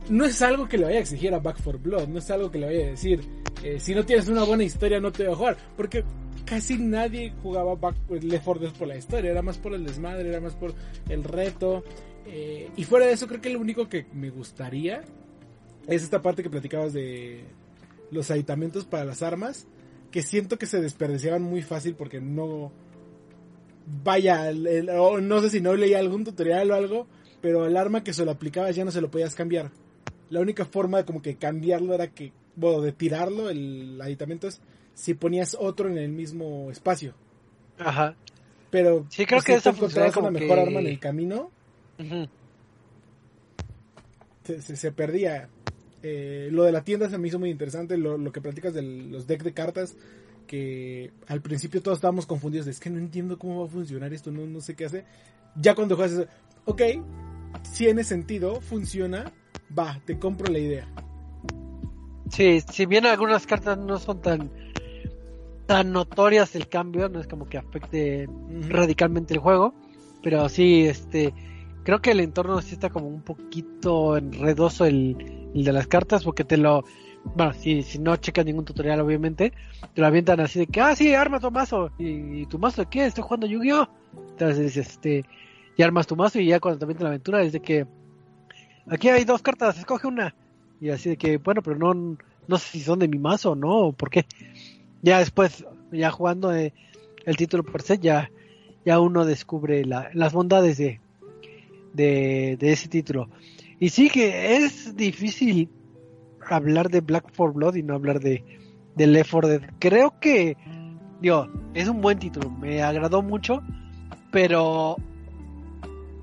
no 0.08 0.24
es 0.24 0.42
algo 0.42 0.68
que 0.68 0.78
le 0.78 0.84
vaya 0.84 0.98
a 0.98 1.00
exigir 1.00 1.32
a 1.34 1.38
Back 1.38 1.60
for 1.60 1.78
Blood, 1.78 2.08
no 2.08 2.18
es 2.18 2.30
algo 2.30 2.50
que 2.50 2.58
le 2.58 2.66
vaya 2.66 2.86
a 2.86 2.90
decir, 2.90 3.20
eh, 3.62 3.78
si 3.78 3.94
no 3.94 4.04
tienes 4.04 4.28
una 4.28 4.44
buena 4.44 4.64
historia 4.64 5.00
no 5.00 5.12
te 5.12 5.24
voy 5.24 5.32
a 5.32 5.36
jugar, 5.36 5.56
porque 5.76 6.04
casi 6.44 6.78
nadie 6.78 7.32
jugaba 7.42 7.74
Back, 7.74 7.96
Left 8.10 8.44
4 8.44 8.62
Dead 8.62 8.72
por 8.72 8.88
la 8.88 8.96
historia, 8.96 9.30
era 9.30 9.42
más 9.42 9.58
por 9.58 9.74
el 9.74 9.84
desmadre, 9.84 10.28
era 10.28 10.40
más 10.40 10.54
por 10.54 10.74
el 11.08 11.24
reto, 11.24 11.84
eh, 12.26 12.70
y 12.76 12.84
fuera 12.84 13.06
de 13.06 13.12
eso 13.12 13.26
creo 13.26 13.40
que 13.40 13.50
lo 13.50 13.60
único 13.60 13.88
que 13.88 14.06
me 14.12 14.30
gustaría 14.30 15.02
es 15.86 16.02
esta 16.02 16.22
parte 16.22 16.42
que 16.42 16.50
platicabas 16.50 16.92
de 16.92 17.44
los 18.10 18.30
aditamentos 18.30 18.84
para 18.84 19.04
las 19.04 19.22
armas, 19.22 19.66
que 20.10 20.22
siento 20.22 20.58
que 20.58 20.66
se 20.66 20.80
desperdiciaban 20.80 21.42
muy 21.42 21.62
fácil 21.62 21.94
porque 21.94 22.20
no... 22.20 22.72
Vaya, 24.04 24.52
no 24.52 25.40
sé 25.40 25.50
si 25.50 25.60
no 25.60 25.74
leía 25.74 25.98
algún 25.98 26.24
tutorial 26.24 26.70
o 26.70 26.74
algo, 26.74 27.06
pero 27.40 27.66
el 27.66 27.76
arma 27.76 28.04
que 28.04 28.12
se 28.12 28.24
lo 28.24 28.30
aplicabas 28.30 28.76
ya 28.76 28.84
no 28.84 28.92
se 28.92 29.00
lo 29.00 29.10
podías 29.10 29.34
cambiar 29.34 29.72
la 30.32 30.40
única 30.40 30.64
forma 30.64 30.96
de 30.96 31.04
como 31.04 31.20
que 31.20 31.36
cambiarlo 31.36 31.92
era 31.92 32.08
que, 32.08 32.32
bueno, 32.56 32.80
de 32.80 32.92
tirarlo, 32.92 33.50
el 33.50 34.00
aditamento 34.00 34.48
es 34.48 34.62
si 34.94 35.12
ponías 35.12 35.54
otro 35.60 35.90
en 35.90 35.98
el 35.98 36.08
mismo 36.08 36.70
espacio. 36.70 37.14
Ajá. 37.78 38.16
Pero 38.70 39.04
sí, 39.10 39.26
creo 39.26 39.42
que 39.42 39.54
eso 39.54 39.68
encontrabas 39.68 40.16
una 40.16 40.30
mejor 40.30 40.58
arma 40.58 40.80
en 40.80 40.86
el 40.86 40.98
camino, 40.98 41.50
se, 44.42 44.92
perdía. 44.92 45.50
Eh, 46.02 46.48
lo 46.50 46.64
de 46.64 46.72
la 46.72 46.82
tienda 46.82 47.10
se 47.10 47.18
me 47.18 47.28
hizo 47.28 47.38
muy 47.38 47.50
interesante, 47.50 47.98
lo, 47.98 48.16
lo 48.16 48.32
que 48.32 48.40
platicas 48.40 48.72
de 48.72 48.80
los 48.80 49.26
decks 49.26 49.44
de 49.44 49.52
cartas, 49.52 49.96
que 50.46 51.12
al 51.26 51.42
principio 51.42 51.82
todos 51.82 51.98
estábamos 51.98 52.24
confundidos, 52.24 52.68
es 52.68 52.80
que 52.80 52.88
no 52.88 52.98
entiendo 52.98 53.38
cómo 53.38 53.60
va 53.60 53.66
a 53.66 53.70
funcionar 53.70 54.14
esto, 54.14 54.32
no, 54.32 54.46
no 54.46 54.62
sé 54.62 54.74
qué 54.74 54.86
hace. 54.86 55.04
Ya 55.56 55.74
cuando 55.74 55.94
juegas, 55.94 56.26
ok, 56.64 56.80
tiene 57.76 58.02
sentido, 58.02 58.62
funciona, 58.62 59.30
va, 59.78 60.00
te 60.04 60.18
compro 60.18 60.52
la 60.52 60.58
idea. 60.58 60.86
Sí, 62.30 62.62
si 62.70 62.86
bien 62.86 63.06
algunas 63.06 63.46
cartas 63.46 63.76
no 63.78 63.98
son 63.98 64.20
tan 64.22 64.50
tan 65.66 65.92
notorias 65.92 66.54
el 66.56 66.68
cambio, 66.68 67.08
no 67.08 67.20
es 67.20 67.26
como 67.26 67.48
que 67.48 67.58
afecte 67.58 68.28
radicalmente 68.68 69.34
el 69.34 69.40
juego, 69.40 69.74
pero 70.22 70.48
sí, 70.48 70.86
este, 70.86 71.32
creo 71.84 72.00
que 72.00 72.10
el 72.10 72.20
entorno 72.20 72.60
sí 72.60 72.74
está 72.74 72.90
como 72.90 73.08
un 73.08 73.22
poquito 73.22 74.16
enredoso 74.16 74.84
el, 74.84 75.50
el 75.54 75.64
de 75.64 75.72
las 75.72 75.86
cartas, 75.86 76.24
porque 76.24 76.44
te 76.44 76.56
lo, 76.56 76.84
bueno, 77.24 77.52
si, 77.52 77.82
si 77.82 77.98
no 77.98 78.16
checas 78.16 78.44
ningún 78.44 78.64
tutorial 78.64 79.00
obviamente, 79.00 79.52
te 79.94 80.00
lo 80.00 80.06
avientan 80.06 80.40
así 80.40 80.58
de 80.60 80.66
que, 80.66 80.80
ah, 80.80 80.96
sí, 80.96 81.14
arma 81.14 81.40
tu 81.40 81.50
mazo, 81.50 81.90
y, 81.98 82.46
tu 82.46 82.58
mazo 82.58 82.82
de 82.82 82.88
qué, 82.88 83.06
estoy 83.06 83.24
jugando 83.24 83.46
Yu-Gi-Oh! 83.46 83.88
Entonces, 84.30 84.76
este, 84.76 85.24
y 85.76 85.82
armas 85.82 86.06
tu 86.06 86.16
mazo 86.16 86.40
y 86.40 86.46
ya 86.46 86.60
cuando 86.60 86.78
te 86.78 86.84
avientan 86.84 87.04
la 87.04 87.10
aventura 87.10 87.42
es 87.42 87.52
de 87.52 87.60
que, 87.60 87.86
aquí 88.88 89.08
hay 89.08 89.24
dos 89.24 89.42
cartas, 89.42 89.78
escoge 89.78 90.06
una. 90.06 90.34
Y 90.80 90.90
así 90.90 91.10
de 91.10 91.16
que, 91.16 91.38
bueno, 91.38 91.62
pero 91.62 91.76
no, 91.76 92.16
no 92.48 92.58
sé 92.58 92.68
si 92.70 92.80
son 92.80 92.98
de 92.98 93.08
mi 93.08 93.18
mazo 93.18 93.52
o 93.52 93.54
no, 93.54 93.78
o 93.78 93.92
por 93.92 94.10
qué. 94.10 94.26
Ya 95.02 95.18
después, 95.18 95.64
ya 95.92 96.10
jugando 96.10 96.54
eh, 96.54 96.72
el 97.24 97.36
título 97.36 97.62
por 97.62 97.82
se, 97.82 97.98
ya, 97.98 98.30
ya 98.84 99.00
uno 99.00 99.24
descubre 99.24 99.84
las 99.84 100.32
bondades 100.32 100.78
de, 100.78 101.00
de, 101.92 102.58
ese 102.60 102.88
título. 102.88 103.28
Y 103.78 103.90
sí 103.90 104.10
que 104.10 104.56
es 104.56 104.96
difícil 104.96 105.68
hablar 106.48 106.90
de 106.90 107.00
Black 107.00 107.32
for 107.32 107.52
Blood 107.52 107.76
y 107.76 107.82
no 107.82 107.94
hablar 107.94 108.20
de, 108.20 108.44
de 108.96 109.06
Left 109.06 109.30
4 109.30 109.48
Dead. 109.48 109.62
Creo 109.78 110.18
que, 110.20 110.56
digo, 111.20 111.48
es 111.74 111.88
un 111.88 112.00
buen 112.00 112.18
título, 112.18 112.50
me 112.50 112.82
agradó 112.82 113.22
mucho, 113.22 113.62
pero 114.30 114.96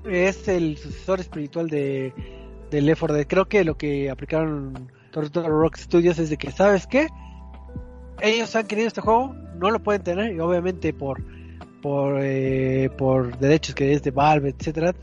es 0.04 0.48
el 0.48 0.76
sucesor 0.76 1.20
espiritual 1.20 1.68
de 1.68 2.12
del 2.70 2.86
Left 2.86 3.00
4 3.00 3.16
Dead. 3.16 3.26
Creo 3.26 3.48
que 3.48 3.64
lo 3.64 3.76
que 3.76 4.10
aplicaron 4.10 4.90
Tortoro 5.10 5.60
Rock 5.60 5.76
Studios 5.76 6.18
es 6.18 6.30
de 6.30 6.36
que, 6.36 6.50
¿sabes 6.50 6.86
qué? 6.86 7.08
Ellos 8.20 8.54
han 8.54 8.66
querido 8.66 8.88
este 8.88 9.00
juego, 9.00 9.34
no 9.56 9.70
lo 9.70 9.82
pueden 9.82 10.02
tener, 10.02 10.34
y 10.34 10.40
obviamente 10.40 10.92
por 10.92 11.22
por 11.82 12.18
eh, 12.20 12.90
por 12.98 13.38
derechos 13.38 13.74
que 13.74 13.92
es 13.92 14.02
de 14.02 14.10
Valve, 14.10 14.50
etcétera, 14.50 14.94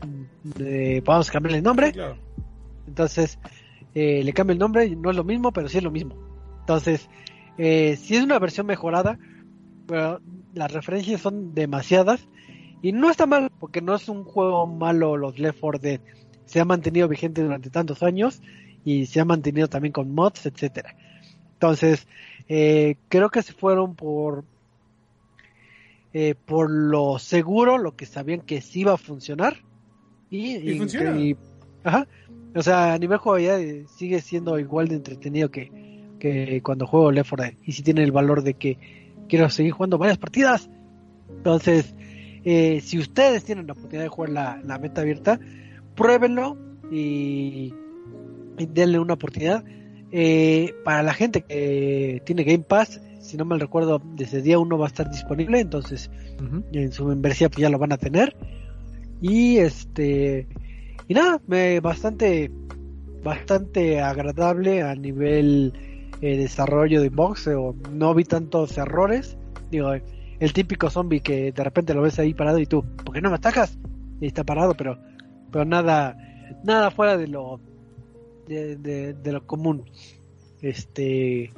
vamos 1.04 1.28
a 1.28 1.32
cambiarle 1.32 1.58
el 1.58 1.64
nombre. 1.64 1.92
Entonces, 2.86 3.38
eh, 3.94 4.22
le 4.22 4.32
cambia 4.32 4.52
el 4.52 4.58
nombre, 4.58 4.88
no 4.96 5.10
es 5.10 5.16
lo 5.16 5.24
mismo, 5.24 5.52
pero 5.52 5.68
sí 5.68 5.78
es 5.78 5.84
lo 5.84 5.90
mismo. 5.90 6.14
Entonces, 6.60 7.08
eh, 7.58 7.96
si 7.96 8.16
es 8.16 8.22
una 8.22 8.38
versión 8.38 8.66
mejorada, 8.66 9.18
pero 9.86 10.20
las 10.54 10.72
referencias 10.72 11.20
son 11.20 11.54
demasiadas 11.54 12.28
y 12.82 12.92
no 12.92 13.10
está 13.10 13.26
mal, 13.26 13.50
porque 13.58 13.82
no 13.82 13.94
es 13.96 14.08
un 14.08 14.24
juego 14.24 14.66
malo 14.66 15.16
los 15.16 15.38
Left 15.38 15.58
4 15.60 15.80
Dead 15.80 16.00
se 16.48 16.60
ha 16.60 16.64
mantenido 16.64 17.08
vigente 17.08 17.42
durante 17.42 17.70
tantos 17.70 18.02
años 18.02 18.40
y 18.84 19.06
se 19.06 19.20
ha 19.20 19.24
mantenido 19.24 19.68
también 19.68 19.92
con 19.92 20.14
mods, 20.14 20.46
etcétera. 20.46 20.96
Entonces, 21.52 22.06
eh, 22.48 22.96
creo 23.08 23.28
que 23.28 23.42
se 23.42 23.52
fueron 23.52 23.94
por 23.94 24.44
eh, 26.14 26.34
por 26.46 26.70
lo 26.70 27.18
seguro, 27.18 27.76
lo 27.76 27.94
que 27.94 28.06
sabían 28.06 28.40
que 28.40 28.62
sí 28.62 28.80
iba 28.80 28.94
a 28.94 28.96
funcionar 28.96 29.58
y, 30.30 30.78
funciona. 30.78 31.18
ajá, 31.84 32.08
o 32.54 32.62
sea, 32.62 32.94
a 32.94 32.98
nivel 32.98 33.18
jugabilidad 33.18 33.60
eh, 33.60 33.84
sigue 33.94 34.20
siendo 34.22 34.58
igual 34.58 34.88
de 34.88 34.94
entretenido 34.96 35.50
que, 35.50 35.70
que 36.18 36.62
cuando 36.62 36.86
juego 36.86 37.12
Left 37.12 37.28
4 37.28 37.44
Dead 37.44 37.54
y 37.62 37.72
si 37.72 37.82
tiene 37.82 38.02
el 38.04 38.12
valor 38.12 38.42
de 38.42 38.54
que 38.54 38.78
quiero 39.28 39.50
seguir 39.50 39.72
jugando 39.72 39.98
varias 39.98 40.16
partidas. 40.18 40.70
Entonces, 41.28 41.94
si 42.44 42.98
ustedes 42.98 43.44
tienen 43.44 43.66
la 43.66 43.74
oportunidad 43.74 44.04
de 44.04 44.08
jugar 44.08 44.30
la, 44.30 44.62
la 44.64 44.78
meta 44.78 45.02
abierta, 45.02 45.38
pruébenlo 45.98 46.56
y, 46.90 47.74
denle 48.56 48.98
una 48.98 49.14
oportunidad. 49.14 49.64
Eh, 50.10 50.74
para 50.84 51.02
la 51.02 51.12
gente 51.12 51.42
que 51.42 52.22
tiene 52.24 52.44
Game 52.44 52.64
Pass, 52.66 53.00
si 53.20 53.36
no 53.36 53.44
mal 53.44 53.60
recuerdo, 53.60 54.00
desde 54.14 54.40
día 54.40 54.58
uno 54.58 54.78
va 54.78 54.86
a 54.86 54.88
estar 54.88 55.10
disponible, 55.10 55.60
entonces 55.60 56.10
en 56.72 56.92
su 56.92 57.04
membresía 57.04 57.50
pues 57.50 57.60
ya 57.60 57.68
lo 57.68 57.78
van 57.78 57.92
a 57.92 57.98
tener. 57.98 58.34
Y 59.20 59.58
este 59.58 60.46
y 61.08 61.14
nada, 61.14 61.40
me 61.46 61.80
bastante 61.80 62.50
bastante 63.22 64.00
agradable 64.00 64.82
a 64.82 64.94
nivel 64.94 65.72
eh, 66.20 66.36
desarrollo 66.36 67.02
de 67.02 67.10
box 67.10 67.48
o 67.48 67.74
no 67.92 68.14
vi 68.14 68.24
tantos 68.24 68.78
errores. 68.78 69.36
Digo, 69.70 69.92
el 69.92 70.52
típico 70.52 70.88
zombie 70.88 71.20
que 71.20 71.52
de 71.52 71.64
repente 71.64 71.92
lo 71.92 72.02
ves 72.02 72.18
ahí 72.18 72.32
parado 72.32 72.58
y 72.58 72.66
tú, 72.66 72.84
¿por 73.04 73.14
qué 73.14 73.20
no 73.20 73.30
me 73.30 73.36
atacas? 73.36 73.76
Y 74.20 74.28
está 74.28 74.44
parado, 74.44 74.74
pero 74.74 74.98
pero 75.50 75.64
nada 75.64 76.16
nada 76.64 76.90
fuera 76.90 77.16
de 77.16 77.28
lo 77.28 77.60
de, 78.46 78.76
de, 78.76 79.14
de 79.14 79.32
lo 79.32 79.46
común. 79.46 79.84
Este 80.62 81.52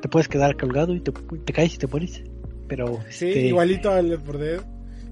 te 0.00 0.08
puedes 0.08 0.28
quedar 0.28 0.56
colgado 0.56 0.94
y 0.94 1.00
te, 1.00 1.12
te 1.12 1.52
caes 1.52 1.74
y 1.74 1.78
te 1.78 1.88
pones. 1.88 2.22
Pero 2.68 3.00
Sí, 3.08 3.28
este, 3.28 3.46
igualito 3.46 3.90
al 3.90 4.10
Left 4.10 4.24
4 4.24 4.38
Dead. 4.38 4.60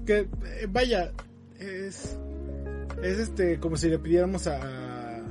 Que 0.05 0.17
eh, 0.19 0.27
vaya, 0.69 1.11
es 1.59 2.17
es 3.01 3.19
este 3.19 3.59
como 3.59 3.77
si 3.77 3.89
le 3.89 3.99
pidiéramos 3.99 4.47
a 4.47 5.21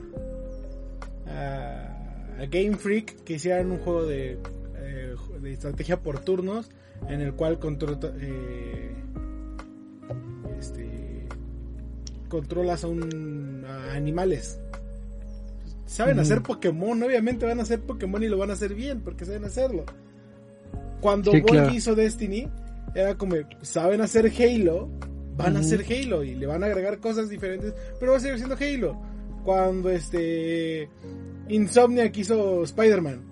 a, 1.27 2.37
a 2.39 2.47
Game 2.47 2.77
Freak 2.77 3.25
que 3.25 3.35
hicieran 3.35 3.71
un 3.71 3.79
juego 3.79 4.07
de 4.07 4.39
eh, 4.77 5.15
de 5.41 5.53
estrategia 5.53 6.01
por 6.01 6.21
turnos 6.21 6.71
en 7.09 7.21
el 7.21 7.35
cual 7.35 7.59
control, 7.59 7.99
eh, 8.21 8.95
este, 10.59 11.04
controlas 12.35 12.83
a, 12.83 12.89
un, 12.89 13.65
a 13.65 13.95
animales. 13.95 14.59
Saben 15.87 16.19
hacer 16.19 16.43
Pokémon, 16.43 17.01
obviamente 17.01 17.47
van 17.47 17.61
a 17.61 17.63
hacer 17.63 17.81
Pokémon 17.83 18.21
y 18.25 18.27
lo 18.27 18.37
van 18.37 18.51
a 18.51 18.55
hacer 18.55 18.75
bien, 18.75 19.03
porque 19.03 19.25
saben 19.25 19.45
hacerlo. 19.45 19.85
Cuando 21.01 21.31
Sí, 21.31 21.43
claro. 21.43 21.73
hizo 21.73 21.95
Destiny, 21.95 22.49
era 22.93 23.17
como, 23.17 23.37
saben 23.63 24.01
hacer 24.01 24.33
Halo, 24.37 24.89
van 25.37 25.57
a 25.57 25.61
hacer 25.61 25.85
Halo 25.89 26.25
y 26.25 26.35
le 26.35 26.47
van 26.47 26.65
a 26.65 26.67
agregar 26.67 26.99
cosas 26.99 27.29
diferentes, 27.29 27.73
pero 28.01 28.11
va 28.11 28.19
a 28.19 28.21
seguir 28.21 28.39
siendo 28.39 28.57
Halo. 28.57 29.01
Cuando 29.45 29.91
este 29.91 30.89
Insomniac 31.49 32.17
hizo 32.17 32.65
Spider-Man, 32.65 33.23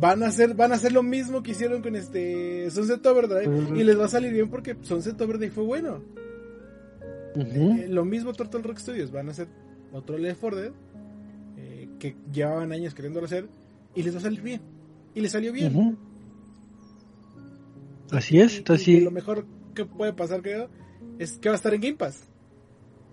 van 0.00 0.24
a 0.24 0.26
hacer 0.26 0.54
van 0.54 0.72
a 0.72 0.76
hacer 0.76 0.90
lo 0.90 1.04
mismo 1.04 1.44
que 1.44 1.52
hicieron 1.52 1.80
con 1.80 1.94
este 1.94 2.68
Sunset 2.72 3.06
Overdrive 3.06 3.78
y 3.78 3.84
les 3.84 3.96
va 3.96 4.06
a 4.06 4.08
salir 4.08 4.32
bien 4.32 4.50
porque 4.50 4.74
Sunset 4.82 5.20
Overdrive 5.20 5.52
fue 5.52 5.62
bueno. 5.62 6.02
Eh, 7.36 7.86
lo 7.88 8.04
mismo 8.04 8.32
Turtle 8.32 8.62
Rock 8.62 8.78
Studios, 8.78 9.10
van 9.10 9.28
a 9.28 9.32
hacer 9.32 9.48
otro 9.92 10.18
Left 10.18 10.40
4 10.40 10.60
Dead 10.60 10.72
eh, 11.56 11.88
que 11.98 12.16
llevaban 12.32 12.72
años 12.72 12.94
queriéndolo 12.94 13.26
hacer 13.26 13.48
y 13.94 14.02
les 14.02 14.14
va 14.14 14.18
a 14.18 14.22
salir 14.22 14.42
bien. 14.42 14.60
Y 15.14 15.20
les 15.20 15.32
salió 15.32 15.52
bien. 15.52 15.98
Así 18.10 18.40
es, 18.40 18.58
entonces 18.58 18.88
y 18.88 18.96
sí, 18.96 19.00
lo 19.00 19.10
mejor 19.10 19.46
que 19.74 19.84
puede 19.84 20.12
pasar, 20.12 20.42
creo, 20.42 20.68
es 21.18 21.38
que 21.38 21.48
va 21.48 21.54
a 21.54 21.56
estar 21.56 21.72
en 21.74 21.80
Game 21.80 21.96
Pass. 21.96 22.24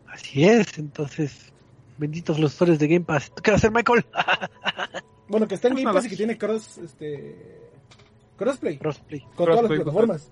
así 0.07 0.43
es, 0.43 0.77
entonces, 0.79 1.53
benditos 1.97 2.39
los 2.39 2.53
usuarios 2.53 2.79
de 2.79 2.87
Game 2.87 3.05
Pass. 3.05 3.31
¿Tú 3.33 3.41
qué 3.43 3.51
vas 3.51 3.63
a 3.63 3.67
hacer, 3.67 3.71
Michael? 3.71 4.05
Bueno, 5.27 5.47
que 5.47 5.55
está 5.55 5.67
en 5.67 5.75
Pues 5.75 5.85
Game. 5.85 5.93
Pass 5.95 6.05
y 6.05 6.09
que 6.09 6.15
tiene 6.15 6.37
cross, 6.37 6.77
este, 6.79 7.69
crossplay 8.37 8.77
Crossplay. 8.77 9.21
con 9.35 9.45
todas 9.45 9.63
las 9.63 9.71
plataformas. 9.71 10.31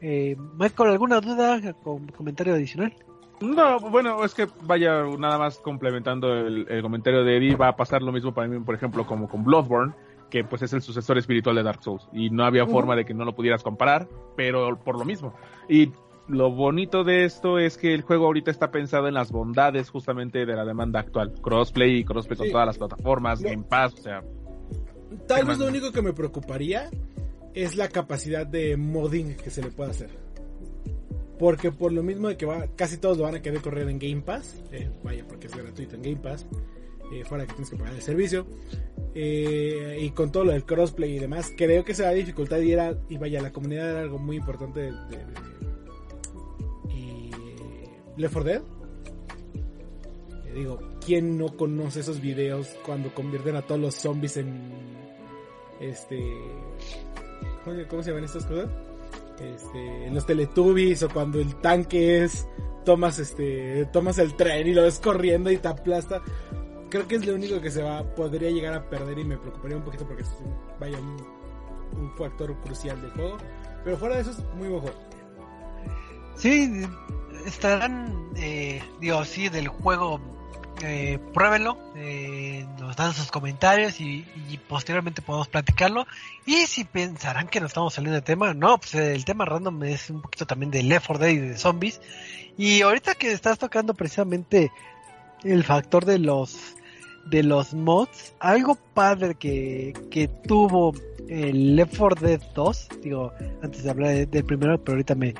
Eh, 0.00 0.36
Michael, 0.58 0.90
¿alguna 0.90 1.20
duda 1.20 1.60
con 1.82 2.06
comentario 2.08 2.54
adicional? 2.54 2.94
No, 3.40 3.80
bueno, 3.80 4.22
es 4.24 4.34
que 4.34 4.46
vaya, 4.62 5.02
nada 5.18 5.38
más 5.38 5.58
complementando 5.58 6.32
el, 6.34 6.66
el 6.68 6.82
comentario 6.82 7.24
de 7.24 7.38
Eddie, 7.38 7.56
va 7.56 7.68
a 7.68 7.76
pasar 7.76 8.02
lo 8.02 8.12
mismo 8.12 8.34
para 8.34 8.48
mí, 8.48 8.60
por 8.60 8.74
ejemplo, 8.74 9.06
como 9.06 9.28
con 9.28 9.44
Bloodborne, 9.44 9.94
que 10.28 10.44
pues 10.44 10.62
es 10.62 10.72
el 10.74 10.82
sucesor 10.82 11.16
espiritual 11.18 11.56
de 11.56 11.62
Dark 11.62 11.82
Souls, 11.82 12.06
y 12.12 12.28
no 12.30 12.44
había 12.44 12.66
forma 12.66 12.94
de 12.96 13.04
que 13.04 13.14
no 13.14 13.24
lo 13.24 13.34
pudieras 13.34 13.62
comparar, 13.62 14.08
pero 14.36 14.78
por 14.78 14.98
lo 14.98 15.04
mismo. 15.06 15.32
Y 15.68 15.90
lo 16.28 16.50
bonito 16.50 17.02
de 17.02 17.24
esto 17.24 17.58
es 17.58 17.76
que 17.78 17.94
el 17.94 18.02
juego 18.02 18.26
ahorita 18.26 18.50
está 18.50 18.70
pensado 18.70 19.08
en 19.08 19.14
las 19.14 19.32
bondades 19.32 19.88
justamente 19.90 20.44
de 20.44 20.54
la 20.54 20.64
demanda 20.66 21.00
actual. 21.00 21.32
Crossplay 21.42 21.96
y 21.96 22.04
crossplay 22.04 22.36
con 22.36 22.46
Sí. 22.46 22.52
todas 22.52 22.66
las 22.66 22.78
plataformas, 22.78 23.40
Game 23.40 23.64
Pass, 23.68 23.94
o 23.94 24.02
sea, 24.02 24.22
Tal 25.26 25.40
¿Qué 25.40 25.44
vez 25.46 25.58
lo 25.58 25.66
único 25.66 25.90
que 25.90 26.02
me 26.02 26.12
preocuparía 26.12 26.88
es 27.54 27.76
la 27.76 27.88
capacidad 27.88 28.46
de 28.46 28.76
modding 28.76 29.36
que 29.36 29.50
se 29.50 29.62
le 29.62 29.70
puede 29.70 29.90
hacer. 29.90 30.10
Porque 31.38 31.72
por 31.72 31.92
lo 31.92 32.02
mismo 32.02 32.28
de 32.28 32.36
que 32.36 32.46
va, 32.46 32.66
casi 32.76 32.98
todos 32.98 33.16
lo 33.16 33.24
van 33.24 33.36
a 33.36 33.42
querer 33.42 33.60
correr 33.62 33.88
en 33.88 33.98
Game 33.98 34.20
Pass, 34.22 34.62
eh, 34.72 34.90
vaya 35.02 35.26
porque 35.26 35.46
es 35.46 35.56
gratuito 35.56 35.96
en 35.96 36.02
Game 36.02 36.16
Pass, 36.16 36.46
eh, 37.12 37.24
fuera 37.24 37.46
que 37.46 37.54
tienes 37.54 37.70
que 37.70 37.76
pagar 37.76 37.94
el 37.94 38.02
servicio, 38.02 38.46
eh, 39.14 39.98
y 40.00 40.10
con 40.10 40.30
todo 40.30 40.44
lo 40.44 40.52
del 40.52 40.64
crossplay 40.64 41.16
y 41.16 41.18
demás, 41.18 41.50
creo 41.56 41.82
que 41.82 41.94
se 41.94 42.02
va 42.02 42.10
a 42.10 42.12
dificultar 42.12 42.62
y, 42.62 42.72
era, 42.72 42.94
y 43.08 43.16
vaya, 43.16 43.40
la 43.40 43.52
comunidad 43.52 43.90
era 43.90 44.00
algo 44.00 44.18
muy 44.18 44.36
importante 44.36 44.92
y 46.90 47.30
Left 48.16 48.34
4 48.34 48.44
Dead. 48.44 48.62
Digo, 50.54 50.78
¿quién 51.04 51.38
no 51.38 51.56
conoce 51.56 52.00
esos 52.00 52.20
videos 52.20 52.76
cuando 52.84 53.14
convierten 53.14 53.56
a 53.56 53.62
todos 53.62 53.80
los 53.80 53.94
zombies 53.94 54.36
en 54.36 54.60
este 55.80 56.20
¿cómo, 57.88 58.02
se 58.02 58.10
llaman 58.10 58.24
estas 58.24 58.46
cosas? 58.46 58.68
Este, 59.40 60.06
en 60.06 60.14
los 60.14 60.26
Teletubbies 60.26 61.02
o 61.02 61.08
cuando 61.08 61.40
el 61.40 61.56
tanque 61.56 62.24
es 62.24 62.46
tomas 62.84 63.18
este 63.18 63.86
tomas 63.86 64.18
el 64.18 64.34
tren 64.36 64.66
y 64.66 64.74
lo 64.74 64.82
ves 64.82 64.98
corriendo 65.00 65.50
y 65.50 65.58
te 65.58 65.68
aplasta. 65.68 66.20
Creo 66.90 67.06
que 67.06 67.16
es 67.16 67.26
lo 67.26 67.34
único 67.34 67.60
que 67.60 67.70
se 67.70 67.82
va 67.82 68.02
podría 68.14 68.50
llegar 68.50 68.74
a 68.74 68.88
perder 68.90 69.18
y 69.18 69.24
me 69.24 69.38
preocuparía 69.38 69.76
un 69.76 69.84
poquito 69.84 70.06
porque 70.06 70.22
es 70.22 70.30
un- 70.40 71.40
factor 72.16 72.54
crucial 72.60 73.00
del 73.00 73.10
juego. 73.12 73.36
Pero 73.84 73.96
fuera 73.96 74.16
de 74.16 74.22
eso 74.22 74.30
es 74.32 74.44
muy 74.54 74.68
buen 74.68 74.80
juego. 74.82 74.98
Sí, 76.36 76.82
estarán, 77.46 78.30
eh, 78.36 78.82
sí, 79.24 79.48
del 79.48 79.68
juego, 79.68 80.20
eh, 80.82 81.18
pruébenlo, 81.34 81.78
eh, 81.96 82.66
nos 82.78 82.96
dan 82.96 83.12
sus 83.12 83.30
comentarios 83.30 84.00
y, 84.00 84.24
posteriormente 84.68 85.22
podemos 85.22 85.48
platicarlo. 85.48 86.06
Y 86.46 86.66
si 86.66 86.84
pensarán 86.84 87.48
que 87.48 87.60
no 87.60 87.66
estamos 87.66 87.94
saliendo 87.94 88.16
de 88.16 88.22
tema, 88.22 88.54
no, 88.54 88.78
pues 88.78 88.94
eh, 88.94 89.14
el 89.14 89.24
tema 89.24 89.44
random 89.44 89.82
es 89.84 90.10
un 90.10 90.22
poquito 90.22 90.46
también 90.46 90.70
de 90.70 90.82
Left 90.82 91.06
4 91.06 91.24
Dead 91.24 91.32
y 91.32 91.38
de 91.38 91.56
zombies. 91.58 92.00
Y 92.56 92.82
ahorita 92.82 93.14
que 93.14 93.32
estás 93.32 93.58
tocando 93.58 93.94
precisamente 93.94 94.70
el 95.44 95.64
factor 95.64 96.04
de 96.04 96.18
los 96.18 96.58
de 97.26 97.42
los 97.42 97.74
mods, 97.74 98.34
algo 98.40 98.76
padre 98.94 99.34
que, 99.34 99.92
que 100.10 100.26
tuvo 100.26 100.94
el 101.28 101.76
Left 101.76 101.96
4 101.96 102.26
Dead 102.26 102.40
2, 102.54 102.88
digo, 103.02 103.32
antes 103.62 103.84
de 103.84 103.90
hablar 103.90 104.10
de- 104.14 104.26
del 104.26 104.44
primero, 104.44 104.82
pero 104.82 104.94
ahorita 104.96 105.14
me, 105.14 105.34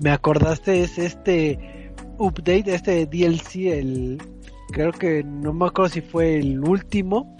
me 0.00 0.10
acordaste, 0.10 0.82
es 0.82 0.98
este 0.98 1.92
update, 2.18 2.74
este 2.74 3.06
DLC, 3.06 3.78
el 3.78 4.22
creo 4.70 4.92
que 4.92 5.22
no 5.24 5.52
me 5.52 5.66
acuerdo 5.66 5.90
si 5.90 6.00
fue 6.00 6.38
el 6.38 6.62
último, 6.62 7.36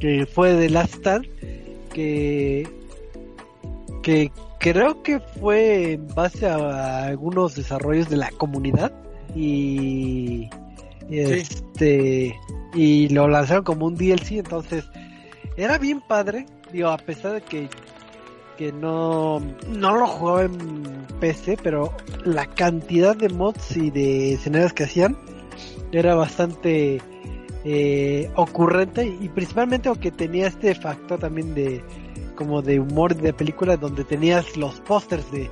que 0.00 0.26
fue 0.26 0.54
de 0.54 0.70
Last 0.70 0.94
Stand, 0.94 1.26
que, 1.92 2.68
que 4.02 4.30
creo 4.58 5.02
que 5.02 5.20
fue 5.20 5.94
en 5.94 6.08
base 6.08 6.46
a 6.46 7.06
algunos 7.06 7.56
desarrollos 7.56 8.08
de 8.08 8.16
la 8.16 8.30
comunidad 8.30 8.92
y 9.34 10.48
este 11.10 12.34
y 12.74 13.08
lo 13.08 13.28
lanzaron 13.28 13.64
como 13.64 13.86
un 13.86 13.96
DLC 13.96 14.32
entonces 14.32 14.84
era 15.56 15.78
bien 15.78 16.00
padre 16.00 16.46
digo 16.72 16.88
a 16.88 16.96
pesar 16.96 17.32
de 17.32 17.40
que 17.42 17.68
que 18.56 18.72
no 18.72 19.40
no 19.68 19.96
lo 19.96 20.06
jugaba 20.06 20.44
en 20.44 21.06
PC 21.20 21.58
pero 21.62 21.92
la 22.24 22.46
cantidad 22.46 23.16
de 23.16 23.28
mods 23.30 23.76
y 23.76 23.90
de 23.90 24.34
escenarios 24.34 24.72
que 24.72 24.84
hacían 24.84 25.18
era 25.92 26.14
bastante 26.14 27.00
eh, 27.64 28.30
ocurrente 28.34 29.06
y 29.06 29.28
principalmente 29.28 29.88
aunque 29.88 30.10
tenía 30.10 30.48
este 30.48 30.74
factor 30.74 31.20
también 31.20 31.54
de 31.54 31.84
como 32.34 32.62
de 32.62 32.80
humor 32.80 33.14
de 33.14 33.32
película 33.32 33.76
donde 33.76 34.04
tenías 34.04 34.56
los 34.56 34.80
pósters 34.80 35.30
de, 35.30 35.50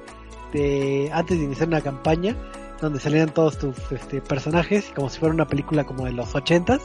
de 0.53 1.11
antes 1.13 1.39
de 1.39 1.45
iniciar 1.45 1.69
una 1.69 1.83
campaña 1.83 2.37
donde 2.81 2.99
salían 2.99 3.33
todos 3.33 3.59
tus 3.59 3.77
este, 3.93 4.21
personajes 4.23 4.91
como 4.95 5.09
si 5.09 5.19
fuera 5.19 5.35
una 5.35 5.47
película 5.47 5.85
como 5.85 6.07
de 6.07 6.13
los 6.13 6.35
ochentas. 6.35 6.81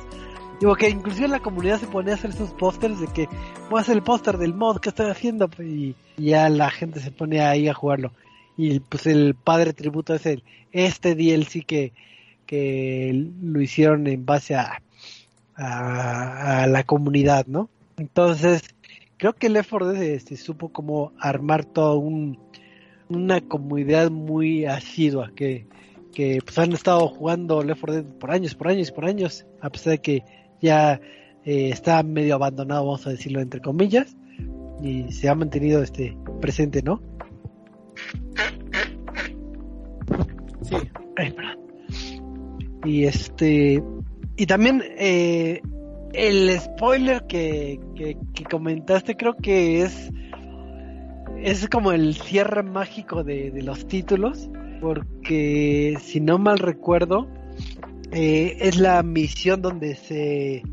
Digo 0.60 0.76
que 0.76 0.90
inclusive 0.90 1.28
la 1.28 1.40
comunidad 1.40 1.80
se 1.80 1.88
ponía 1.88 2.14
a 2.14 2.16
hacer 2.16 2.34
sus 2.34 2.52
pósters 2.52 3.00
de 3.00 3.08
que 3.08 3.28
voy 3.70 3.80
a 3.80 3.82
hacer 3.82 3.96
el 3.96 4.04
póster 4.04 4.38
del 4.38 4.54
mod 4.54 4.80
que 4.80 4.90
estoy 4.90 5.10
haciendo 5.10 5.48
pues, 5.50 5.68
y, 5.68 5.96
y 6.18 6.26
ya 6.26 6.50
la 6.50 6.70
gente 6.70 7.00
se 7.00 7.12
pone 7.12 7.42
ahí 7.42 7.68
a 7.68 7.74
jugarlo. 7.74 8.12
Y 8.58 8.80
pues 8.80 9.06
el 9.08 9.36
padre 9.36 9.74
tributo 9.74 10.14
es 10.14 10.26
el 10.26 10.44
este 10.72 11.16
DLC 11.16 11.66
que 11.66 11.94
que 12.46 13.30
lo 13.42 13.62
hicieron 13.62 14.08
en 14.08 14.26
base 14.26 14.56
a 14.56 14.82
a, 15.56 16.64
a 16.64 16.68
la 16.68 16.84
comunidad, 16.84 17.46
¿no? 17.48 17.70
Entonces, 17.98 18.62
creo 19.18 19.34
que 19.34 19.50
Left 19.50 19.70
4 19.70 19.88
Dead 19.94 20.04
este, 20.04 20.38
supo 20.38 20.70
como 20.70 21.14
armar 21.20 21.66
todo 21.66 21.98
un 21.98 22.40
una 23.08 23.40
comunidad 23.40 24.10
muy 24.10 24.66
asidua 24.66 25.32
que, 25.36 25.68
que 26.12 26.40
pues 26.44 26.58
han 26.58 26.72
estado 26.72 27.08
jugando 27.08 27.64
Left 27.64 27.82
4 27.82 27.94
Dead 27.96 28.14
por 28.20 28.32
años, 28.32 28.56
por 28.56 28.68
años, 28.68 28.92
por 28.92 29.06
años, 29.06 29.46
a 29.62 29.70
pesar 29.70 29.92
de 29.92 30.00
que 30.00 30.24
ya 30.62 31.00
eh, 31.46 31.70
está 31.70 32.02
medio 32.04 32.36
abandonado, 32.36 32.86
vamos 32.86 33.06
a 33.08 33.12
decirlo 33.12 33.40
entre 33.42 33.62
comillas, 33.62 34.18
y 34.82 35.12
se 35.12 35.30
ha 35.30 35.36
mantenido 35.36 35.82
este 35.82 36.18
presente, 36.42 36.82
¿no? 36.82 37.02
Sí. 40.64 40.76
Ay, 41.16 41.32
perdón. 41.32 41.65
Y 42.86 43.06
este, 43.06 43.82
y 44.38 44.46
también 44.46 44.84
eh, 44.98 45.62
el 46.14 46.60
spoiler 46.60 47.26
que, 47.28 47.80
que, 47.96 48.18
comentaste 48.50 49.18
creo 49.18 49.36
que 49.36 49.82
es 49.82 50.12
es 51.42 51.68
como 51.68 51.92
el 51.92 52.16
cierre 52.16 52.64
mágico 52.64 53.24
de, 53.24 53.52
de 53.52 53.62
los 53.62 53.88
títulos 53.88 54.50
porque 54.82 55.98
si 56.02 56.20
no 56.20 56.38
mal 56.38 56.60
recuerdo 56.60 57.28
eh, 58.12 58.58
es 58.60 58.78
la 58.78 59.02
misión 59.04 59.62
donde 59.62 59.96
se 59.96 60.64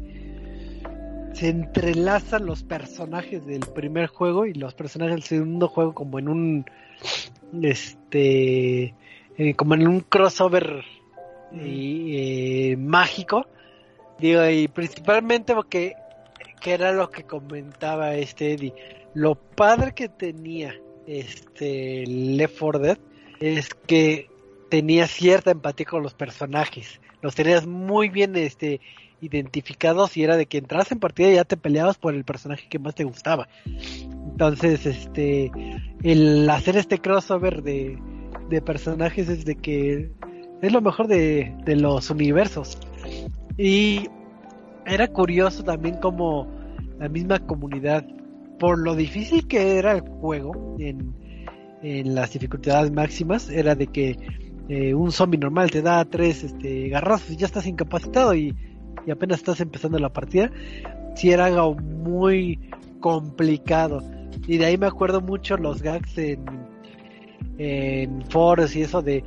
se 1.33 1.49
entrelazan 1.49 2.47
los 2.47 2.63
personajes 2.63 3.45
del 3.47 3.61
primer 3.75 4.07
juego 4.07 4.47
y 4.47 4.55
los 4.55 4.75
personajes 4.75 5.15
del 5.15 5.23
segundo 5.25 5.69
juego 5.69 5.95
como 5.95 6.19
en 6.19 6.29
un 6.29 6.65
este 7.63 8.95
eh, 9.39 9.55
como 9.57 9.75
en 9.75 9.89
un 9.89 10.01
crossover 10.01 10.85
eh, 11.55 12.77
mágico 12.79 13.47
digo 14.19 14.49
y 14.49 14.69
principalmente 14.69 15.55
porque 15.55 15.95
que 16.61 16.73
era 16.73 16.93
lo 16.93 17.11
que 17.11 17.25
comentaba 17.25 18.15
este 18.15 18.53
Eddie 18.53 18.75
lo 19.15 19.35
padre 19.35 19.93
que 19.95 20.09
tenía 20.09 20.75
este 21.07 22.05
Left 22.07 22.59
4 22.59 22.79
Dead 22.81 22.99
es 23.41 23.75
que 23.75 24.31
tenía 24.71 25.07
cierta 25.07 25.51
empatía 25.51 25.87
con 25.87 26.03
los 26.03 26.15
personajes 26.15 27.01
los 27.21 27.35
tenías 27.35 27.67
muy 27.67 28.09
bien 28.09 28.37
este 28.37 28.81
identificados 29.23 30.17
y 30.17 30.25
era 30.25 30.37
de 30.37 30.47
que 30.47 30.59
entras 30.59 30.91
en 30.91 30.99
partida 30.99 31.31
y 31.31 31.37
ya 31.37 31.45
te 31.45 31.57
peleabas 31.57 31.97
por 31.97 32.13
el 32.15 32.25
personaje 32.25 32.69
que 32.69 32.81
más 32.81 32.97
te 32.97 33.05
gustaba. 33.05 33.49
Entonces, 34.33 34.85
este, 34.85 35.53
el 36.03 36.51
hacer 36.51 36.77
este 36.77 36.99
crossover 36.99 37.63
de, 37.63 37.99
de 38.49 38.61
personajes 38.61 39.29
es 39.29 39.45
de 39.45 39.55
que 39.55 40.11
es 40.63 40.73
lo 40.73 40.81
mejor 40.81 41.09
de, 41.09 41.55
de 41.65 41.77
los 41.77 42.09
universos. 42.11 42.79
Y 43.59 44.09
era 44.87 45.09
curioso 45.09 45.63
también 45.63 45.97
como 45.97 46.47
la 46.99 47.09
misma 47.09 47.39
comunidad, 47.41 48.07
por 48.59 48.79
lo 48.79 48.95
difícil 48.95 49.47
que 49.47 49.77
era 49.77 49.93
el 49.93 50.01
juego 50.01 50.77
en, 50.79 51.13
en 51.83 52.15
las 52.15 52.33
dificultades 52.33 52.91
máximas, 52.91 53.51
era 53.51 53.75
de 53.75 53.89
que 53.89 54.17
eh, 54.69 54.95
un 54.95 55.13
zombie 55.13 55.39
normal 55.39 55.71
te 55.71 55.83
da 55.83 56.05
tres 56.07 56.45
este, 56.45 56.89
garrazos 56.89 57.33
y 57.33 57.37
ya 57.37 57.47
estás 57.47 57.67
incapacitado 57.67 58.35
y 58.35 58.55
y 59.07 59.11
apenas 59.11 59.39
estás 59.39 59.61
empezando 59.61 59.99
la 59.99 60.13
partida, 60.13 60.51
si 61.15 61.31
era 61.31 61.47
algo 61.47 61.75
muy 61.75 62.59
complicado. 63.01 64.03
Y 64.47 64.59
de 64.59 64.67
ahí 64.67 64.79
me 64.79 64.87
acuerdo 64.87 65.21
mucho 65.21 65.57
los 65.57 65.83
gags 65.83 66.17
en, 66.19 66.45
en 67.59 68.23
foros 68.31 68.75
y 68.77 68.83
eso 68.83 69.03
de, 69.03 69.25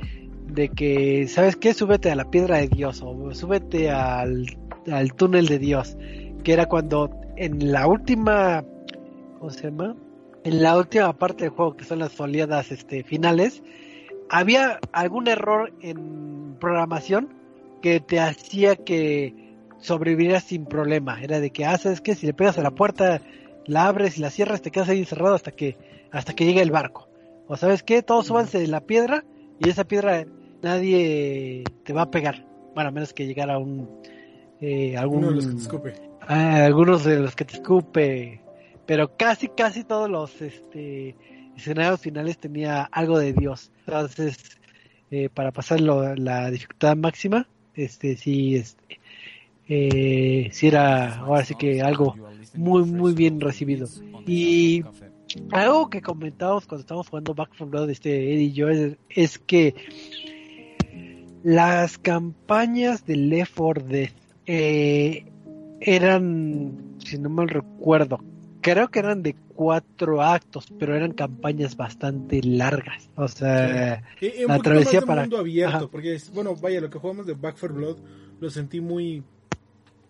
de 0.56 0.70
que, 0.70 1.28
¿sabes 1.28 1.54
qué? 1.54 1.74
Súbete 1.74 2.10
a 2.10 2.16
la 2.16 2.30
piedra 2.30 2.56
de 2.56 2.68
Dios 2.68 3.02
o 3.04 3.34
súbete 3.34 3.90
al, 3.90 4.56
al 4.90 5.12
túnel 5.12 5.46
de 5.46 5.58
Dios. 5.58 5.98
Que 6.42 6.54
era 6.54 6.64
cuando 6.66 7.10
en 7.36 7.72
la 7.72 7.86
última, 7.86 8.64
¿cómo 9.38 9.50
se 9.50 9.64
llama? 9.64 9.94
En 10.44 10.62
la 10.62 10.78
última 10.78 11.12
parte 11.12 11.44
del 11.44 11.50
juego, 11.50 11.76
que 11.76 11.84
son 11.84 11.98
las 11.98 12.18
oleadas 12.18 12.72
este, 12.72 13.04
finales, 13.04 13.62
había 14.30 14.80
algún 14.92 15.28
error 15.28 15.74
en 15.82 16.56
programación 16.58 17.34
que 17.82 18.00
te 18.00 18.18
hacía 18.18 18.76
que 18.76 19.34
sobrevivirías 19.78 20.44
sin 20.44 20.64
problema. 20.64 21.22
Era 21.22 21.38
de 21.38 21.50
que, 21.50 21.66
ah, 21.66 21.76
¿sabes 21.76 22.00
qué? 22.00 22.14
Si 22.14 22.24
le 22.24 22.32
pegas 22.32 22.56
a 22.56 22.62
la 22.62 22.70
puerta, 22.70 23.20
la 23.66 23.86
abres 23.86 24.16
y 24.16 24.22
la 24.22 24.30
cierras, 24.30 24.62
te 24.62 24.70
quedas 24.70 24.88
ahí 24.88 25.00
encerrado 25.00 25.34
hasta 25.34 25.52
que, 25.52 25.76
hasta 26.10 26.34
que 26.34 26.46
llegue 26.46 26.62
el 26.62 26.70
barco. 26.70 27.10
O 27.46 27.58
¿sabes 27.58 27.82
qué? 27.82 28.02
Todos 28.02 28.26
súbanse 28.26 28.58
de 28.58 28.68
la 28.68 28.80
piedra 28.80 29.22
y 29.60 29.68
esa 29.68 29.84
piedra 29.84 30.24
nadie 30.66 31.64
te 31.84 31.92
va 31.92 32.02
a 32.02 32.10
pegar. 32.10 32.44
Bueno, 32.74 32.88
a 32.88 32.92
menos 32.92 33.12
que 33.12 33.26
llegara 33.26 33.58
un... 33.58 33.88
Eh, 34.60 34.96
algún, 34.96 35.22
de 35.22 35.30
los 35.32 35.46
que 35.46 35.52
te 35.54 35.62
escupe. 35.62 35.94
Ah, 36.22 36.64
algunos 36.64 37.04
de 37.04 37.18
los 37.18 37.36
que 37.36 37.44
te 37.44 37.54
escupe. 37.54 38.40
Pero 38.86 39.16
casi, 39.16 39.48
casi 39.48 39.84
todos 39.84 40.08
los 40.08 40.40
este, 40.40 41.14
escenarios 41.56 42.00
finales 42.00 42.38
tenía 42.38 42.82
algo 42.84 43.18
de 43.18 43.32
Dios. 43.32 43.70
Entonces, 43.86 44.58
eh, 45.10 45.28
para 45.32 45.52
pasar 45.52 45.80
la 45.80 46.50
dificultad 46.50 46.96
máxima, 46.96 47.48
este 47.74 48.16
sí, 48.16 48.56
este, 48.56 49.00
eh, 49.68 50.48
si 50.52 50.68
era 50.68 51.18
ahora 51.18 51.44
sí 51.44 51.54
que 51.56 51.82
algo 51.82 52.14
muy 52.54 52.84
muy 52.84 53.14
bien 53.14 53.40
recibido 53.40 53.88
y 54.26 54.84
algo 55.50 55.90
que 55.90 56.00
comentábamos 56.00 56.66
cuando 56.66 56.82
estábamos 56.82 57.08
jugando 57.08 57.34
Back 57.34 57.50
4 57.50 57.66
Blood 57.66 57.90
este 57.90 58.32
Eddie 58.32 58.44
y 58.44 58.52
yo 58.52 58.68
es, 58.68 59.38
que 59.40 59.74
las 61.46 61.96
campañas 61.96 63.06
de 63.06 63.14
Left 63.14 63.54
4 63.56 63.84
Dead 63.84 64.10
eh, 64.46 65.24
eran 65.80 66.96
si 66.98 67.18
no 67.18 67.28
mal 67.28 67.48
recuerdo 67.48 68.18
creo 68.66 68.88
que 68.88 68.98
eran 68.98 69.22
de 69.22 69.36
cuatro 69.54 70.22
actos, 70.22 70.66
pero 70.76 70.96
eran 70.96 71.12
campañas 71.12 71.76
bastante 71.76 72.42
largas. 72.42 73.08
O 73.14 73.28
sea, 73.28 74.02
la 74.20 74.58
travesía 74.58 75.02
para 75.02 75.22
mundo 75.22 75.38
abierto, 75.38 75.88
porque 75.88 76.20
bueno, 76.34 76.56
vaya, 76.56 76.80
lo 76.80 76.90
que 76.90 76.98
jugamos 76.98 77.26
de 77.26 77.34
Back 77.34 77.58
4 77.60 77.76
Blood 77.76 77.96
lo 78.40 78.50
sentí 78.50 78.80
muy 78.80 79.22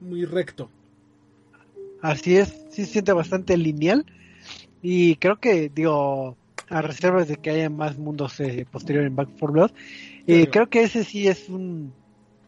muy 0.01 0.25
recto. 0.25 0.71
Así 2.01 2.39
es, 2.39 2.49
sí 2.71 2.87
se 2.87 2.93
siente 2.93 3.13
bastante 3.13 3.59
lineal 3.59 4.07
y 4.81 5.17
creo 5.17 5.37
que, 5.37 5.71
digo, 5.75 6.39
a 6.71 6.81
reservas 6.81 7.29
de 7.29 7.37
que 7.37 7.51
haya 7.51 7.69
más 7.69 7.99
mundos 7.99 8.41
eh, 8.41 8.67
posterior 8.71 9.05
en 9.05 9.17
Back 9.17 9.29
4 9.39 9.53
Blood, 9.53 9.71
eh, 10.27 10.49
creo 10.51 10.69
que 10.69 10.83
ese 10.83 11.05
sí 11.05 11.29
es 11.29 11.49
un, 11.49 11.93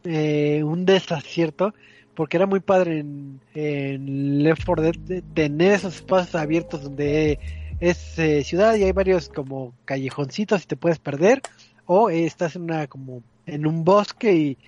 eh, 0.04 0.62
un 0.64 0.84
desacierto 0.84 1.74
porque 2.14 2.36
era 2.36 2.46
muy 2.46 2.60
padre 2.60 2.98
en, 2.98 3.40
en 3.54 4.42
Left 4.42 4.64
4 4.64 4.84
Dead 4.84 5.22
tener 5.34 5.72
esos 5.72 5.96
espacios 5.96 6.34
abiertos 6.34 6.82
donde 6.82 7.38
es 7.80 8.18
eh, 8.18 8.42
ciudad 8.42 8.74
y 8.74 8.84
hay 8.84 8.92
varios 8.92 9.28
como 9.28 9.72
callejoncitos 9.84 10.64
y 10.64 10.66
te 10.66 10.76
puedes 10.76 10.98
perder 10.98 11.42
o 11.86 12.10
estás 12.10 12.56
en 12.56 12.62
una 12.62 12.86
como 12.86 13.22
en 13.46 13.66
un 13.66 13.84
bosque 13.84 14.34
y, 14.34 14.58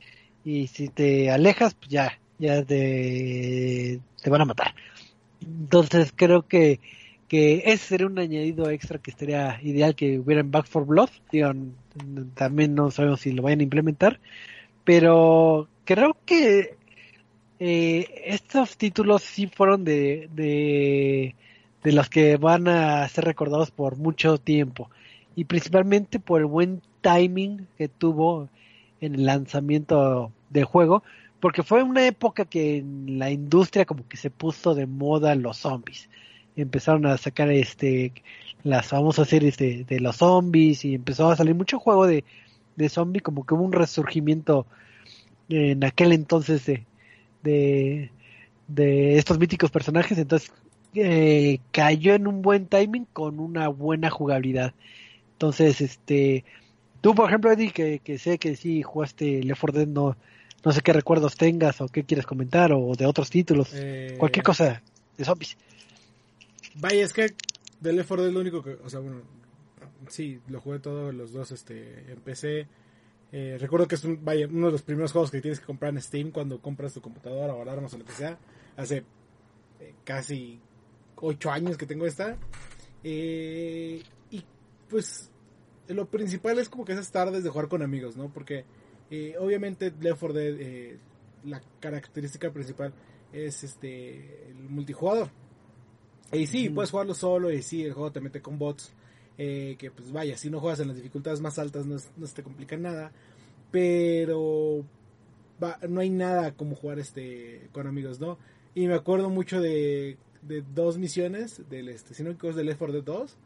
y 0.45 0.69
si 0.69 0.89
te 0.89 1.31
alejas 1.31 1.75
pues 1.75 1.89
ya 1.91 2.21
ya 2.41 2.65
te, 2.65 4.01
te 4.23 4.31
van 4.31 4.41
a 4.41 4.47
matar. 4.47 4.75
Entonces 5.41 6.13
creo 6.15 6.47
que, 6.47 6.81
que 7.31 7.63
ese 7.67 7.79
sería 7.87 8.09
un 8.09 8.19
añadido 8.19 8.69
extra 8.71 8.99
que 8.99 9.13
estaría 9.13 9.61
ideal 9.63 9.95
que 9.95 10.19
hubiera 10.19 10.41
en 10.41 10.51
Back 10.51 10.67
for 10.67 10.85
Blood. 10.85 11.11
también 12.35 12.75
no 12.75 12.91
sabemos 12.91 13.21
si 13.21 13.31
lo 13.31 13.43
vayan 13.43 13.61
a 13.61 13.63
implementar, 13.63 14.19
pero 14.83 15.69
creo 15.85 16.17
que 16.27 16.75
eh, 17.61 18.23
estos 18.27 18.77
títulos 18.77 19.23
sí 19.23 19.47
fueron 19.47 19.85
de, 19.85 20.29
de, 20.35 21.37
de 21.85 21.93
los 21.93 22.11
que 22.11 22.37
van 22.37 22.67
a 22.67 23.09
ser 23.09 23.27
recordados 23.27 23.71
por 23.71 23.97
mucho 23.97 24.39
tiempo 24.39 24.91
y 25.37 25.45
principalmente 25.45 26.19
por 26.19 26.41
el 26.41 26.47
buen 26.47 26.83
timing 27.01 27.69
que 27.79 27.87
tuvo 27.87 28.49
en 29.01 29.15
el 29.15 29.25
lanzamiento 29.27 30.33
del 30.49 30.65
juego, 30.65 31.05
porque 31.39 31.63
fue 31.63 31.85
una 31.85 32.05
época 32.09 32.45
que 32.45 32.79
en 32.79 33.21
la 33.21 33.31
industria 33.31 33.85
como 33.85 34.09
que 34.09 34.17
se 34.17 34.31
puso 34.31 34.75
de 34.75 34.87
moda 34.87 35.37
los 35.37 35.59
zombies. 35.59 36.09
Empezaron 36.57 37.07
a 37.07 37.17
sacar 37.17 37.51
este 37.51 38.13
las 38.63 38.89
famosas 38.89 39.29
series 39.29 39.57
de, 39.57 39.85
de 39.85 40.01
los 40.01 40.17
zombies 40.17 40.85
y 40.85 40.95
empezó 40.95 41.31
a 41.31 41.37
salir 41.37 41.55
mucho 41.55 41.79
juego 41.79 42.07
de, 42.07 42.25
de 42.77 42.89
zombie, 42.89 43.21
como 43.21 43.47
que 43.47 43.55
hubo 43.55 43.65
un 43.65 43.73
resurgimiento 43.73 44.67
en 45.49 45.83
aquel 45.85 46.13
entonces 46.13 46.67
de, 46.67 46.85
de, 47.43 48.11
de 48.69 49.19
estos 49.19 49.39
míticos 49.39 49.71
personajes, 49.71 50.19
entonces 50.19 50.53
eh, 50.95 51.59
cayó 51.73 52.15
en 52.15 52.27
un 52.27 52.43
buen 52.43 52.67
timing 52.67 53.07
con 53.13 53.41
una 53.41 53.69
buena 53.69 54.11
jugabilidad. 54.11 54.75
Entonces, 55.33 55.81
este, 55.81 56.45
tú 57.01 57.15
por 57.15 57.29
ejemplo, 57.29 57.51
Eddie, 57.51 57.71
que, 57.73 58.01
que 58.01 58.19
sé 58.19 58.39
que 58.39 58.57
sí 58.57 58.83
jugaste 58.83 59.43
Left 59.43 59.61
4 59.61 59.79
Dead, 59.79 59.89
no, 59.89 60.17
no 60.65 60.73
sé 60.73 60.83
qué 60.83 60.93
recuerdos 60.93 61.37
tengas 61.37 61.81
o 61.81 61.89
qué 61.89 62.05
quieres 62.05 62.27
comentar 62.27 62.73
o 62.73 62.95
de 62.95 63.07
otros 63.07 63.31
títulos, 63.31 63.71
eh, 63.75 64.17
cualquier 64.19 64.45
cosa 64.45 64.83
de 65.17 65.25
zombies. 65.25 65.57
Vaya, 66.77 67.05
es 67.05 67.13
que 67.13 67.35
de 67.81 67.93
Left 67.93 68.09
4 68.09 68.25
Dead 68.25 68.33
lo 68.33 68.41
único 68.41 68.63
que, 68.63 68.73
o 68.75 68.89
sea, 68.89 69.01
bueno, 69.01 69.23
sí, 70.09 70.41
lo 70.49 70.61
jugué 70.61 70.79
todos 70.79 71.15
los 71.15 71.33
dos 71.33 71.53
este, 71.53 72.13
en 72.13 72.21
PC. 72.21 72.69
Eh, 73.33 73.57
recuerdo 73.61 73.87
que 73.87 73.95
es 73.95 74.05
un, 74.05 74.21
uno 74.23 74.67
de 74.67 74.73
los 74.73 74.83
primeros 74.83 75.13
juegos 75.13 75.31
que 75.31 75.41
tienes 75.41 75.61
que 75.61 75.67
comprar 75.67 75.93
en 75.93 76.03
Steam 76.03 76.31
cuando 76.31 76.61
compras 76.61 76.95
tu 76.95 77.01
computadora 77.01 77.55
o 77.55 77.63
alarmas 77.63 77.95
o 77.95 77.99
lo 77.99 78.05
que 78.05 78.13
sea. 78.13 78.39
Hace 78.77 79.05
eh, 79.81 79.95
casi 80.05 80.61
8 81.17 81.51
años 81.51 81.77
que 81.77 81.87
tengo 81.87 82.07
esta. 82.07 82.37
y 83.03 84.03
pues 84.89 85.31
lo 85.95 86.09
principal 86.09 86.59
es 86.59 86.69
como 86.69 86.85
que 86.85 86.93
esas 86.93 87.11
tardes 87.11 87.45
de 87.45 87.51
jugar 87.51 87.69
con 87.69 87.83
amigos, 87.83 88.17
¿no? 88.17 88.33
Porque 88.33 88.65
eh, 89.11 89.35
obviamente 89.39 89.93
Left 90.01 90.21
4 90.21 90.33
Dead, 90.33 90.57
eh, 90.61 90.99
la 91.45 91.61
característica 91.81 92.51
principal 92.53 92.93
es 93.33 93.65
este 93.65 94.49
el 94.49 94.69
multijugador. 94.69 95.31
Y 96.33 96.47
sí, 96.47 96.69
puedes 96.69 96.91
jugarlo 96.91 97.15
solo 97.15 97.51
y 97.51 97.63
sí, 97.63 97.85
el 97.85 97.93
juego 97.93 98.13
te 98.13 98.21
mete 98.21 98.41
con 98.41 98.59
bots. 98.59 98.93
Eh, 99.39 99.77
que 99.79 99.91
pues 99.91 100.13
vaya, 100.13 100.37
si 100.37 100.51
no 100.51 100.61
juegas 100.61 100.81
en 100.81 100.89
las 100.89 100.97
dificultades 100.97 101.41
más 101.41 101.59
altas 101.59 101.87
no, 101.87 101.97
te 102.29 102.43
complica 102.43 102.77
nada. 102.77 103.11
Pero 103.71 104.85
va, 105.63 105.79
no 105.89 106.01
hay 106.01 106.11
nada 106.11 106.53
como 106.53 106.75
jugar 106.77 106.99
este 106.99 107.69
con 107.73 107.87
amigos, 107.87 108.21
¿no? 108.21 108.39
Y 108.75 108.87
me 108.87 108.95
acuerdo 108.95 109.31
mucho 109.31 109.61
de, 109.61 110.19
de 110.43 110.63
dos 110.75 110.99
misiones 110.99 111.63
del 111.69 111.89
este, 111.89 112.15
si 112.15 112.23
no 112.23 112.31
me 112.31 112.53
del 112.53 112.67
Left 112.67 112.79
4 112.79 112.93
Dead 112.93 113.05
2, 113.05 113.37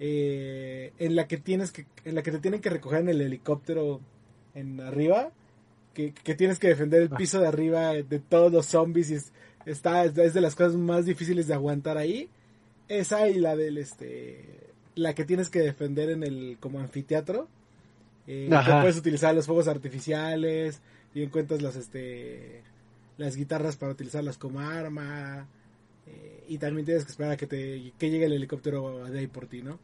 eh, 0.00 0.92
en 0.98 1.14
la 1.14 1.28
que 1.28 1.36
tienes 1.36 1.72
que, 1.72 1.86
en 2.04 2.14
la 2.14 2.22
que 2.22 2.32
te 2.32 2.38
tienen 2.38 2.60
que 2.60 2.70
recoger 2.70 3.00
en 3.00 3.10
el 3.10 3.20
helicóptero 3.20 4.00
en 4.54 4.80
arriba, 4.80 5.30
que, 5.92 6.12
que 6.12 6.34
tienes 6.34 6.58
que 6.58 6.68
defender 6.68 7.02
el 7.02 7.10
piso 7.10 7.40
de 7.40 7.46
arriba 7.46 7.92
de 7.92 8.18
todos 8.18 8.52
los 8.52 8.66
zombies 8.66 9.10
y 9.10 9.14
es, 9.14 9.32
está, 9.66 10.04
es 10.04 10.14
de 10.14 10.40
las 10.40 10.54
cosas 10.54 10.74
más 10.74 11.06
difíciles 11.06 11.46
de 11.46 11.54
aguantar 11.54 11.98
ahí. 11.98 12.28
Esa 12.88 13.28
y 13.28 13.38
la 13.38 13.56
del 13.56 13.78
este, 13.78 14.44
la 14.94 15.14
que 15.14 15.24
tienes 15.24 15.50
que 15.50 15.60
defender 15.60 16.10
en 16.10 16.22
el 16.22 16.56
como 16.60 16.80
anfiteatro. 16.80 17.48
Eh, 18.26 18.48
que 18.48 18.72
puedes 18.72 18.96
utilizar 18.96 19.34
los 19.34 19.46
fuegos 19.46 19.68
artificiales 19.68 20.80
y 21.14 21.22
encuentras 21.22 21.60
las 21.60 21.76
este 21.76 22.62
las 23.18 23.36
guitarras 23.36 23.76
para 23.76 23.92
utilizarlas 23.92 24.38
como 24.38 24.60
arma 24.60 25.46
eh, 26.06 26.44
y 26.48 26.56
también 26.56 26.86
tienes 26.86 27.04
que 27.04 27.10
esperar 27.10 27.32
a 27.32 27.36
que 27.36 27.46
te 27.46 27.92
que 27.98 28.10
llegue 28.10 28.24
el 28.24 28.32
helicóptero 28.32 29.04
de 29.04 29.18
ahí 29.18 29.26
por 29.26 29.46
ti, 29.46 29.62
¿no? 29.62 29.78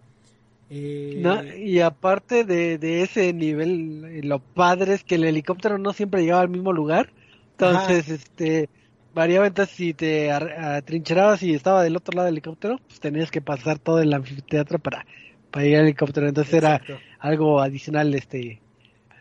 Eh, 0.70 1.62
y 1.64 1.80
aparte 1.80 2.44
de, 2.44 2.78
de, 2.78 3.02
ese 3.02 3.32
nivel, 3.32 4.20
lo 4.26 4.38
padre 4.38 4.94
es 4.94 5.04
que 5.04 5.16
el 5.16 5.24
helicóptero 5.24 5.78
no 5.78 5.92
siempre 5.92 6.22
llegaba 6.22 6.42
al 6.42 6.48
mismo 6.48 6.72
lugar. 6.72 7.10
Entonces, 7.52 8.08
este, 8.08 8.68
variaba 9.14 9.46
entonces 9.46 9.74
si 9.74 9.94
te 9.94 10.30
atrincherabas 10.30 11.42
y 11.42 11.54
estaba 11.54 11.82
del 11.82 11.96
otro 11.96 12.16
lado 12.16 12.26
del 12.26 12.34
helicóptero, 12.34 12.78
pues 12.86 13.00
tenías 13.00 13.30
que 13.30 13.40
pasar 13.40 13.78
todo 13.78 14.00
el 14.00 14.12
anfiteatro 14.12 14.78
para, 14.78 15.04
para 15.50 15.64
llegar 15.64 15.80
al 15.80 15.86
helicóptero. 15.86 16.28
Entonces 16.28 16.54
era 16.54 16.80
algo 17.18 17.60
adicional, 17.60 18.14
este, 18.14 18.60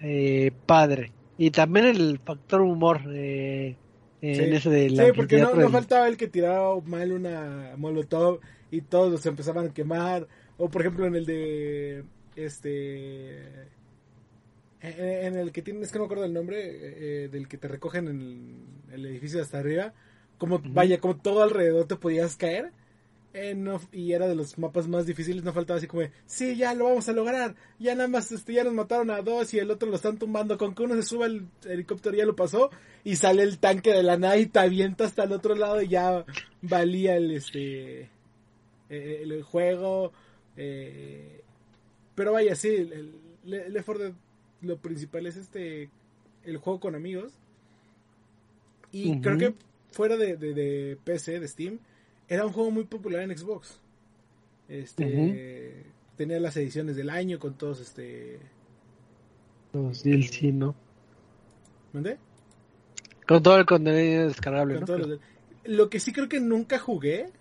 eh, 0.01 0.51
padre. 0.65 1.11
Y 1.37 1.51
también 1.51 1.85
el 1.85 2.19
factor 2.19 2.61
humor, 2.61 3.01
eh, 3.13 3.75
en 4.21 4.53
ese 4.53 4.69
del 4.69 4.97
Sí, 4.97 5.03
porque 5.15 5.39
no, 5.39 5.55
no 5.55 5.69
faltaba 5.69 6.07
el 6.07 6.17
que 6.17 6.27
tiraba 6.27 6.79
mal 6.81 7.11
una 7.13 7.73
molotov 7.77 8.39
y 8.71 8.81
todos 8.81 9.21
se 9.21 9.29
empezaban 9.29 9.67
a 9.67 9.73
quemar 9.73 10.27
o 10.57 10.69
por 10.69 10.81
ejemplo 10.81 11.05
en 11.05 11.15
el 11.15 11.25
de 11.25 12.03
este 12.35 13.69
en 14.81 15.35
el 15.35 15.51
que 15.51 15.61
tienes, 15.61 15.83
es 15.83 15.91
que 15.91 15.97
no 15.97 16.03
me 16.03 16.05
acuerdo 16.05 16.23
del 16.23 16.33
nombre, 16.33 17.23
eh, 17.23 17.27
del 17.29 17.47
que 17.47 17.57
te 17.57 17.67
recogen 17.67 18.07
en 18.07 18.65
el, 18.91 19.05
edificio 19.05 19.41
hasta 19.41 19.59
arriba, 19.59 19.93
como 20.37 20.59
vaya, 20.63 20.99
como 20.99 21.17
todo 21.17 21.43
alrededor 21.43 21.85
te 21.85 21.97
podías 21.97 22.35
caer. 22.37 22.71
Eh, 23.31 23.55
y 23.91 24.13
era 24.13 24.27
de 24.27 24.33
los 24.33 24.57
mapas 24.57 24.87
más 24.87 25.05
difíciles, 25.05 25.43
no 25.43 25.53
faltaba 25.53 25.77
así 25.77 25.85
como, 25.85 26.01
sí, 26.25 26.55
ya 26.55 26.73
lo 26.73 26.85
vamos 26.85 27.07
a 27.09 27.13
lograr, 27.13 27.55
ya 27.77 27.93
nada 27.93 28.07
más, 28.07 28.31
este, 28.31 28.53
ya 28.53 28.63
nos 28.63 28.73
mataron 28.73 29.11
a 29.11 29.21
dos 29.21 29.53
y 29.53 29.59
el 29.59 29.69
otro 29.69 29.87
lo 29.87 29.97
están 29.97 30.17
tumbando, 30.17 30.57
con 30.57 30.73
que 30.73 30.81
uno 30.81 30.95
se 30.95 31.03
suba 31.03 31.27
el 31.27 31.47
helicóptero 31.63 32.17
ya 32.17 32.25
lo 32.25 32.35
pasó 32.35 32.71
y 33.03 33.17
sale 33.17 33.43
el 33.43 33.59
tanque 33.59 33.91
de 33.91 34.01
la 34.01 34.17
nada 34.17 34.35
y 34.37 34.47
te 34.47 34.57
avienta 34.57 35.05
hasta 35.05 35.25
el 35.25 35.31
otro 35.31 35.53
lado 35.53 35.79
y 35.79 35.89
ya 35.89 36.25
valía 36.63 37.17
el, 37.17 37.29
este, 37.29 38.09
eh, 38.89 39.19
el 39.21 39.43
juego, 39.43 40.11
eh, 40.57 41.43
pero 42.15 42.31
vaya, 42.33 42.55
sí, 42.55 42.69
el, 42.69 43.13
el, 43.45 43.77
lo 44.61 44.77
principal 44.77 45.25
es 45.25 45.37
este 45.37 45.89
el 46.43 46.57
juego 46.57 46.79
con 46.79 46.95
amigos. 46.95 47.33
Y 48.91 49.21
creo 49.21 49.37
que 49.37 49.53
fuera 49.91 50.17
de, 50.17 50.35
de, 50.35 50.97
PC, 51.03 51.39
de 51.39 51.47
Steam, 51.47 51.79
era 52.27 52.45
un 52.45 52.51
juego 52.51 52.71
muy 52.71 52.85
popular 52.85 53.21
en 53.21 53.37
Xbox. 53.37 53.79
Este 54.67 55.85
tenía 56.15 56.39
las 56.39 56.57
ediciones 56.57 56.95
del 56.95 57.09
año 57.09 57.39
con 57.39 57.53
todos 57.53 57.79
este 57.79 58.39
los 59.73 60.03
DLC, 60.03 60.53
¿no? 60.53 60.75
¿Dónde? 61.93 62.17
Con 63.27 63.43
todo 63.43 63.57
el 63.57 63.65
contenido 63.65 64.27
descargable. 64.27 64.81
Lo 65.65 65.89
que 65.89 65.99
sí 65.99 66.11
creo 66.11 66.27
que 66.27 66.39
nunca 66.39 66.79
jugué 66.79 67.31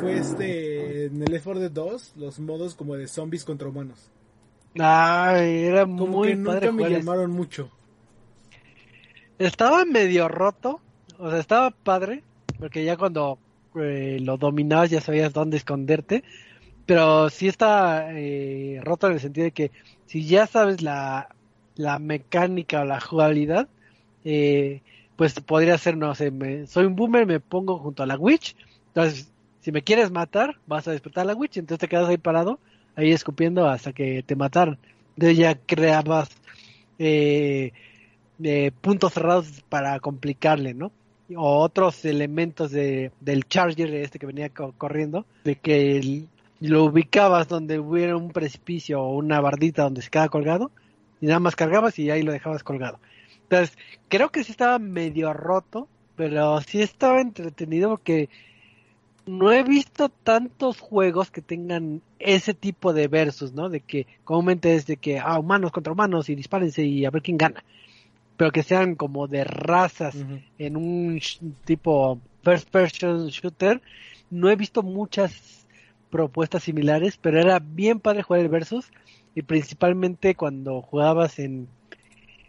fue 0.00 0.18
este 0.18 1.06
en 1.06 1.22
el 1.22 1.30
Left 1.30 1.44
4 1.44 1.60
Dead 1.60 1.70
2 1.70 2.14
los 2.16 2.40
modos 2.40 2.74
como 2.74 2.96
de 2.96 3.06
zombies 3.06 3.44
contra 3.44 3.68
humanos. 3.68 4.10
Era 4.76 5.82
como 5.82 6.06
muy 6.06 6.28
que 6.28 6.36
nunca 6.36 6.72
me 6.72 6.90
llamaron 6.90 7.30
mucho. 7.30 7.70
Estaba 9.38 9.84
medio 9.84 10.28
roto, 10.28 10.80
o 11.18 11.30
sea, 11.30 11.38
estaba 11.38 11.70
padre, 11.70 12.22
porque 12.58 12.84
ya 12.84 12.96
cuando 12.96 13.38
eh, 13.74 14.18
lo 14.20 14.36
dominabas 14.38 14.90
ya 14.90 15.00
sabías 15.00 15.32
dónde 15.32 15.58
esconderte, 15.58 16.24
pero 16.86 17.28
sí 17.28 17.48
está 17.48 18.12
eh, 18.12 18.80
roto 18.82 19.08
en 19.08 19.14
el 19.14 19.20
sentido 19.20 19.44
de 19.44 19.50
que 19.50 19.70
si 20.06 20.26
ya 20.26 20.46
sabes 20.46 20.80
la, 20.82 21.28
la 21.74 21.98
mecánica 21.98 22.80
o 22.80 22.84
la 22.84 23.00
jugabilidad, 23.00 23.68
eh, 24.24 24.82
pues 25.16 25.34
podría 25.40 25.76
ser, 25.78 25.96
no 25.96 26.14
sé, 26.14 26.32
soy 26.66 26.86
un 26.86 26.96
boomer, 26.96 27.26
me 27.26 27.40
pongo 27.40 27.78
junto 27.78 28.02
a 28.02 28.06
la 28.06 28.16
witch, 28.16 28.56
entonces 28.88 29.30
si 29.60 29.72
me 29.72 29.82
quieres 29.82 30.10
matar, 30.10 30.56
vas 30.66 30.86
a 30.86 30.92
despertar 30.92 31.22
a 31.22 31.26
la 31.26 31.34
witch, 31.34 31.56
entonces 31.58 31.80
te 31.80 31.88
quedas 31.88 32.08
ahí 32.08 32.18
parado, 32.18 32.60
ahí 32.96 33.12
escupiendo 33.12 33.68
hasta 33.68 33.92
que 33.92 34.22
te 34.24 34.34
mataron. 34.34 34.78
Entonces 35.16 35.38
ya 35.38 35.54
creabas 35.54 36.30
eh, 36.98 37.72
puntos 38.80 39.12
cerrados 39.12 39.62
para 39.68 40.00
complicarle, 40.00 40.74
¿no? 40.74 40.90
O 41.34 41.60
otros 41.60 42.04
elementos 42.04 42.70
de, 42.70 43.12
del 43.20 43.44
charger 43.44 43.94
este 43.94 44.18
que 44.18 44.26
venía 44.26 44.48
corriendo, 44.50 45.26
de 45.44 45.56
que 45.56 46.24
lo 46.60 46.84
ubicabas 46.84 47.48
donde 47.48 47.78
hubiera 47.78 48.16
un 48.16 48.30
precipicio 48.30 49.02
o 49.02 49.16
una 49.16 49.40
bardita 49.40 49.82
donde 49.82 50.02
se 50.02 50.10
queda 50.10 50.28
colgado, 50.28 50.70
y 51.20 51.26
nada 51.26 51.40
más 51.40 51.56
cargabas 51.56 51.98
y 51.98 52.10
ahí 52.10 52.22
lo 52.22 52.32
dejabas 52.32 52.62
colgado. 52.62 53.00
Entonces, 53.42 53.76
creo 54.08 54.30
que 54.30 54.44
sí 54.44 54.52
estaba 54.52 54.78
medio 54.78 55.32
roto, 55.32 55.88
pero 56.14 56.60
sí 56.60 56.80
estaba 56.80 57.20
entretenido 57.20 57.90
porque 57.90 58.28
no 59.26 59.52
he 59.52 59.62
visto 59.64 60.08
tantos 60.08 60.80
juegos 60.80 61.30
que 61.30 61.42
tengan 61.42 62.00
ese 62.18 62.54
tipo 62.54 62.92
de 62.92 63.08
versus, 63.08 63.52
¿no? 63.52 63.68
De 63.68 63.80
que 63.80 64.06
comúnmente 64.24 64.74
es 64.74 64.86
de 64.86 64.96
que, 64.96 65.18
ah, 65.18 65.38
humanos 65.38 65.72
contra 65.72 65.92
humanos 65.92 66.28
y 66.28 66.36
dispárense 66.36 66.84
y 66.84 67.04
a 67.04 67.10
ver 67.10 67.22
quién 67.22 67.36
gana. 67.36 67.64
Pero 68.36 68.52
que 68.52 68.62
sean 68.62 68.94
como 68.94 69.26
de 69.26 69.44
razas 69.44 70.14
en 70.58 70.76
un 70.76 71.20
tipo 71.64 72.20
first 72.42 72.68
person 72.70 73.26
shooter. 73.28 73.82
No 74.30 74.48
he 74.48 74.56
visto 74.56 74.82
muchas 74.82 75.66
propuestas 76.10 76.62
similares, 76.62 77.18
pero 77.20 77.40
era 77.40 77.58
bien 77.58 77.98
padre 77.98 78.22
jugar 78.22 78.42
el 78.42 78.48
versus 78.48 78.90
y 79.34 79.42
principalmente 79.42 80.34
cuando 80.34 80.80
jugabas 80.82 81.38
en 81.38 81.68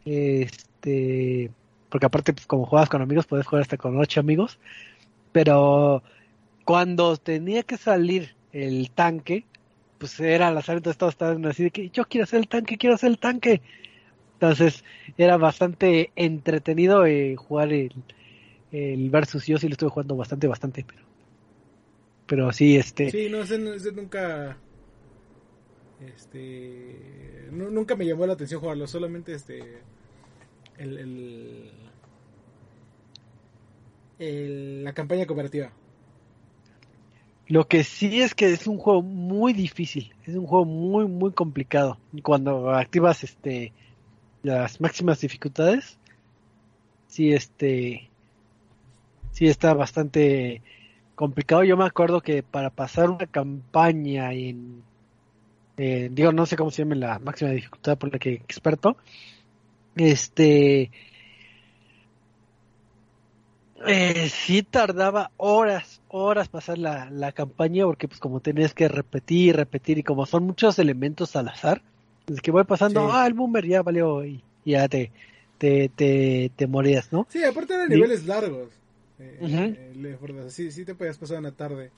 este 0.06 1.52
porque 1.90 2.06
aparte 2.06 2.34
pues, 2.34 2.46
como 2.46 2.66
jugabas 2.66 2.90
con 2.90 3.02
amigos 3.02 3.26
puedes 3.26 3.46
jugar 3.46 3.64
hasta 3.64 3.78
con 3.78 3.98
ocho 4.00 4.20
amigos 4.20 4.58
pero 5.34 6.02
cuando 6.68 7.16
tenía 7.16 7.64
que 7.64 7.78
salir 7.78 8.36
el 8.52 8.92
tanque, 8.92 9.46
pues 10.00 10.20
era 10.20 10.52
las 10.52 10.68
entonces 10.68 10.98
todos 10.98 11.14
estaban 11.14 11.46
así 11.46 11.64
de 11.64 11.72
que 11.72 11.90
yo 11.92 12.04
quiero 12.04 12.26
hacer 12.26 12.42
el 12.42 12.50
tanque, 12.50 12.78
quiero 12.78 12.96
hacer 12.96 13.10
el 13.10 13.20
tanque. 13.20 13.62
Entonces 14.34 14.84
era 15.18 15.38
bastante 15.38 16.12
entretenido 16.18 17.06
eh, 17.06 17.38
jugar 17.38 17.72
el, 17.72 17.94
el 18.74 19.10
versus. 19.10 19.48
Yo 19.48 19.58
sí 19.58 19.70
lo 19.70 19.76
estuve 19.76 19.92
jugando 19.92 20.18
bastante, 20.18 20.48
bastante, 20.48 20.84
pero 20.86 21.08
pero 22.26 22.52
sí, 22.52 22.76
este. 22.76 23.12
Sí, 23.12 23.30
no, 23.30 23.44
ese, 23.44 23.58
nunca. 23.94 24.58
Este. 26.06 27.48
nunca 27.50 27.96
me 27.96 28.06
llamó 28.06 28.28
la 28.28 28.34
atención 28.34 28.60
jugarlo, 28.60 28.88
solamente 28.88 29.34
este. 29.34 29.64
El. 30.78 31.72
el 34.20 34.84
la 34.84 34.92
campaña 34.92 35.26
cooperativa. 35.26 35.72
Lo 37.48 37.68
que 37.68 37.84
sí 37.84 38.22
es 38.22 38.36
que 38.36 38.52
es 38.52 38.68
un 38.68 38.78
juego 38.78 39.02
muy 39.02 39.54
difícil, 39.54 40.14
es 40.26 40.36
un 40.36 40.46
juego 40.46 40.66
muy 40.66 41.08
muy 41.08 41.32
complicado. 41.32 41.98
Cuando 42.24 42.72
activas 42.72 43.24
este 43.24 43.74
las 44.44 44.82
máximas 44.82 45.22
dificultades, 45.22 45.98
sí 47.08 47.32
este 47.32 48.10
sí 49.32 49.48
está 49.48 49.74
bastante 49.74 50.62
complicado. 51.16 51.64
Yo 51.64 51.78
me 51.78 51.86
acuerdo 51.86 52.22
que 52.22 52.44
para 52.44 52.70
pasar 52.70 53.10
una 53.10 53.28
campaña 53.28 54.34
en 54.34 54.84
digo 55.78 56.32
no 56.32 56.46
sé 56.46 56.58
cómo 56.58 56.72
se 56.72 56.84
llama 56.84 56.96
la 56.96 57.20
máxima 57.20 57.52
dificultad 57.52 57.98
por 57.98 58.12
la 58.12 58.20
que 58.20 58.34
experto, 58.34 58.98
este 59.96 60.92
eh, 63.86 64.30
sí 64.30 64.64
tardaba 64.64 65.32
horas, 65.38 65.97
horas 66.10 66.50
pasar 66.50 66.78
la, 66.78 67.10
la 67.10 67.32
campaña 67.32 67.86
porque 67.86 68.08
pues 68.08 68.20
como 68.20 68.40
tenías 68.40 68.74
que 68.74 68.88
repetir, 68.88 69.56
repetir 69.56 69.98
y 69.98 70.04
como 70.04 70.26
son 70.26 70.46
muchos 70.46 70.80
elementos 70.80 71.36
al 71.36 71.50
azar, 71.50 71.82
es 72.28 72.42
que 72.42 72.52
voy 72.52 72.64
pasando, 72.64 73.12
ah, 73.12 73.26
el 73.26 73.34
boomer 73.34 73.66
ya 73.66 73.82
valió 73.82 74.26
y, 74.26 74.44
ya 74.66 74.88
te, 74.88 75.12
te, 75.58 75.90
te, 75.90 76.68
morías, 76.68 77.12
¿no? 77.12 77.26
Sí, 77.30 77.44
aparte 77.44 77.78
de 77.78 77.88
niveles 77.88 78.26
largos. 78.26 78.70
Eh, 79.20 79.40
eh 79.42 80.50
sí, 80.50 80.72
sí 80.72 80.86
te 80.86 80.94
podías 80.94 81.18
pasar 81.18 81.40
una 81.40 81.52
tarde 81.52 81.90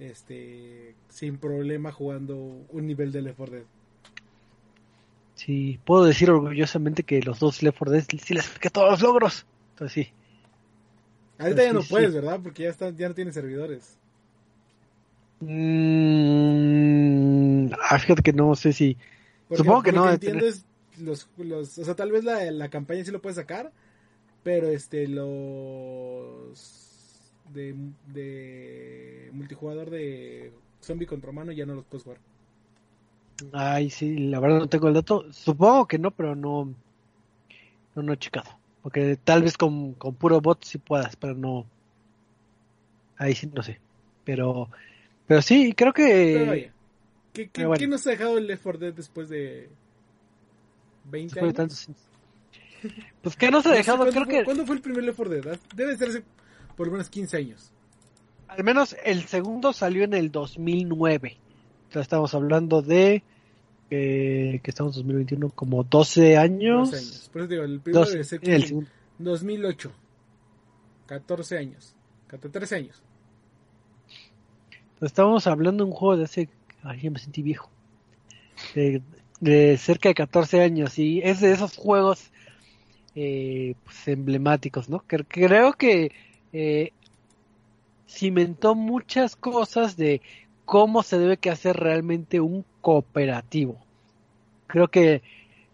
este 0.00 0.94
sin 1.08 1.38
problema 1.38 1.92
jugando 1.92 2.36
un 2.36 2.86
nivel 2.86 3.12
de 3.12 3.22
Left 3.22 3.36
4 3.36 3.64
Sí, 5.34 5.78
puedo 5.84 6.04
decir 6.04 6.30
orgullosamente 6.30 7.04
que 7.04 7.22
los 7.22 7.38
dos 7.38 7.62
Left 7.62 7.78
4 7.78 7.92
Dead 7.92 8.04
sí 8.20 8.34
les 8.34 8.44
saqué 8.44 8.70
todos 8.70 8.90
los 8.90 9.02
logros. 9.02 9.46
Entonces 9.74 10.06
sí. 10.06 10.12
Ahorita 11.38 11.62
ya 11.62 11.70
Sí, 11.70 11.74
no 11.74 11.82
puedes, 11.82 12.14
¿verdad? 12.14 12.40
Porque 12.42 12.64
ya, 12.64 12.70
están, 12.70 12.96
ya 12.96 13.08
no 13.08 13.14
tiene 13.14 13.32
servidores. 13.32 13.96
Mm, 15.40 16.18
ah, 17.90 17.98
fíjate 17.98 18.22
que 18.22 18.32
no 18.32 18.54
sé 18.56 18.72
si. 18.72 18.96
Porque 19.48 19.62
Supongo 19.62 19.82
que 19.82 19.92
no, 19.92 20.06
de 20.06 20.14
entiendo 20.14 20.46
es 20.46 20.64
los, 20.98 21.28
los, 21.36 21.78
o 21.78 21.84
sea, 21.84 21.94
tal 21.94 22.10
vez 22.12 22.24
la, 22.24 22.50
la 22.50 22.68
campaña 22.68 23.04
sí 23.04 23.10
lo 23.10 23.22
puedes 23.22 23.36
sacar, 23.36 23.72
pero 24.42 24.68
este 24.68 25.06
los 25.08 26.54
de, 27.54 27.74
de 28.12 29.30
multijugador 29.32 29.90
de 29.90 30.52
zombie 30.82 31.06
contra 31.06 31.30
humano 31.30 31.52
ya 31.52 31.66
no 31.66 31.74
los 31.74 31.84
puedes 31.84 32.04
jugar. 32.04 32.18
Ay, 33.52 33.90
sí, 33.90 34.16
la 34.18 34.40
verdad 34.40 34.58
no 34.58 34.68
tengo 34.68 34.88
el 34.88 34.94
dato. 34.94 35.32
Supongo 35.32 35.86
que 35.86 35.98
no, 35.98 36.10
pero 36.10 36.34
no. 36.34 36.74
No, 37.94 38.02
no 38.02 38.12
he 38.12 38.16
checado. 38.18 38.57
Porque 38.82 39.18
tal 39.22 39.42
vez 39.42 39.56
con, 39.56 39.94
con 39.94 40.14
puro 40.14 40.40
bot 40.40 40.64
sí 40.64 40.78
puedas, 40.78 41.16
pero 41.16 41.34
no. 41.34 41.66
Ahí 43.16 43.34
sí 43.34 43.48
no 43.52 43.62
sé. 43.62 43.80
Pero. 44.24 44.68
Pero 45.26 45.42
sí, 45.42 45.72
creo 45.74 45.92
que. 45.92 46.70
¿qué, 47.32 47.44
qué, 47.44 47.50
pero 47.52 47.68
bueno. 47.68 47.80
qué 47.80 47.88
nos 47.88 48.06
ha 48.06 48.10
dejado 48.10 48.38
el 48.38 48.46
Left 48.46 48.62
4 48.62 48.78
Dead 48.80 48.94
después 48.94 49.28
de 49.28 49.68
20 51.10 51.34
después 51.34 51.54
de 51.54 51.62
años? 51.62 51.86
tantos- 51.86 51.96
Pues 53.22 53.36
que 53.36 53.50
no 53.50 53.60
se 53.60 53.68
ha 53.68 53.70
No 53.72 53.74
sé, 53.74 53.78
dejado, 53.78 53.98
¿cuándo, 53.98 54.12
creo 54.12 54.24
fue, 54.24 54.34
que. 54.38 54.44
¿Cuándo 54.44 54.66
fue 54.66 54.76
el 54.76 54.82
primer 54.82 55.04
Left 55.04 55.16
4 55.16 55.34
Dead? 55.34 55.54
Ah, 55.54 55.58
Debe 55.74 55.96
ser 55.96 56.08
hace 56.08 56.22
por 56.76 56.86
lo 56.86 56.92
menos 56.92 57.08
15 57.10 57.36
años. 57.36 57.72
Al 58.46 58.64
menos 58.64 58.96
el 59.04 59.24
segundo 59.26 59.72
salió 59.74 60.04
en 60.04 60.14
el 60.14 60.30
2009. 60.30 61.36
O 61.88 61.92
sea, 61.92 62.02
estamos 62.02 62.34
hablando 62.34 62.80
de. 62.80 63.22
Que 63.88 64.60
estamos 64.64 64.94
en 64.96 65.02
2021, 65.02 65.50
como 65.50 65.82
12 65.84 66.36
años. 66.36 66.90
12 66.90 66.96
años. 66.96 67.30
Por 67.32 67.42
eso 67.42 67.48
digo, 67.48 67.62
el 67.64 67.80
primero 67.80 68.00
12, 68.04 68.12
debe 68.12 68.24
ser 68.24 68.40
el 68.44 68.50
en 68.62 68.68
segundo. 68.68 68.90
2008. 69.18 69.92
14 71.06 71.58
años. 71.58 71.94
13 72.52 72.74
años. 72.76 73.02
Estamos 75.00 75.46
hablando 75.46 75.84
de 75.84 75.90
un 75.90 75.96
juego 75.96 76.16
de 76.16 76.24
hace. 76.24 76.48
Ay, 76.82 77.00
ya 77.02 77.10
me 77.10 77.18
sentí 77.18 77.42
viejo. 77.42 77.70
De, 78.74 79.00
de 79.40 79.76
cerca 79.78 80.08
de 80.08 80.14
14 80.14 80.60
años. 80.62 80.98
Y 80.98 81.20
es 81.22 81.40
de 81.40 81.52
esos 81.52 81.76
juegos 81.76 82.30
eh, 83.14 83.74
pues, 83.84 84.08
emblemáticos, 84.08 84.88
¿no? 84.88 85.00
Que- 85.06 85.24
creo 85.24 85.72
que 85.72 86.12
eh, 86.52 86.92
cimentó 88.08 88.74
muchas 88.74 89.36
cosas 89.36 89.96
de 89.96 90.20
cómo 90.64 91.02
se 91.02 91.18
debe 91.18 91.36
que 91.38 91.50
hacer 91.50 91.76
realmente 91.76 92.40
un 92.40 92.64
cooperativo. 92.88 93.86
Creo 94.66 94.88
que 94.90 95.22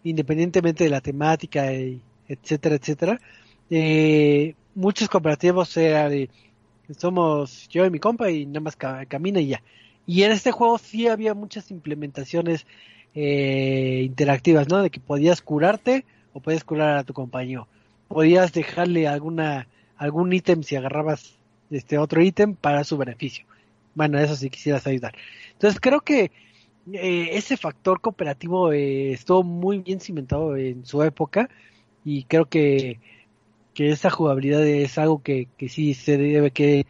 independientemente 0.03 0.83
de 0.85 0.89
la 0.91 1.01
temática, 1.01 1.73
y 1.73 2.05
etcétera, 2.27 2.75
etcétera, 2.75 3.21
eh, 3.69 4.55
muchos 4.73 5.09
cooperativos 5.09 5.75
era 5.77 6.09
de 6.09 6.31
somos 6.99 7.67
yo 7.69 7.85
y 7.85 7.89
mi 7.91 7.99
compa 7.99 8.29
y 8.31 8.45
nada 8.45 8.61
más 8.61 8.75
ca- 8.77 9.05
camina 9.07 9.39
y 9.41 9.47
ya. 9.49 9.63
Y 10.05 10.23
en 10.23 10.31
este 10.31 10.51
juego 10.51 10.77
sí 10.77 11.07
había 11.07 11.33
muchas 11.33 11.71
implementaciones 11.71 12.67
eh, 13.13 14.03
interactivas, 14.05 14.67
¿no? 14.69 14.81
De 14.83 14.89
que 14.91 14.99
podías 14.99 15.41
curarte 15.41 16.05
o 16.33 16.41
podías 16.41 16.63
curar 16.63 16.97
a 16.97 17.03
tu 17.05 17.13
compañero. 17.13 17.69
Podías 18.07 18.53
dejarle 18.53 19.07
alguna 19.07 19.67
algún 19.97 20.33
ítem 20.33 20.63
si 20.63 20.75
agarrabas 20.75 21.39
este 21.69 21.97
otro 21.97 22.21
ítem 22.21 22.55
para 22.55 22.83
su 22.83 22.97
beneficio. 22.97 23.45
Bueno, 23.93 24.19
eso 24.19 24.35
si 24.35 24.49
quisieras 24.49 24.85
ayudar. 24.87 25.15
Entonces 25.53 25.79
creo 25.79 26.01
que 26.01 26.31
eh, 26.93 27.29
ese 27.33 27.57
factor 27.57 28.01
cooperativo 28.01 28.71
eh, 28.71 29.13
estuvo 29.13 29.43
muy 29.43 29.79
bien 29.79 29.99
cimentado 29.99 30.55
en 30.55 30.85
su 30.85 31.03
época 31.03 31.49
y 32.03 32.25
creo 32.25 32.45
que, 32.45 32.99
que 33.73 33.89
esa 33.89 34.09
jugabilidad 34.09 34.65
es 34.65 34.97
algo 34.97 35.21
que, 35.23 35.47
que 35.57 35.69
sí 35.69 35.93
se 35.93 36.17
debe 36.17 36.51
que 36.51 36.85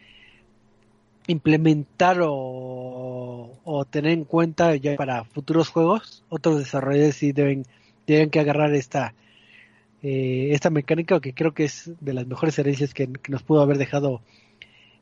implementar 1.26 2.18
o, 2.22 3.86
tener 3.90 4.12
en 4.12 4.24
cuenta 4.24 4.74
ya 4.76 4.96
para 4.96 5.24
futuros 5.24 5.68
juegos. 5.68 6.24
Otros 6.28 6.58
desarrolladores 6.58 7.16
sí 7.16 7.32
deben, 7.32 7.64
deben 8.06 8.30
que 8.30 8.40
agarrar 8.40 8.74
esta, 8.74 9.14
eh, 10.02 10.48
esta 10.52 10.70
mecánica 10.70 11.20
que 11.20 11.34
creo 11.34 11.54
que 11.54 11.64
es 11.64 11.90
de 12.00 12.14
las 12.14 12.26
mejores 12.26 12.58
herencias 12.58 12.94
que, 12.94 13.08
nos 13.28 13.42
pudo 13.42 13.60
haber 13.60 13.78
dejado 13.78 14.22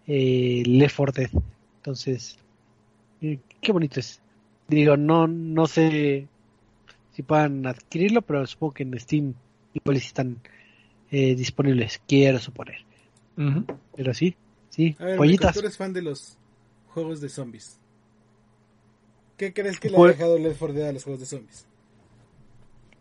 eh, 0.06 0.62
Left 0.66 0.96
4 0.96 1.12
Dead. 1.12 1.30
Entonces, 1.76 2.38
eh, 3.20 3.38
qué 3.60 3.72
bonito 3.72 4.00
es. 4.00 4.20
Digo, 4.68 4.96
no, 4.96 5.26
no 5.26 5.66
sé 5.66 6.26
si 7.12 7.22
puedan 7.22 7.66
adquirirlo, 7.66 8.22
pero 8.22 8.46
supongo 8.46 8.74
que 8.74 8.82
en 8.84 8.98
Steam 8.98 9.34
igual 9.74 9.98
sí 10.00 10.06
están 10.06 10.38
eh, 11.10 11.34
disponibles, 11.34 12.00
quiero 12.08 12.38
suponer. 12.38 12.78
Pero 13.96 14.14
sí, 14.14 14.34
sí, 14.70 14.96
A 14.98 15.04
ver, 15.04 15.16
pollitas. 15.16 15.50
Mico, 15.50 15.60
tú 15.60 15.66
eres 15.66 15.76
fan 15.76 15.92
de 15.92 16.02
los 16.02 16.38
juegos 16.88 17.20
de 17.20 17.28
zombies. 17.28 17.78
¿Qué 19.36 19.52
crees 19.52 19.80
que 19.80 19.90
le 19.90 19.96
Pues- 19.96 20.10
ha 20.14 20.16
dejado 20.16 20.38
Left 20.38 20.58
4 20.58 20.74
Dead 20.74 20.88
a 20.88 20.92
los 20.92 21.02
juegos 21.04 21.20
de 21.20 21.26
zombies? 21.26 21.66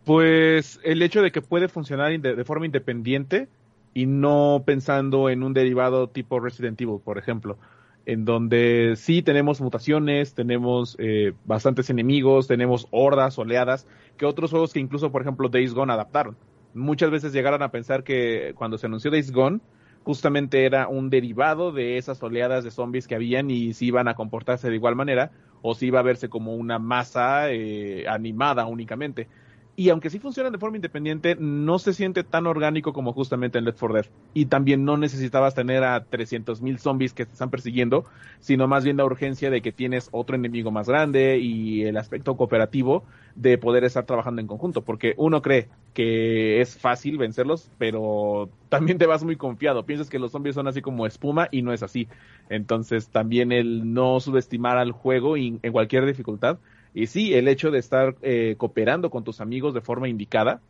Pues 0.06 0.80
el 0.84 1.02
hecho 1.02 1.22
de 1.22 1.32
que 1.32 1.42
puede 1.42 1.70
funcionar 1.70 2.12
inde- 2.12 2.36
de 2.36 2.44
forma 2.44 2.66
independiente 2.66 3.48
y 3.94 4.06
no 4.06 4.64
pensando 4.66 5.30
en 5.30 5.44
un 5.44 5.54
derivado 5.54 6.10
tipo 6.10 6.40
Resident 6.40 6.80
Evil, 6.82 7.00
por 7.04 7.18
ejemplo, 7.18 7.58
en 8.06 8.26
donde 8.26 8.96
sí 8.98 9.22
tenemos 9.22 9.62
mutaciones, 9.62 10.34
tenemos 10.34 10.96
eh, 11.00 11.34
bastantes 11.46 11.90
enemigos, 11.90 12.48
tenemos 12.48 12.88
hordas, 12.92 13.38
oleadas, 13.38 13.88
que 14.18 14.26
otros 14.26 14.52
juegos 14.52 14.74
que 14.74 14.80
incluso, 14.80 15.12
por 15.12 15.22
ejemplo, 15.22 15.50
Days 15.50 15.74
Gone 15.74 15.94
adaptaron. 15.94 16.36
Muchas 16.74 17.12
veces 17.12 17.34
llegaron 17.34 17.62
a 17.62 17.72
pensar 17.72 18.04
que 18.04 18.54
cuando 18.56 18.78
se 18.78 18.88
anunció 18.88 19.12
Days 19.12 19.32
Gone, 19.32 19.60
justamente 20.04 20.66
era 20.66 20.88
un 20.88 21.10
derivado 21.10 21.72
de 21.72 21.98
esas 21.98 22.22
oleadas 22.22 22.64
de 22.64 22.72
zombies 22.72 23.08
que 23.08 23.16
habían 23.16 23.50
y 23.50 23.74
si 23.74 23.88
iban 23.88 24.08
a 24.08 24.16
comportarse 24.16 24.70
de 24.70 24.76
igual 24.76 24.96
manera 24.96 25.32
o 25.62 25.76
si 25.76 25.88
iba 25.88 26.00
a 26.00 26.04
verse 26.04 26.28
como 26.28 26.56
una 26.56 26.78
masa 26.78 27.52
eh, 27.52 28.06
animada 28.08 28.66
únicamente. 28.66 29.30
Y 29.76 29.90
aunque 29.90 30.12
sí 30.12 30.20
funcionan 30.20 30.54
de 30.54 30.60
forma 30.60 30.78
independiente, 30.78 31.36
no 31.40 31.80
se 31.80 31.94
siente 31.94 32.24
tan 32.24 32.46
orgánico 32.46 32.94
como 32.94 33.12
justamente 33.12 33.58
en 33.58 33.66
Left 33.66 33.80
4 33.80 33.96
Dead. 33.96 34.06
Y 34.36 34.46
también 34.46 34.86
no 34.86 34.98
necesitabas 34.98 35.56
tener 35.56 35.84
a 35.84 36.06
300.000 36.06 36.78
zombies 36.78 37.14
que 37.14 37.26
te 37.26 37.32
están 37.32 37.50
persiguiendo, 37.50 38.06
sino 38.40 38.68
más 38.68 38.84
bien 38.84 38.98
la 38.98 39.06
urgencia 39.06 39.50
de 39.50 39.64
que 39.64 39.72
tienes 39.72 40.10
otro 40.12 40.36
enemigo 40.36 40.70
más 40.70 40.88
grande 40.88 41.40
y 41.40 41.86
el 41.86 41.98
aspecto 41.98 42.38
cooperativo 42.38 43.04
de 43.34 43.58
poder 43.58 43.84
estar 43.84 44.06
trabajando 44.06 44.42
en 44.42 44.48
conjunto. 44.48 44.84
Porque 44.84 45.16
uno 45.18 45.42
cree 45.42 45.70
que 45.96 46.62
es 46.62 46.78
fácil 46.78 47.18
vencerlos, 47.18 47.72
pero 47.80 48.52
también 48.70 49.00
te 49.00 49.08
vas 49.08 49.24
muy 49.24 49.38
confiado. 49.38 49.88
Piensas 49.88 50.08
que 50.08 50.20
los 50.20 50.32
zombies 50.32 50.54
son 50.54 50.68
así 50.68 50.84
como 50.84 51.08
espuma 51.08 51.48
y 51.50 51.64
no 51.64 51.74
es 51.74 51.82
así. 51.82 52.08
Entonces 52.48 53.10
también 53.10 53.52
el 53.52 53.92
no 53.92 54.20
subestimar 54.20 54.78
al 54.78 54.92
juego 54.92 55.36
en 55.36 55.58
cualquier 55.72 56.06
dificultad 56.06 56.60
y 56.94 57.08
sí, 57.08 57.34
el 57.34 57.48
hecho 57.48 57.72
de 57.72 57.80
estar 57.80 58.16
eh, 58.22 58.56
cooperando 58.58 59.10
con 59.10 59.24
tus 59.24 59.42
amigos 59.42 59.74
de 59.74 59.82
forma 59.82 60.08
indicada, 60.08 60.62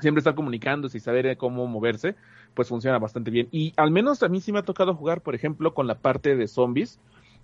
siempre 0.00 0.20
estar 0.20 0.34
comunicándose 0.34 0.98
y 0.98 1.00
saber 1.00 1.26
eh, 1.26 1.36
cómo 1.36 1.66
moverse, 1.66 2.16
pues 2.54 2.68
funciona 2.68 2.98
bastante 2.98 3.30
bien. 3.30 3.48
Y 3.52 3.72
al 3.76 3.90
menos 3.90 4.22
a 4.22 4.28
mí 4.28 4.40
sí 4.40 4.52
me 4.52 4.58
ha 4.58 4.64
tocado 4.64 4.94
jugar, 4.94 5.20
por 5.20 5.34
ejemplo, 5.34 5.72
con 5.72 5.86
la 5.86 5.96
parte 5.96 6.34
de 6.34 6.48
zombies. 6.48 6.98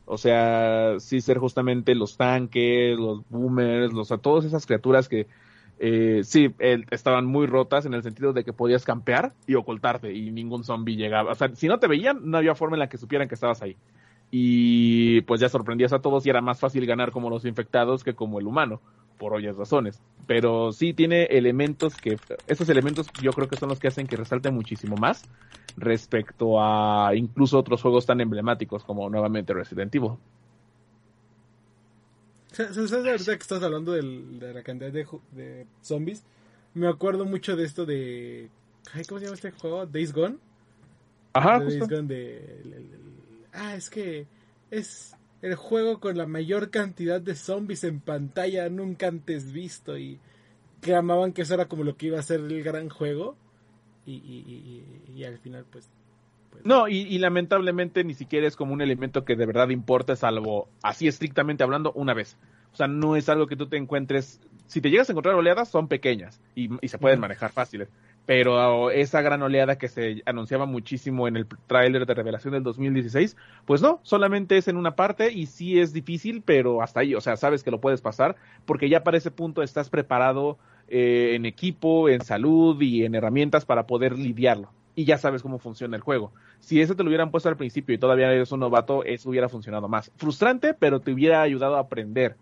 O 0.06 0.18
sea, 0.18 0.98
sí 0.98 1.20
ser 1.20 1.38
justamente 1.38 1.94
los 1.94 2.16
tanques, 2.16 2.96
los 2.96 3.28
boomers, 3.28 3.92
los, 3.92 4.12
a 4.12 4.18
todas 4.18 4.44
esas 4.44 4.64
criaturas 4.64 5.08
que 5.08 5.26
eh, 5.78 6.20
sí 6.22 6.54
estaban 6.90 7.26
muy 7.26 7.46
rotas 7.46 7.86
en 7.86 7.94
el 7.94 8.02
sentido 8.02 8.32
de 8.32 8.44
que 8.44 8.52
podías 8.52 8.84
campear 8.84 9.32
y 9.46 9.56
ocultarte 9.56 10.12
y 10.12 10.30
ningún 10.30 10.64
zombie 10.64 10.96
llegaba. 10.96 11.32
O 11.32 11.34
sea, 11.34 11.54
si 11.54 11.66
no 11.68 11.78
te 11.78 11.88
veían, 11.88 12.20
no 12.22 12.38
había 12.38 12.54
forma 12.54 12.76
en 12.76 12.80
la 12.80 12.88
que 12.88 12.98
supieran 12.98 13.28
que 13.28 13.34
estabas 13.34 13.62
ahí 13.62 13.76
y 14.30 15.20
pues 15.22 15.40
ya 15.40 15.48
sorprendías 15.48 15.92
a 15.92 16.00
todos 16.00 16.26
y 16.26 16.30
era 16.30 16.40
más 16.40 16.60
fácil 16.60 16.86
ganar 16.86 17.12
como 17.12 17.30
los 17.30 17.44
infectados 17.44 18.04
que 18.04 18.14
como 18.14 18.38
el 18.38 18.46
humano, 18.46 18.80
por 19.18 19.34
obvias 19.34 19.56
razones. 19.56 20.00
Pero 20.26 20.72
sí 20.72 20.92
tiene 20.92 21.24
elementos 21.24 21.96
que, 21.96 22.18
esos 22.46 22.68
elementos 22.68 23.06
yo 23.22 23.32
creo 23.32 23.48
que 23.48 23.56
son 23.56 23.68
los 23.68 23.78
que 23.78 23.88
hacen 23.88 24.06
que 24.06 24.16
resalte 24.16 24.50
muchísimo 24.50 24.96
más 24.96 25.24
respecto 25.76 26.60
a 26.60 27.12
incluso 27.14 27.58
otros 27.58 27.82
juegos 27.82 28.06
tan 28.06 28.20
emblemáticos 28.20 28.84
como 28.84 29.08
nuevamente 29.10 29.54
Resident 29.54 29.94
Evil. 29.94 30.12
¿Sabes 32.52 32.74
sabes 32.90 32.94
ahorita 33.06 33.36
que 33.36 33.42
estás 33.42 33.62
hablando 33.62 33.92
del- 33.92 34.38
de 34.38 34.54
la 34.54 34.62
cantidad 34.62 34.90
de, 34.90 35.06
de 35.32 35.66
zombies? 35.82 36.24
Me 36.74 36.88
acuerdo 36.88 37.24
mucho 37.24 37.56
de 37.56 37.64
esto 37.64 37.84
de... 37.84 38.48
ay, 38.94 39.04
¿Cómo 39.04 39.18
se 39.18 39.26
llama 39.26 39.34
este 39.34 39.50
juego? 39.50 39.86
Days 39.86 40.12
Gone. 40.12 40.36
Ajá, 41.34 41.60
Days. 41.60 41.78
Gone 41.88 42.08
de... 42.08 42.62
ah, 43.56 43.74
es 43.74 43.90
que 43.90 44.26
es 44.70 45.16
el 45.42 45.54
juego 45.54 46.00
con 46.00 46.16
la 46.16 46.26
mayor 46.26 46.70
cantidad 46.70 47.20
de 47.20 47.34
zombies 47.34 47.84
en 47.84 48.00
pantalla 48.00 48.68
nunca 48.68 49.08
antes 49.08 49.52
visto 49.52 49.98
y 49.98 50.18
clamaban 50.80 51.32
que 51.32 51.42
eso 51.42 51.54
era 51.54 51.66
como 51.66 51.84
lo 51.84 51.96
que 51.96 52.06
iba 52.06 52.18
a 52.18 52.22
ser 52.22 52.40
el 52.40 52.62
gran 52.62 52.88
juego 52.88 53.36
y, 54.06 54.12
y, 54.14 54.44
y- 55.16 55.20
y- 55.20 55.24
al 55.24 55.38
final 55.38 55.64
pues 55.70 55.88
pues, 56.50 56.64
No, 56.64 56.88
y, 56.88 56.98
y 56.98 57.18
lamentablemente 57.18 58.04
ni 58.04 58.14
siquiera 58.14 58.46
es 58.46 58.56
como 58.56 58.72
un 58.72 58.80
elemento 58.80 59.24
que 59.24 59.36
de 59.36 59.46
verdad 59.46 59.68
importa, 59.70 60.16
salvo 60.16 60.68
así 60.82 61.08
estrictamente 61.08 61.64
hablando, 61.64 61.92
una 61.92 62.14
vez. 62.14 62.36
O 62.72 62.76
sea, 62.76 62.88
no 62.88 63.16
es 63.16 63.28
algo 63.28 63.46
que 63.46 63.56
tú 63.56 63.68
te 63.68 63.76
encuentres. 63.76 64.40
Si 64.66 64.80
te 64.80 64.90
llegas 64.90 65.08
a 65.08 65.12
encontrar 65.12 65.34
oleadas, 65.34 65.68
son 65.70 65.88
pequeñas 65.88 66.40
y, 66.54 66.70
y 66.84 66.88
se 66.88 66.98
pueden 66.98 67.20
manejar 67.20 67.52
fáciles. 67.52 67.88
Pero 68.26 68.90
esa 68.90 69.22
gran 69.22 69.40
oleada 69.42 69.78
que 69.78 69.88
se 69.88 70.22
anunciaba 70.26 70.66
muchísimo 70.66 71.28
en 71.28 71.36
el 71.36 71.46
tráiler 71.68 72.06
de 72.06 72.14
revelación 72.14 72.52
del 72.54 72.64
2016, 72.64 73.36
pues 73.64 73.80
no, 73.80 74.00
solamente 74.02 74.58
es 74.58 74.66
en 74.66 74.76
una 74.76 74.96
parte 74.96 75.32
y 75.32 75.46
sí 75.46 75.78
es 75.78 75.92
difícil, 75.92 76.42
pero 76.44 76.82
hasta 76.82 77.00
ahí, 77.00 77.14
o 77.14 77.20
sea, 77.20 77.36
sabes 77.36 77.62
que 77.62 77.70
lo 77.70 77.80
puedes 77.80 78.00
pasar 78.00 78.34
porque 78.64 78.88
ya 78.88 79.04
para 79.04 79.16
ese 79.16 79.30
punto 79.30 79.62
estás 79.62 79.90
preparado 79.90 80.58
eh, 80.88 81.32
en 81.34 81.46
equipo, 81.46 82.08
en 82.08 82.20
salud 82.20 82.80
y 82.80 83.04
en 83.04 83.14
herramientas 83.14 83.64
para 83.64 83.86
poder 83.86 84.18
lidiarlo. 84.18 84.70
Y 84.94 85.04
ya 85.04 85.18
sabes 85.18 85.42
cómo 85.42 85.58
funciona 85.58 85.96
el 85.96 86.02
juego. 86.02 86.32
Si 86.60 86.80
eso 86.80 86.96
te 86.96 87.02
lo 87.02 87.08
hubieran 87.08 87.30
puesto 87.30 87.48
al 87.48 87.56
principio 87.56 87.94
y 87.94 87.98
todavía 87.98 88.32
eres 88.32 88.50
un 88.50 88.60
novato, 88.60 89.04
eso 89.04 89.28
hubiera 89.28 89.48
funcionado 89.48 89.88
más. 89.88 90.10
Frustrante, 90.16 90.74
pero 90.74 91.00
te 91.00 91.12
hubiera 91.12 91.42
ayudado 91.42 91.76
a 91.76 91.80
aprender. 91.80 92.36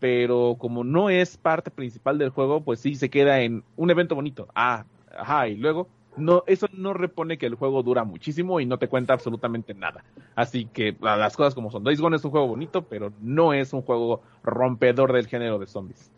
Pero 0.00 0.56
como 0.58 0.82
no 0.82 1.08
es 1.10 1.36
parte 1.36 1.70
principal 1.70 2.18
del 2.18 2.30
juego, 2.30 2.62
pues 2.62 2.80
sí 2.80 2.94
se 2.94 3.10
queda 3.10 3.42
en 3.42 3.62
un 3.76 3.90
evento 3.90 4.14
bonito. 4.14 4.48
Ah, 4.54 4.84
ajá, 5.10 5.48
y 5.48 5.56
luego 5.56 5.90
no, 6.16 6.42
eso 6.46 6.66
no 6.72 6.92
repone 6.94 7.38
que 7.38 7.46
el 7.46 7.54
juego 7.54 7.82
dura 7.82 8.04
muchísimo 8.04 8.60
y 8.60 8.66
no 8.66 8.78
te 8.78 8.88
cuenta 8.88 9.12
absolutamente 9.14 9.74
nada. 9.74 10.04
Así 10.34 10.68
que 10.68 10.96
la- 11.00 11.16
las 11.16 11.36
cosas 11.36 11.54
como 11.54 11.70
son. 11.70 11.84
Days 11.84 12.00
Gone 12.00 12.16
es 12.16 12.24
un 12.24 12.30
juego 12.30 12.48
bonito, 12.48 12.86
pero 12.86 13.12
no 13.20 13.52
es 13.52 13.72
un 13.72 13.82
juego 13.82 14.22
rompedor 14.42 15.12
del 15.12 15.26
género 15.28 15.58
de 15.58 15.66
zombies. 15.66 16.12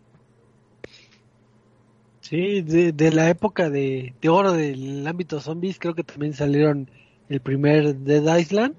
Sí, 2.21 2.63
de, 2.63 2.93
de 2.93 3.11
la 3.13 3.29
época 3.31 3.69
de, 3.69 4.15
de 4.21 4.29
oro 4.29 4.53
del 4.53 5.07
ámbito 5.07 5.41
zombies, 5.41 5.79
creo 5.79 5.95
que 5.95 6.05
también 6.05 6.33
salieron 6.35 6.91
el 7.29 7.41
primer 7.41 7.97
Dead 7.97 8.39
Island. 8.39 8.77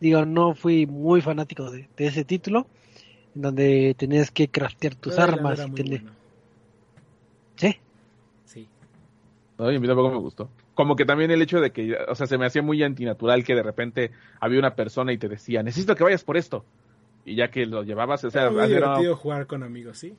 Digo, 0.00 0.26
no 0.26 0.54
fui 0.54 0.86
muy 0.86 1.22
fanático 1.22 1.70
de, 1.70 1.90
de 1.96 2.06
ese 2.06 2.24
título, 2.24 2.68
en 3.34 3.42
donde 3.42 3.94
tenías 3.98 4.30
que 4.30 4.50
craftear 4.50 4.96
tus 4.96 5.18
armas 5.18 5.58
era 5.60 5.68
y 5.68 5.70
muy 5.70 5.76
tener... 5.82 6.00
bueno. 6.02 6.18
Sí, 7.56 7.76
Sí. 8.44 8.68
Ay, 9.66 9.76
a 9.76 9.80
mí 9.80 9.86
tampoco 9.86 10.10
me 10.10 10.18
gustó. 10.18 10.48
Como 10.74 10.96
que 10.96 11.04
también 11.04 11.30
el 11.30 11.42
hecho 11.42 11.60
de 11.60 11.70
que, 11.72 11.96
o 12.08 12.14
sea, 12.14 12.26
se 12.26 12.38
me 12.38 12.46
hacía 12.46 12.62
muy 12.62 12.82
antinatural 12.82 13.44
que 13.44 13.54
de 13.54 13.62
repente 13.62 14.10
había 14.40 14.58
una 14.58 14.74
persona 14.74 15.12
y 15.12 15.18
te 15.18 15.28
decía, 15.28 15.62
necesito 15.62 15.94
que 15.94 16.04
vayas 16.04 16.24
por 16.24 16.36
esto. 16.36 16.64
Y 17.24 17.36
ya 17.36 17.48
que 17.48 17.66
lo 17.66 17.82
llevabas, 17.84 18.24
o 18.24 18.30
sea, 18.30 18.42
Era 18.42 18.50
muy 18.50 18.66
divertido 18.66 19.16
jugar 19.16 19.46
con 19.46 19.62
amigos, 19.62 19.98
¿sí? 19.98 20.14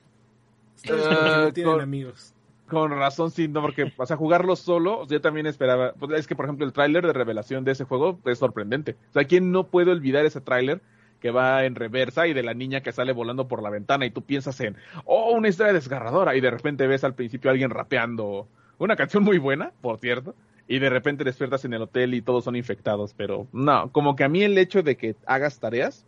No 0.89 1.53
tienen 1.53 1.71
con- 1.73 1.81
amigos. 1.81 2.33
con 2.67 2.91
razón, 2.91 3.31
sí, 3.31 3.47
no, 3.47 3.61
porque, 3.61 3.91
o 3.95 4.05
sea, 4.05 4.17
jugarlo 4.17 4.55
solo, 4.55 5.05
yo 5.07 5.21
también 5.21 5.45
esperaba, 5.45 5.93
pues 5.93 6.19
es 6.19 6.27
que, 6.27 6.35
por 6.35 6.45
ejemplo, 6.45 6.65
el 6.65 6.73
tráiler 6.73 7.05
de 7.05 7.13
revelación 7.13 7.63
de 7.63 7.71
ese 7.73 7.83
juego 7.83 8.19
es 8.25 8.39
sorprendente. 8.39 8.95
O 9.09 9.13
sea, 9.13 9.25
¿quién 9.25 9.51
no 9.51 9.67
puede 9.67 9.91
olvidar 9.91 10.25
ese 10.25 10.41
tráiler 10.41 10.81
que 11.19 11.31
va 11.31 11.63
en 11.65 11.75
reversa 11.75 12.27
y 12.27 12.33
de 12.33 12.43
la 12.43 12.53
niña 12.53 12.81
que 12.81 12.91
sale 12.91 13.13
volando 13.13 13.47
por 13.47 13.61
la 13.63 13.69
ventana 13.69 14.05
y 14.05 14.11
tú 14.11 14.23
piensas 14.23 14.59
en, 14.59 14.75
oh, 15.05 15.31
una 15.31 15.47
historia 15.47 15.71
desgarradora 15.71 16.35
y 16.35 16.41
de 16.41 16.51
repente 16.51 16.85
ves 16.87 17.03
al 17.05 17.13
principio 17.15 17.49
a 17.49 17.53
alguien 17.53 17.69
rapeando 17.69 18.47
una 18.83 18.95
canción 18.95 19.23
muy 19.23 19.37
buena, 19.37 19.71
por 19.81 19.97
cierto, 19.97 20.35
y 20.67 20.79
de 20.79 20.89
repente 20.89 21.23
despiertas 21.23 21.65
en 21.65 21.73
el 21.73 21.81
hotel 21.81 22.13
y 22.13 22.21
todos 22.21 22.43
son 22.43 22.55
infectados, 22.55 23.13
pero 23.15 23.47
no, 23.51 23.91
como 23.91 24.15
que 24.15 24.23
a 24.23 24.29
mí 24.29 24.43
el 24.43 24.57
hecho 24.57 24.81
de 24.83 24.95
que 24.95 25.15
hagas 25.25 25.59
tareas 25.59 26.05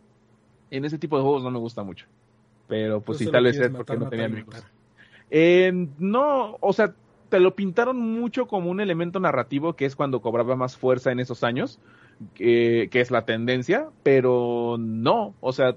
en 0.70 0.84
ese 0.84 0.98
tipo 0.98 1.16
de 1.16 1.22
juegos 1.22 1.42
no 1.42 1.50
me 1.50 1.58
gusta 1.58 1.82
mucho. 1.82 2.06
Pero 2.68 3.00
pues 3.00 3.18
sí, 3.18 3.26
tal 3.30 3.44
vez 3.44 3.56
es 3.56 3.70
porque 3.70 3.92
matar, 3.92 3.98
no 3.98 4.08
tenía 4.08 4.26
amigos. 4.26 4.64
Eh, 5.30 5.88
no, 5.98 6.56
o 6.60 6.72
sea, 6.72 6.94
te 7.28 7.40
lo 7.40 7.54
pintaron 7.54 7.98
mucho 7.98 8.46
como 8.46 8.70
un 8.70 8.80
elemento 8.80 9.20
narrativo 9.20 9.74
que 9.74 9.84
es 9.84 9.94
cuando 9.94 10.20
cobraba 10.20 10.56
más 10.56 10.76
fuerza 10.76 11.12
en 11.12 11.20
esos 11.20 11.44
años, 11.44 11.78
que 12.34 12.88
es 12.92 13.10
la 13.10 13.24
tendencia, 13.24 13.88
pero 14.02 14.76
no, 14.78 15.34
o 15.40 15.52
sea, 15.52 15.76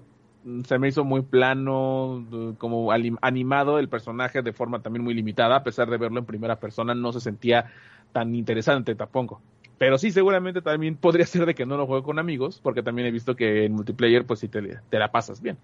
se 0.66 0.80
me 0.80 0.88
hizo 0.88 1.04
muy 1.04 1.22
plano, 1.22 2.26
eh, 2.32 2.54
como 2.58 2.92
animado 2.92 3.80
el 3.80 3.90
personaje 3.90 4.42
de 4.42 4.54
forma 4.54 4.82
también 4.82 5.04
muy 5.04 5.14
limitada, 5.14 5.58
a 5.58 5.64
pesar 5.64 5.90
de 5.90 5.98
verlo 5.98 6.20
en 6.20 6.26
primera 6.26 6.60
persona, 6.60 6.96
no 6.96 7.12
se 7.12 7.20
sentía 7.20 7.72
tan 8.12 8.34
interesante 8.36 8.96
tampoco. 8.96 9.42
Pero 9.78 9.98
sí, 9.98 10.12
seguramente 10.12 10.62
también 10.62 10.96
podría 11.02 11.26
ser 11.26 11.46
de 11.46 11.56
que 11.56 11.66
no 11.66 11.78
lo 11.78 11.88
juego 11.88 12.04
con 12.04 12.20
amigos, 12.20 12.60
porque 12.62 12.84
también 12.84 13.08
he 13.08 13.12
visto 13.12 13.36
que 13.36 13.66
en 13.66 13.74
multiplayer, 13.74 14.26
pues 14.26 14.40
sí 14.40 14.48
te, 14.48 14.62
la 14.92 15.12
pasas 15.12 15.42
bien. 15.42 15.58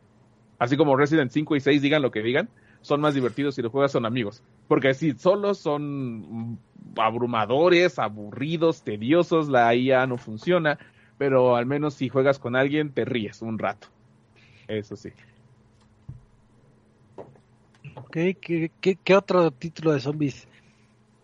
Así 0.60 0.78
como 0.78 0.96
Resident 0.96 1.32
5 1.32 1.56
y 1.56 1.60
6 1.60 1.82
digan 1.82 2.02
lo 2.02 2.12
que 2.12 2.22
digan, 2.22 2.50
son 2.82 3.02
más 3.02 3.14
divertidos 3.14 3.56
si 3.56 3.62
los 3.62 3.72
juegas 3.72 3.94
con 3.94 4.06
amigos. 4.06 4.44
Porque 4.68 4.94
si 4.94 5.14
solos 5.14 5.58
son 5.58 6.60
abrumadores, 6.98 8.00
aburridos, 8.00 8.84
tediosos, 8.84 9.50
la 9.50 9.74
IA 9.76 10.08
no 10.08 10.18
funciona, 10.18 10.80
pero 11.18 11.56
al 11.56 11.66
menos 11.66 11.96
si 11.96 12.08
juegas 12.08 12.40
con 12.40 12.56
alguien 12.56 12.94
te 12.94 13.04
ríes 13.04 13.42
un 13.42 13.60
rato. 13.60 13.95
Eso 14.68 14.96
sí. 14.96 15.10
ok, 17.96 18.12
¿qué, 18.42 18.72
qué, 18.82 18.96
qué 19.04 19.16
otro 19.16 19.52
título 19.52 19.94
de 19.94 20.00
zombies 20.00 20.48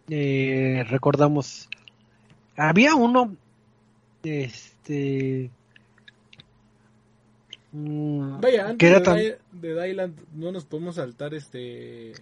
eh, 0.10 0.84
recordamos? 0.90 1.70
Había 2.58 2.96
uno, 2.96 3.36
este... 4.24 5.50
mm, 7.72 8.40
Vaya, 8.42 8.70
antes 8.70 8.78
que 8.78 8.88
era 8.88 9.00
de, 9.00 9.06
tan... 9.06 9.18
Di- 9.18 9.34
de 9.68 9.82
Dylan 9.82 10.16
no 10.36 10.52
nos 10.52 10.66
podemos 10.66 10.96
saltar 10.96 11.34
este 11.34 12.14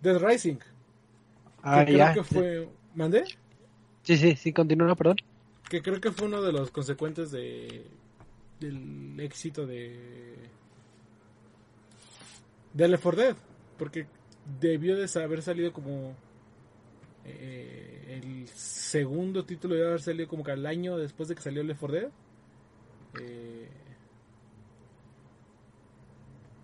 Dead 0.00 0.18
Rising. 0.18 0.56
Que 0.56 0.64
Ah, 1.62 1.84
creo 1.84 1.96
ya. 1.98 2.12
que 2.14 2.22
fue. 2.22 2.68
¿Mandé? 2.94 3.24
Sí, 4.02 4.16
sí, 4.16 4.36
sí, 4.36 4.52
continúa, 4.52 4.94
perdón. 4.94 5.16
Que 5.68 5.82
creo 5.82 6.00
que 6.00 6.10
fue 6.12 6.26
uno 6.28 6.40
de 6.40 6.52
los 6.52 6.70
consecuentes 6.70 7.30
de 7.30 7.84
del 8.60 9.18
éxito 9.20 9.66
de 9.66 10.36
de 12.74 12.88
Left 12.88 13.02
4 13.02 13.22
Dead. 13.22 13.36
Porque 13.76 14.06
debió 14.60 14.96
de 14.96 15.20
haber 15.20 15.42
salido 15.42 15.72
como 15.72 16.16
eh, 17.24 18.20
el 18.22 18.48
segundo 18.48 19.44
título 19.44 19.74
debe 19.74 19.88
haber 19.88 20.00
salido 20.00 20.28
como 20.28 20.42
que 20.44 20.52
al 20.52 20.66
año 20.66 20.96
después 20.96 21.28
de 21.28 21.34
que 21.34 21.42
salió 21.42 21.62
Left 21.62 21.80
4 21.80 22.00
Dead. 22.00 22.10
Eh, 23.20 23.68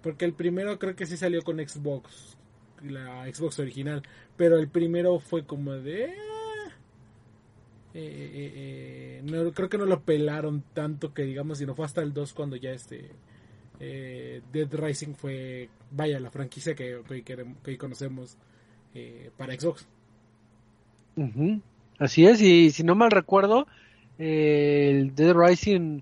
porque 0.02 0.26
el 0.26 0.34
primero 0.34 0.78
creo 0.78 0.94
que 0.94 1.06
sí 1.06 1.16
salió 1.16 1.42
con 1.42 1.56
Xbox, 1.66 2.36
la 2.82 3.24
Xbox 3.32 3.58
original, 3.58 4.02
pero 4.36 4.58
el 4.58 4.68
primero 4.68 5.18
fue 5.18 5.46
como 5.46 5.72
de... 5.72 6.14
eh, 7.94 8.30
eh, 8.34 8.52
eh, 8.56 9.22
no, 9.24 9.52
creo 9.52 9.68
que 9.68 9.78
no 9.78 9.86
lo 9.86 10.00
pelaron 10.00 10.64
tanto 10.72 11.14
que 11.14 11.22
digamos, 11.22 11.58
sino 11.58 11.76
fue 11.76 11.86
hasta 11.86 12.02
el 12.02 12.12
2 12.12 12.32
cuando 12.34 12.56
ya 12.56 12.72
este 12.72 13.10
eh, 13.78 14.42
Dead 14.52 14.68
Rising 14.72 15.14
fue, 15.14 15.68
vaya, 15.92 16.18
la 16.18 16.30
franquicia 16.30 16.74
que, 16.74 17.00
que, 17.24 17.46
que 17.62 17.78
conocemos 17.78 18.36
eh, 18.94 19.30
para 19.36 19.58
Xbox. 19.58 19.86
Así 21.98 22.26
es, 22.26 22.40
y 22.40 22.70
si 22.70 22.82
no 22.82 22.96
mal 22.96 23.12
recuerdo, 23.12 23.68
el 24.18 25.14
Dead 25.14 25.32
Rising 25.32 26.00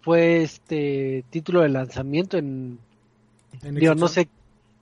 fue 0.00 0.42
este 0.42 1.24
título 1.30 1.60
de 1.60 1.68
lanzamiento 1.68 2.36
en, 2.36 2.80
En 3.62 3.74
digo, 3.76 3.94
no 3.94 4.08
sé, 4.08 4.28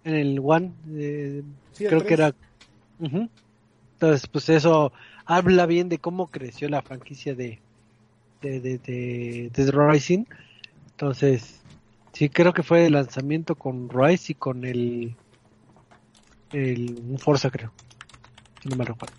en 0.05 0.15
el 0.15 0.41
One, 0.43 0.73
el 0.89 1.45
creo 1.77 2.01
que 2.01 2.16
3. 2.16 2.19
era... 2.19 2.35
Entonces, 2.99 4.27
pues 4.28 4.49
eso 4.51 4.93
habla 5.27 5.66
bien 5.66 5.89
de 5.89 5.98
cómo 5.98 6.28
creció 6.28 6.69
la 6.69 6.82
franquicia 6.82 7.35
de 7.35 7.61
de, 8.43 8.61
de, 8.61 8.78
de, 8.78 9.51
de 9.53 9.70
Rising. 9.73 10.24
Entonces, 10.90 11.61
sí, 12.12 12.28
creo 12.28 12.53
que 12.53 12.62
fue 12.62 12.86
el 12.86 12.93
lanzamiento 12.93 13.55
con 13.55 13.89
Rise 13.90 14.32
y 14.32 14.35
con 14.35 14.65
el, 14.65 15.15
el 16.53 16.98
un 17.09 17.19
Forza, 17.19 17.51
creo. 17.51 17.73
Si 18.62 18.69
no 18.69 18.77
me 18.77 18.85
recuerdo. 18.85 19.15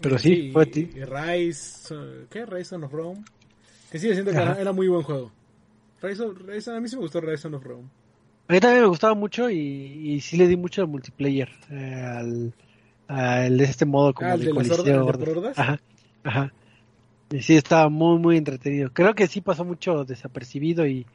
Pero 0.00 0.18
sí, 0.18 0.50
fue 0.52 0.62
a 0.62 0.66
ti. 0.66 0.84
Rise, 0.86 1.94
uh, 1.94 2.26
¿qué? 2.30 2.44
Rise 2.46 2.74
of 2.76 2.92
Rome. 2.92 3.22
Que 3.90 3.98
sigue 3.98 4.14
siendo 4.14 4.32
que 4.32 4.38
era, 4.38 4.60
era 4.60 4.72
muy 4.72 4.88
buen 4.88 5.02
juego. 5.02 5.30
Rise 6.00 6.22
of- 6.22 6.38
Rise- 6.38 6.74
a 6.74 6.80
mí 6.80 6.88
sí 6.88 6.96
me 6.96 7.02
gustó 7.02 7.20
Rise 7.20 7.46
of 7.48 7.62
Rome. 7.62 7.88
A 8.48 8.52
mí 8.52 8.60
también 8.60 8.82
me 8.82 8.88
gustaba 8.88 9.14
mucho 9.14 9.48
y, 9.50 9.56
y 9.58 10.20
sí 10.20 10.36
le 10.36 10.48
di 10.48 10.56
mucho 10.56 10.82
al 10.82 10.88
multiplayer. 10.88 11.48
eh, 11.70 11.94
al, 12.16 12.52
al 13.14 13.58
de 13.58 13.64
este 13.64 13.84
modo 13.84 14.12
como 14.14 14.30
Ah, 14.30 14.34
el 14.34 14.40
de 14.40 14.46
de 14.46 14.52
las 14.54 14.68
coliseo. 14.68 15.06
hordas- 15.06 15.28
el. 15.28 15.52
Ajá, 15.56 15.80
ajá. 16.24 16.52
Y 17.30 17.42
sí, 17.42 17.56
estaba 17.56 17.88
muy, 17.88 18.18
muy 18.18 18.36
entretenido. 18.36 18.90
Creo 18.92 19.14
que 19.14 19.26
sí 19.26 19.40
pasó 19.40 19.64
mucho 19.64 20.04
desapercibido 20.04 20.86
y, 20.86 21.06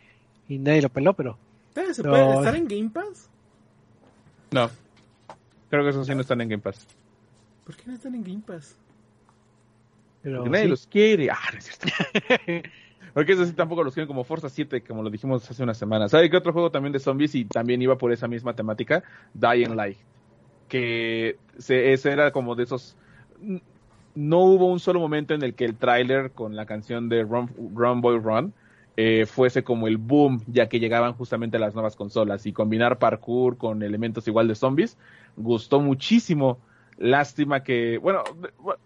y 0.48 0.58
nadie 0.58 0.82
lo 0.82 0.90
peló, 0.90 1.14
pero 1.14 1.38
¿Pero 1.74 1.94
¿Se 1.94 2.02
No. 2.04 2.10
puede 2.10 2.34
estar 2.34 2.56
en 2.56 2.68
Game 2.68 2.90
Pass? 2.90 3.30
No. 4.52 4.70
Creo 5.70 5.84
que 5.84 5.90
esos 5.92 6.08
sí 6.08 6.16
no 6.16 6.22
están 6.22 6.42
en 6.42 6.50
Game 6.50 6.62
Pass. 6.64 6.88
¿Por 7.66 7.76
qué 7.76 7.84
no 7.88 7.94
están 7.94 8.16
en 8.16 8.24
Game 8.24 8.42
Pass? 8.46 8.76
pero 10.24 10.38
Porque 10.40 10.50
nadie 10.50 10.64
sí. 10.66 10.70
los 10.72 10.88
quiere. 10.88 11.30
Ah, 11.30 11.38
no 11.54 11.60
es 11.60 11.66
cierto. 11.66 11.88
Porque 13.14 13.34
esos 13.34 13.48
sí 13.50 13.54
tampoco 13.54 13.84
los 13.84 13.94
quieren 13.94 14.08
como 14.08 14.24
Forza 14.24 14.50
7, 14.50 14.82
como 14.82 15.02
lo 15.04 15.10
dijimos 15.10 15.50
hace 15.50 15.64
unas 15.64 15.78
semanas. 15.78 16.12
¿Sabe 16.12 16.30
qué 16.30 16.38
otro 16.38 16.52
juego 16.54 16.70
también 16.72 16.92
de 16.94 17.00
zombies 17.00 17.34
y 17.36 17.46
también 17.46 17.82
iba 17.82 17.98
por 17.98 18.12
esa 18.12 18.28
misma 18.28 18.54
temática? 18.56 19.04
Dying 19.34 19.76
Light. 19.76 19.98
Que 20.68 21.38
se, 21.58 21.94
ese 21.94 22.12
era 22.12 22.32
como 22.32 22.56
de 22.56 22.64
esos... 22.64 22.96
no 24.16 24.40
hubo 24.40 24.66
un 24.68 24.80
solo 24.80 25.00
momento 25.00 25.34
en 25.34 25.44
el 25.44 25.54
que 25.54 25.66
el 25.66 25.76
tráiler 25.76 26.32
con 26.32 26.56
la 26.56 26.66
canción 26.66 27.10
de 27.10 27.24
Run, 27.24 27.50
Run 27.74 28.02
Boy 28.02 28.20
Run 28.20 28.54
eh, 28.96 29.28
fuese 29.28 29.64
como 29.64 29.88
el 29.88 29.98
boom, 29.98 30.42
ya 30.48 30.68
que 30.68 30.80
llegaban 30.80 31.14
justamente 31.14 31.60
las 31.60 31.76
nuevas 31.76 31.96
consolas 31.96 32.46
y 32.48 32.54
combinar 32.54 32.98
parkour 32.98 33.58
con 33.58 33.84
elementos 33.84 34.28
igual 34.28 34.48
de 34.48 34.56
zombies 34.56 34.98
gustó 35.38 35.80
muchísimo. 35.80 36.58
Lástima 36.98 37.62
que, 37.62 38.00
bueno, 38.00 38.24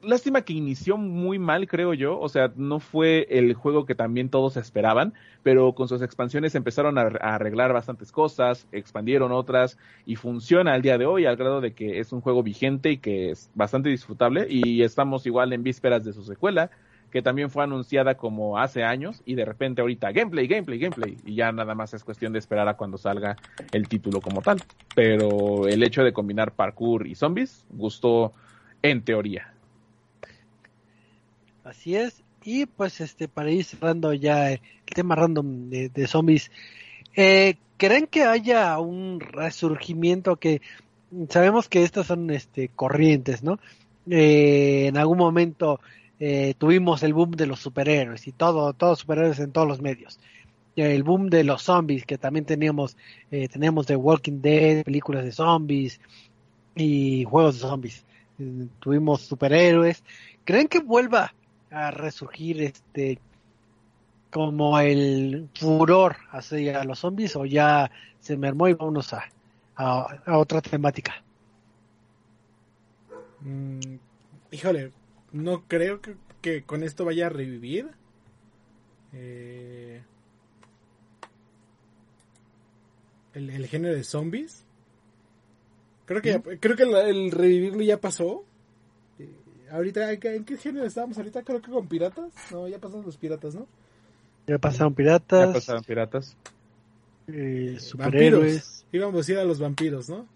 lástima 0.02 0.42
que 0.42 0.52
inició 0.52 0.98
muy 0.98 1.40
mal, 1.40 1.66
creo 1.68 1.94
yo. 1.94 2.20
O 2.20 2.28
sea, 2.28 2.52
no 2.58 2.82
fue 2.82 3.26
el 3.30 3.54
juego 3.54 3.86
que 3.86 3.96
también 3.96 4.30
todos 4.30 4.58
esperaban, 4.58 5.14
pero 5.44 5.74
con 5.74 5.88
sus 5.88 6.02
expansiones 6.02 6.54
empezaron 6.56 6.98
a, 6.98 7.04
arreglar 7.22 7.72
bastantes 7.72 8.12
cosas, 8.12 8.68
expandieron 8.74 9.32
otras 9.32 9.78
y 10.06 10.18
funciona 10.18 10.74
al 10.74 10.82
día 10.82 10.98
de 10.98 11.06
hoy 11.06 11.26
al 11.26 11.38
grado 11.38 11.62
de 11.62 11.74
que 11.74 12.00
es 12.00 12.12
un 12.12 12.20
juego 12.20 12.44
vigente 12.44 12.92
y 12.92 12.98
que 12.98 13.32
es 13.32 13.50
bastante 13.56 13.88
disfrutable 13.88 14.46
y 14.50 14.84
estamos 14.84 15.26
igual 15.26 15.54
en 15.54 15.64
vísperas 15.64 16.04
de 16.04 16.12
su 16.12 16.24
secuela 16.24 16.70
que 17.12 17.22
también 17.22 17.50
fue 17.50 17.64
anunciada 17.64 18.16
como 18.16 18.58
hace 18.58 18.84
años 18.84 19.22
y 19.26 19.36
de 19.36 19.46
repente 19.46 19.82
ahorita 19.82 20.12
gameplay, 20.12 20.48
gameplay, 20.48 20.80
gameplay 20.80 21.18
y 21.26 21.36
ya 21.36 21.52
nada 21.52 21.76
más 21.76 21.94
es 21.94 22.04
cuestión 22.04 22.34
de 22.34 22.40
esperar 22.40 22.68
a 22.68 22.78
cuando 22.78 22.98
salga 22.98 23.36
el 23.72 23.88
título 23.88 24.22
como 24.22 24.42
tal. 24.42 24.64
Pero 24.96 25.68
el 25.68 25.84
hecho 25.84 26.04
de 26.04 26.14
combinar 26.14 26.54
parkour 26.54 27.06
y 27.06 27.16
zombies 27.16 27.66
gustó 27.70 28.34
en 28.82 29.04
teoría. 29.04 29.54
Así 31.64 31.96
es. 31.96 32.24
Y 32.44 32.66
pues 32.66 33.02
este 33.02 33.28
para 33.28 33.52
ir 33.52 33.64
cerrando 33.66 34.14
ya 34.14 34.52
el 34.52 34.62
tema 34.86 35.16
random 35.16 35.70
de, 35.70 36.08
zombies, 36.08 36.50
eh, 37.16 37.56
¿creen 37.78 38.08
que 38.08 38.24
haya 38.24 38.80
un 38.80 39.20
resurgimiento 39.20 40.38
que 40.38 40.62
sabemos 41.30 41.68
que 41.68 41.84
estas 41.84 42.08
son 42.08 42.32
este 42.32 42.70
corrientes, 42.70 43.44
¿no? 43.44 43.60
Eh, 44.10 44.88
en 44.88 44.98
algún 44.98 45.20
momento 45.20 45.80
eh, 46.24 46.54
tuvimos 46.56 47.02
el 47.02 47.16
boom 47.16 47.32
de 47.32 47.48
los 47.48 47.60
superhéroes 47.62 48.28
y 48.28 48.32
todo, 48.32 48.74
todos 48.74 49.00
superhéroes 49.00 49.40
en 49.40 49.52
todos 49.52 49.68
los 49.68 49.82
medios. 49.82 50.20
El 50.76 51.02
boom 51.02 51.32
de 51.32 51.44
los 51.44 51.64
zombies, 51.64 52.06
que 52.06 52.20
también 52.20 52.46
teníamos, 52.46 52.96
eh, 53.32 53.48
tenemos 53.48 53.88
The 53.88 53.96
Walking 53.96 54.40
Dead, 54.40 54.84
películas 54.84 55.26
de 55.26 55.32
zombies 55.32 56.00
y 56.76 57.24
juegos 57.24 57.56
de 57.56 57.62
zombies. 57.62 58.06
Eh, 58.38 58.68
tuvimos 58.80 59.22
superhéroes. 59.22 60.04
¿Creen 60.46 60.68
que 60.68 60.82
vuelva 60.82 61.34
a 61.72 61.90
resurgir 61.90 62.62
este 62.62 63.18
como 64.30 64.80
el 64.80 65.50
furor 65.56 66.18
hacia 66.30 66.84
los 66.84 67.00
zombies 67.00 67.36
o 67.36 67.46
ya 67.46 67.90
se 68.20 68.38
mermó 68.38 68.68
y 68.68 68.74
vámonos 68.74 69.12
a, 69.14 69.24
a, 69.76 70.38
otra 70.38 70.62
temática? 70.62 71.24
Mm, 73.40 73.96
híjole, 74.52 74.92
no 75.32 75.64
creo 75.68 76.00
que, 76.42 76.64
con 76.64 76.84
esto 76.84 77.06
vaya 77.06 77.28
a 77.28 77.30
revivir. 77.30 77.90
Eh, 79.14 80.02
el, 83.34 83.68
género 83.68 83.96
de 83.96 84.04
zombies. 84.04 84.66
Creo 86.06 86.22
que, 86.22 86.42
creo 86.60 86.76
que 86.76 86.84
el, 86.84 87.32
revivirlo 87.32 87.82
ya 87.82 88.00
pasó. 88.00 88.44
Eh, 89.20 89.30
ahorita, 89.72 90.12
¿en 90.12 90.46
qué 90.46 90.58
género 90.58 90.86
estábamos 90.86 91.18
ahorita? 91.18 91.44
Creo 91.44 91.62
que 91.62 91.72
con 91.72 91.88
piratas. 91.88 92.34
No, 92.52 92.68
ya 92.68 92.80
pasaron 92.80 93.06
los 93.06 93.18
piratas, 93.18 93.56
¿no? 93.56 93.68
Ya 94.48 94.58
pasaron 94.58 94.94
piratas. 94.94 95.48
Ya 95.48 95.54
pasaron 95.54 95.84
piratas. 95.84 96.36
Eh, 97.28 97.78
superhéroes. 97.80 98.86
Íbamos 98.92 99.28
a 99.28 99.32
ir 99.32 99.38
a 99.38 99.46
los 99.46 99.60
vampiros, 99.60 100.10
¿no? 100.10 100.28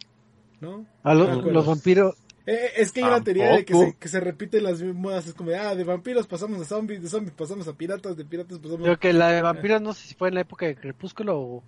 ¿No? 0.62 0.86
A 1.04 1.14
los 1.14 1.66
vampiros. 1.66 2.16
Eh, 2.46 2.74
es 2.78 2.92
que 2.92 3.02
hay 3.02 3.08
una 3.08 3.24
teoría 3.24 3.56
de 3.56 3.66
que 3.66 3.74
se, 3.74 3.96
que 3.98 4.08
se 4.08 4.20
repiten 4.20 4.64
las 4.64 4.82
modas. 4.82 5.28
Es 5.28 5.34
como, 5.34 5.50
de, 5.50 5.58
ah, 5.58 5.76
de 5.76 5.84
vampiros 5.84 6.28
pasamos 6.28 6.62
a 6.62 6.66
zombies, 6.66 7.02
de 7.02 7.10
zombies 7.10 7.34
pasamos 7.34 7.68
a 7.68 7.74
piratas, 7.74 8.16
de 8.16 8.26
piratas 8.26 8.60
pasamos 8.60 8.84
Creo 8.84 9.00
que 9.00 9.14
la 9.14 9.32
de 9.32 9.42
vampiros 9.42 9.82
no 9.82 9.94
sé 9.94 10.08
si 10.08 10.16
fue 10.16 10.28
en 10.28 10.36
la 10.36 10.42
época 10.42 10.66
de 10.66 10.76
Crepúsculo 10.76 11.40
o... 11.40 11.64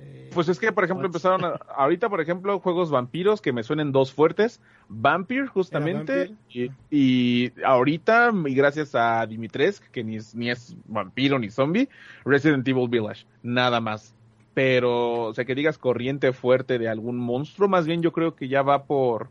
Eh, 0.00 0.30
pues 0.34 0.48
es 0.48 0.58
que, 0.58 0.72
por 0.72 0.82
ejemplo, 0.82 1.06
empezaron 1.06 1.44
a, 1.44 1.50
ahorita, 1.76 2.08
por 2.08 2.20
ejemplo, 2.20 2.58
juegos 2.58 2.90
vampiros 2.90 3.40
que 3.40 3.52
me 3.52 3.62
suenen 3.62 3.92
dos 3.92 4.12
fuertes. 4.12 4.60
Vampire, 4.88 5.46
justamente. 5.46 6.34
Y, 6.48 6.70
y, 6.90 7.52
ahorita, 7.64 8.32
y 8.46 8.54
gracias 8.54 8.96
a 8.96 9.24
Dimitrescu, 9.26 9.86
que 9.92 10.02
ni 10.02 10.16
es, 10.16 10.34
ni 10.34 10.50
es 10.50 10.76
vampiro 10.86 11.38
ni 11.38 11.50
zombie, 11.50 11.88
Resident 12.24 12.66
Evil 12.66 12.88
Village. 12.88 13.26
Nada 13.44 13.80
más 13.80 14.12
pero, 14.54 15.24
o 15.24 15.34
sea, 15.34 15.44
que 15.44 15.54
digas 15.54 15.78
corriente 15.78 16.32
fuerte 16.32 16.78
de 16.78 16.88
algún 16.88 17.18
monstruo, 17.18 17.68
más 17.68 17.86
bien 17.86 18.02
yo 18.02 18.12
creo 18.12 18.34
que 18.34 18.48
ya 18.48 18.62
va 18.62 18.84
por, 18.84 19.28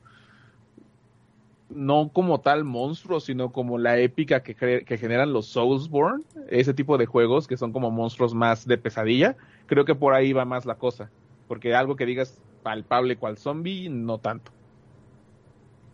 no 1.69 2.09
como 2.13 2.41
tal 2.41 2.63
monstruo, 2.65 3.19
sino 3.19 3.51
como 3.51 3.77
la 3.77 3.97
épica 3.97 4.43
que, 4.43 4.55
que 4.55 4.97
generan 4.97 5.33
los 5.33 5.47
Soulsborne, 5.47 6.23
ese 6.49 6.73
tipo 6.73 6.97
de 6.97 7.05
juegos 7.05 7.47
que 7.47 7.57
son 7.57 7.71
como 7.71 7.89
monstruos 7.89 8.33
más 8.33 8.67
de 8.67 8.77
pesadilla, 8.77 9.35
creo 9.65 9.85
que 9.85 9.95
por 9.95 10.13
ahí 10.13 10.33
va 10.33 10.45
más 10.45 10.65
la 10.65 10.75
cosa, 10.75 11.09
porque 11.47 11.73
algo 11.73 11.95
que 11.95 12.05
digas 12.05 12.39
palpable 12.61 13.17
cual 13.17 13.37
zombie, 13.37 13.89
no 13.89 14.17
tanto. 14.17 14.51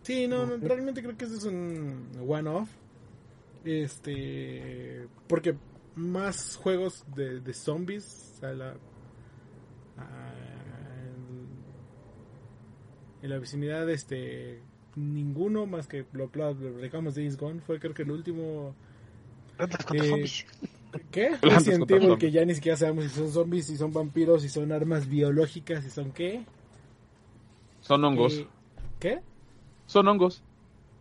Sí, 0.02 0.26
no, 0.26 0.44
realmente 0.46 1.02
creo 1.02 1.16
que 1.16 1.26
ese 1.26 1.36
es 1.36 1.44
un 1.44 2.08
one-off. 2.26 2.68
Este, 3.64 5.06
porque 5.28 5.54
más 5.94 6.56
juegos 6.56 7.04
de, 7.14 7.40
de 7.40 7.52
zombies, 7.52 8.40
o 8.42 8.46
la, 8.46 8.74
en 13.22 13.30
la 13.30 13.38
vicinidad 13.38 13.88
este 13.90 14.62
ninguno 14.96 15.66
más 15.66 15.86
que 15.86 16.06
lo, 16.12 16.28
dejamos 16.28 17.14
de 17.14 17.22
Days 17.22 17.36
Gone 17.36 17.60
fue 17.60 17.78
creo 17.78 17.94
que 17.94 18.02
el 18.02 18.10
último 18.10 18.74
eh, 19.92 20.24
¿Qué? 21.10 21.36
Resident 21.40 21.90
Evil 21.90 22.18
que 22.18 22.30
ya 22.30 22.44
ni 22.44 22.54
siquiera 22.54 22.76
sabemos 22.76 23.04
si 23.04 23.10
son 23.10 23.30
zombies, 23.30 23.66
si 23.66 23.76
son 23.76 23.92
vampiros, 23.92 24.42
si 24.42 24.48
son 24.48 24.72
armas 24.72 25.08
biológicas, 25.08 25.84
si 25.84 25.90
son 25.90 26.10
qué. 26.10 26.44
Son 27.80 28.04
hongos. 28.04 28.38
Eh, 28.38 28.46
¿Qué? 28.98 29.20
Son 29.86 30.08
hongos. 30.08 30.42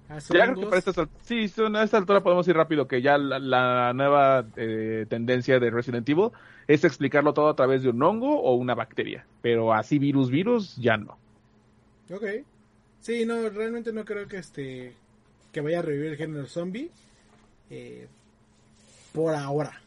Ah, 0.10 0.18
ya 0.18 0.45
creo 0.45 0.56
que 0.56 0.65
para 0.65 0.77
esta, 0.80 1.07
sí, 1.22 1.52
a 1.76 1.84
esta 1.84 1.98
altura 1.98 2.23
podemos 2.23 2.48
ir 2.48 2.56
rápido, 2.56 2.88
que 2.88 3.02
ya 3.02 3.19
la, 3.19 3.94
nueva 3.94 4.44
eh, 4.56 5.06
tendencia 5.07 5.60
de 5.60 5.69
Resident 5.69 6.10
Evil 6.10 6.31
es 6.68 6.84
explicarlo 6.84 7.34
todo 7.34 7.48
a 7.48 7.56
través 7.56 7.84
de 7.84 7.90
un 7.90 8.02
hongo 8.02 8.41
o 8.41 8.56
una 8.56 8.73
bacteria, 8.73 9.26
pero 9.44 9.72
así 9.72 9.99
virus, 9.99 10.31
virus, 10.31 10.76
ya 10.77 10.98
no. 10.98 11.18
Ok. 12.11 12.26
Sí, 13.02 13.23
no, 13.23 13.49
realmente 13.49 13.94
no 13.94 14.03
creo 14.03 14.27
que 14.27 14.38
este 14.38 14.94
que 15.52 15.61
vaya 15.61 15.80
a 15.80 15.81
revivir 15.84 16.11
el 16.11 16.18
género 16.18 16.48
zombie 16.48 16.90
eh, 17.69 18.07
por 19.14 19.36
ahora. 19.36 19.81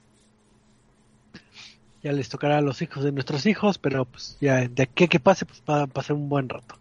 Ya 2.02 2.12
les 2.12 2.28
tocará 2.28 2.58
a 2.58 2.62
los 2.62 2.82
hijos 2.82 3.04
de 3.04 3.12
nuestros 3.12 3.46
hijos, 3.46 3.78
pero 3.78 4.04
pues 4.04 4.36
ya 4.40 4.68
de 4.68 4.82
aquí 4.84 5.08
que 5.08 5.20
pase, 5.20 5.46
pues 5.46 5.62
va 5.68 5.82
a 5.82 5.86
pasar 5.86 6.16
un 6.16 6.28
buen 6.28 6.48
rato. 6.48 6.76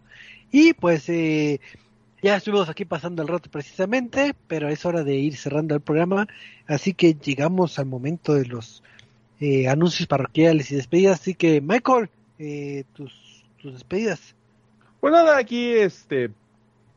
Y 0.50 0.74
pues 0.74 1.08
eh, 1.08 1.60
ya 2.22 2.36
estuvimos 2.36 2.68
aquí 2.68 2.84
pasando 2.84 3.20
el 3.22 3.28
rato 3.28 3.50
precisamente, 3.50 4.34
pero 4.46 4.68
es 4.68 4.86
hora 4.86 5.02
de 5.02 5.16
ir 5.16 5.36
cerrando 5.36 5.74
el 5.74 5.80
programa, 5.80 6.28
así 6.68 6.94
que 6.94 7.14
llegamos 7.14 7.78
al 7.80 7.86
momento 7.86 8.34
de 8.34 8.46
los 8.46 8.82
eh, 9.40 9.68
anuncios 9.68 10.06
parroquiales 10.06 10.70
y 10.70 10.76
despedidas, 10.76 11.20
así 11.20 11.34
que 11.34 11.60
Michael, 11.60 12.08
eh, 12.38 12.84
tus, 12.94 13.44
tus 13.60 13.74
despedidas. 13.74 14.36
Pues 15.00 15.12
nada, 15.12 15.36
aquí 15.36 15.72
este 15.72 16.30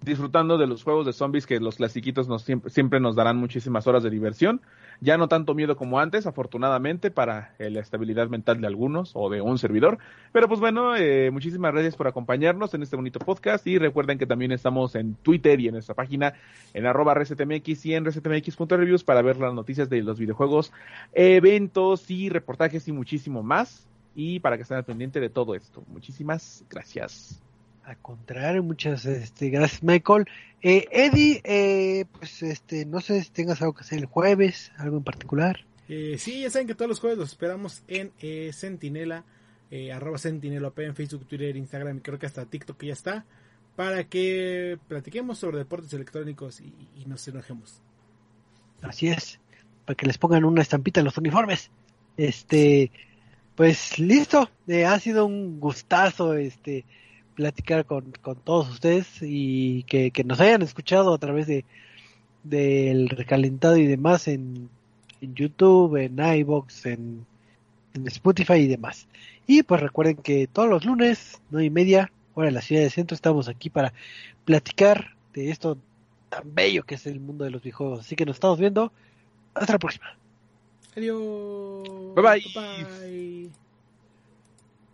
disfrutando 0.06 0.58
de 0.58 0.68
los 0.68 0.84
juegos 0.84 1.06
de 1.06 1.14
zombies 1.14 1.46
que 1.46 1.60
los 1.60 1.76
clasiquitos 1.76 2.28
nos 2.28 2.44
siempre, 2.44 2.70
siempre 2.70 3.00
nos 3.00 3.16
darán 3.16 3.38
muchísimas 3.38 3.88
horas 3.88 4.04
de 4.04 4.10
diversión. 4.10 4.62
Ya 5.02 5.18
no 5.18 5.28
tanto 5.28 5.54
miedo 5.54 5.76
como 5.76 6.00
antes, 6.00 6.26
afortunadamente, 6.26 7.12
para 7.12 7.54
eh, 7.60 7.70
la 7.70 7.82
estabilidad 7.82 8.30
mental 8.30 8.62
de 8.62 8.68
algunos 8.68 9.12
o 9.14 9.30
de 9.30 9.42
un 9.42 9.58
servidor. 9.58 9.98
Pero 10.32 10.48
pues 10.48 10.60
bueno, 10.60 10.96
eh, 10.96 11.32
muchísimas 11.32 11.74
gracias 11.74 11.96
por 11.96 12.08
acompañarnos 12.08 12.74
en 12.74 12.84
este 12.84 12.96
bonito 12.96 13.20
podcast 13.20 13.66
y 13.68 13.78
recuerden 13.78 14.18
que 14.18 14.26
también 14.26 14.52
estamos 14.52 14.96
en 14.96 15.16
Twitter 15.16 15.60
y 15.60 15.68
en 15.68 15.74
nuestra 15.74 15.96
página 15.96 16.34
en 16.74 16.86
arroba 16.86 17.14
resetmx 17.14 17.86
y 17.86 17.96
en 17.96 18.06
resetmx.reviews 18.06 19.04
para 19.04 19.22
ver 19.22 19.38
las 19.38 19.54
noticias 19.54 19.90
de 19.90 20.02
los 20.02 20.20
videojuegos, 20.20 20.72
eventos 21.14 22.10
y 22.10 22.30
reportajes 22.30 22.88
y 22.88 22.92
muchísimo 22.92 23.44
más. 23.44 23.88
Y 24.16 24.40
para 24.40 24.56
que 24.56 24.62
estén 24.62 24.78
al 24.78 24.86
pendiente 24.86 25.20
de 25.20 25.30
todo 25.30 25.56
esto. 25.56 25.84
Muchísimas 25.88 26.64
gracias. 26.70 27.42
Al 27.86 27.98
contrario, 27.98 28.64
muchas 28.64 29.06
este, 29.06 29.50
gracias, 29.50 29.84
Michael. 29.84 30.26
Eh, 30.62 30.88
Eddie, 30.92 31.42
eh, 31.44 32.06
pues 32.18 32.42
este, 32.42 32.86
no 32.86 33.00
sé 33.00 33.24
si 33.24 33.30
tengas 33.30 33.62
algo 33.62 33.76
que 33.76 33.82
hacer 33.82 34.00
el 34.00 34.08
jueves, 34.08 34.72
algo 34.78 34.98
en 34.98 35.04
particular. 35.04 35.64
Eh, 35.88 36.16
sí, 36.18 36.42
ya 36.42 36.50
saben 36.50 36.68
que 36.68 36.74
todos 36.74 36.90
los 36.90 37.00
jueves 37.00 37.20
los 37.20 37.30
esperamos 37.30 37.84
en 37.88 38.12
eh, 38.20 38.52
Sentinela, 38.54 39.24
eh, 39.70 39.92
arroba 39.92 40.18
Sentinela 40.18 40.74
en 40.78 40.96
Facebook, 40.96 41.28
Twitter, 41.28 41.56
Instagram 41.56 41.98
y 41.98 42.02
creo 42.02 42.18
que 42.18 42.26
hasta 42.26 42.46
TikTok 42.46 42.82
ya 42.84 42.94
está, 42.94 43.26
para 43.76 44.06
que 44.06 44.80
platiquemos 44.88 45.38
sobre 45.38 45.60
deportes 45.60 45.94
electrónicos 45.94 46.62
y, 46.62 46.74
y 46.96 47.06
nos 47.06 47.28
enojemos. 47.28 47.84
Así 48.82 49.10
es, 49.10 49.40
para 49.86 49.96
que 49.96 50.08
les 50.08 50.18
pongan 50.18 50.44
una 50.44 50.64
estampita 50.64 51.02
en 51.02 51.06
los 51.06 51.18
uniformes. 51.20 51.70
Este, 52.18 52.92
pues 53.54 54.00
listo, 54.00 54.50
ha 54.88 55.00
sido 55.00 55.28
un 55.28 55.60
gustazo, 55.60 56.34
este 56.34 56.84
platicar 57.36 57.86
con, 57.86 58.12
con 58.22 58.36
todos 58.38 58.70
ustedes 58.70 59.08
y 59.22 59.84
que, 59.84 60.12
que 60.12 60.24
nos 60.24 60.40
hayan 60.40 60.62
escuchado 60.62 61.14
a 61.14 61.18
través 61.18 61.48
de 61.48 61.66
del 62.46 63.10
recalentado 63.10 63.76
y 63.76 63.88
demás 63.88 64.28
en, 64.28 64.70
en 65.20 65.36
YouTube, 65.36 65.98
en 65.98 66.20
iBox, 66.20 66.86
en, 66.86 67.26
en 67.94 68.08
Spotify 68.08 68.54
y 68.54 68.68
demás. 68.68 69.08
Y 69.48 69.64
pues 69.64 69.82
recuerden 69.82 70.18
que 70.18 70.48
todos 70.48 70.70
los 70.70 70.86
lunes, 70.86 71.42
nueve 71.50 71.66
y 71.66 71.70
media, 71.70 72.12
hora 72.36 72.48
de 72.48 72.54
la 72.54 72.62
ciudad 72.62 72.84
de 72.84 72.90
centro, 72.90 73.16
estamos 73.16 73.48
aquí 73.48 73.70
para 73.70 73.94
platicar 74.46 75.16
de 75.34 75.50
esto 75.50 75.78
tan 76.30 76.54
bello 76.54 76.84
que 76.84 76.96
es 76.96 77.06
el 77.08 77.20
mundo 77.20 77.44
de 77.46 77.52
los 77.52 77.62
videojuegos. 77.62 78.02
Así 78.02 78.16
que 78.16 78.26
nos 78.26 78.36
estamos 78.36 78.60
viendo. 78.60 78.92
Hasta 79.54 79.74
la 79.74 79.80
próxima. 79.80 80.18
Adiós. 80.96 82.16
Bye 82.16 82.24
bye. 82.24 82.44
bye. 82.54 83.50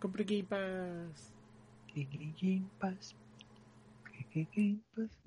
Compre 0.00 0.24
Game 0.24 0.44
Pass. 0.44 1.31
Game 1.94 2.70
Pass. 2.80 3.14
Game 4.34 4.80
Pass. 4.96 5.21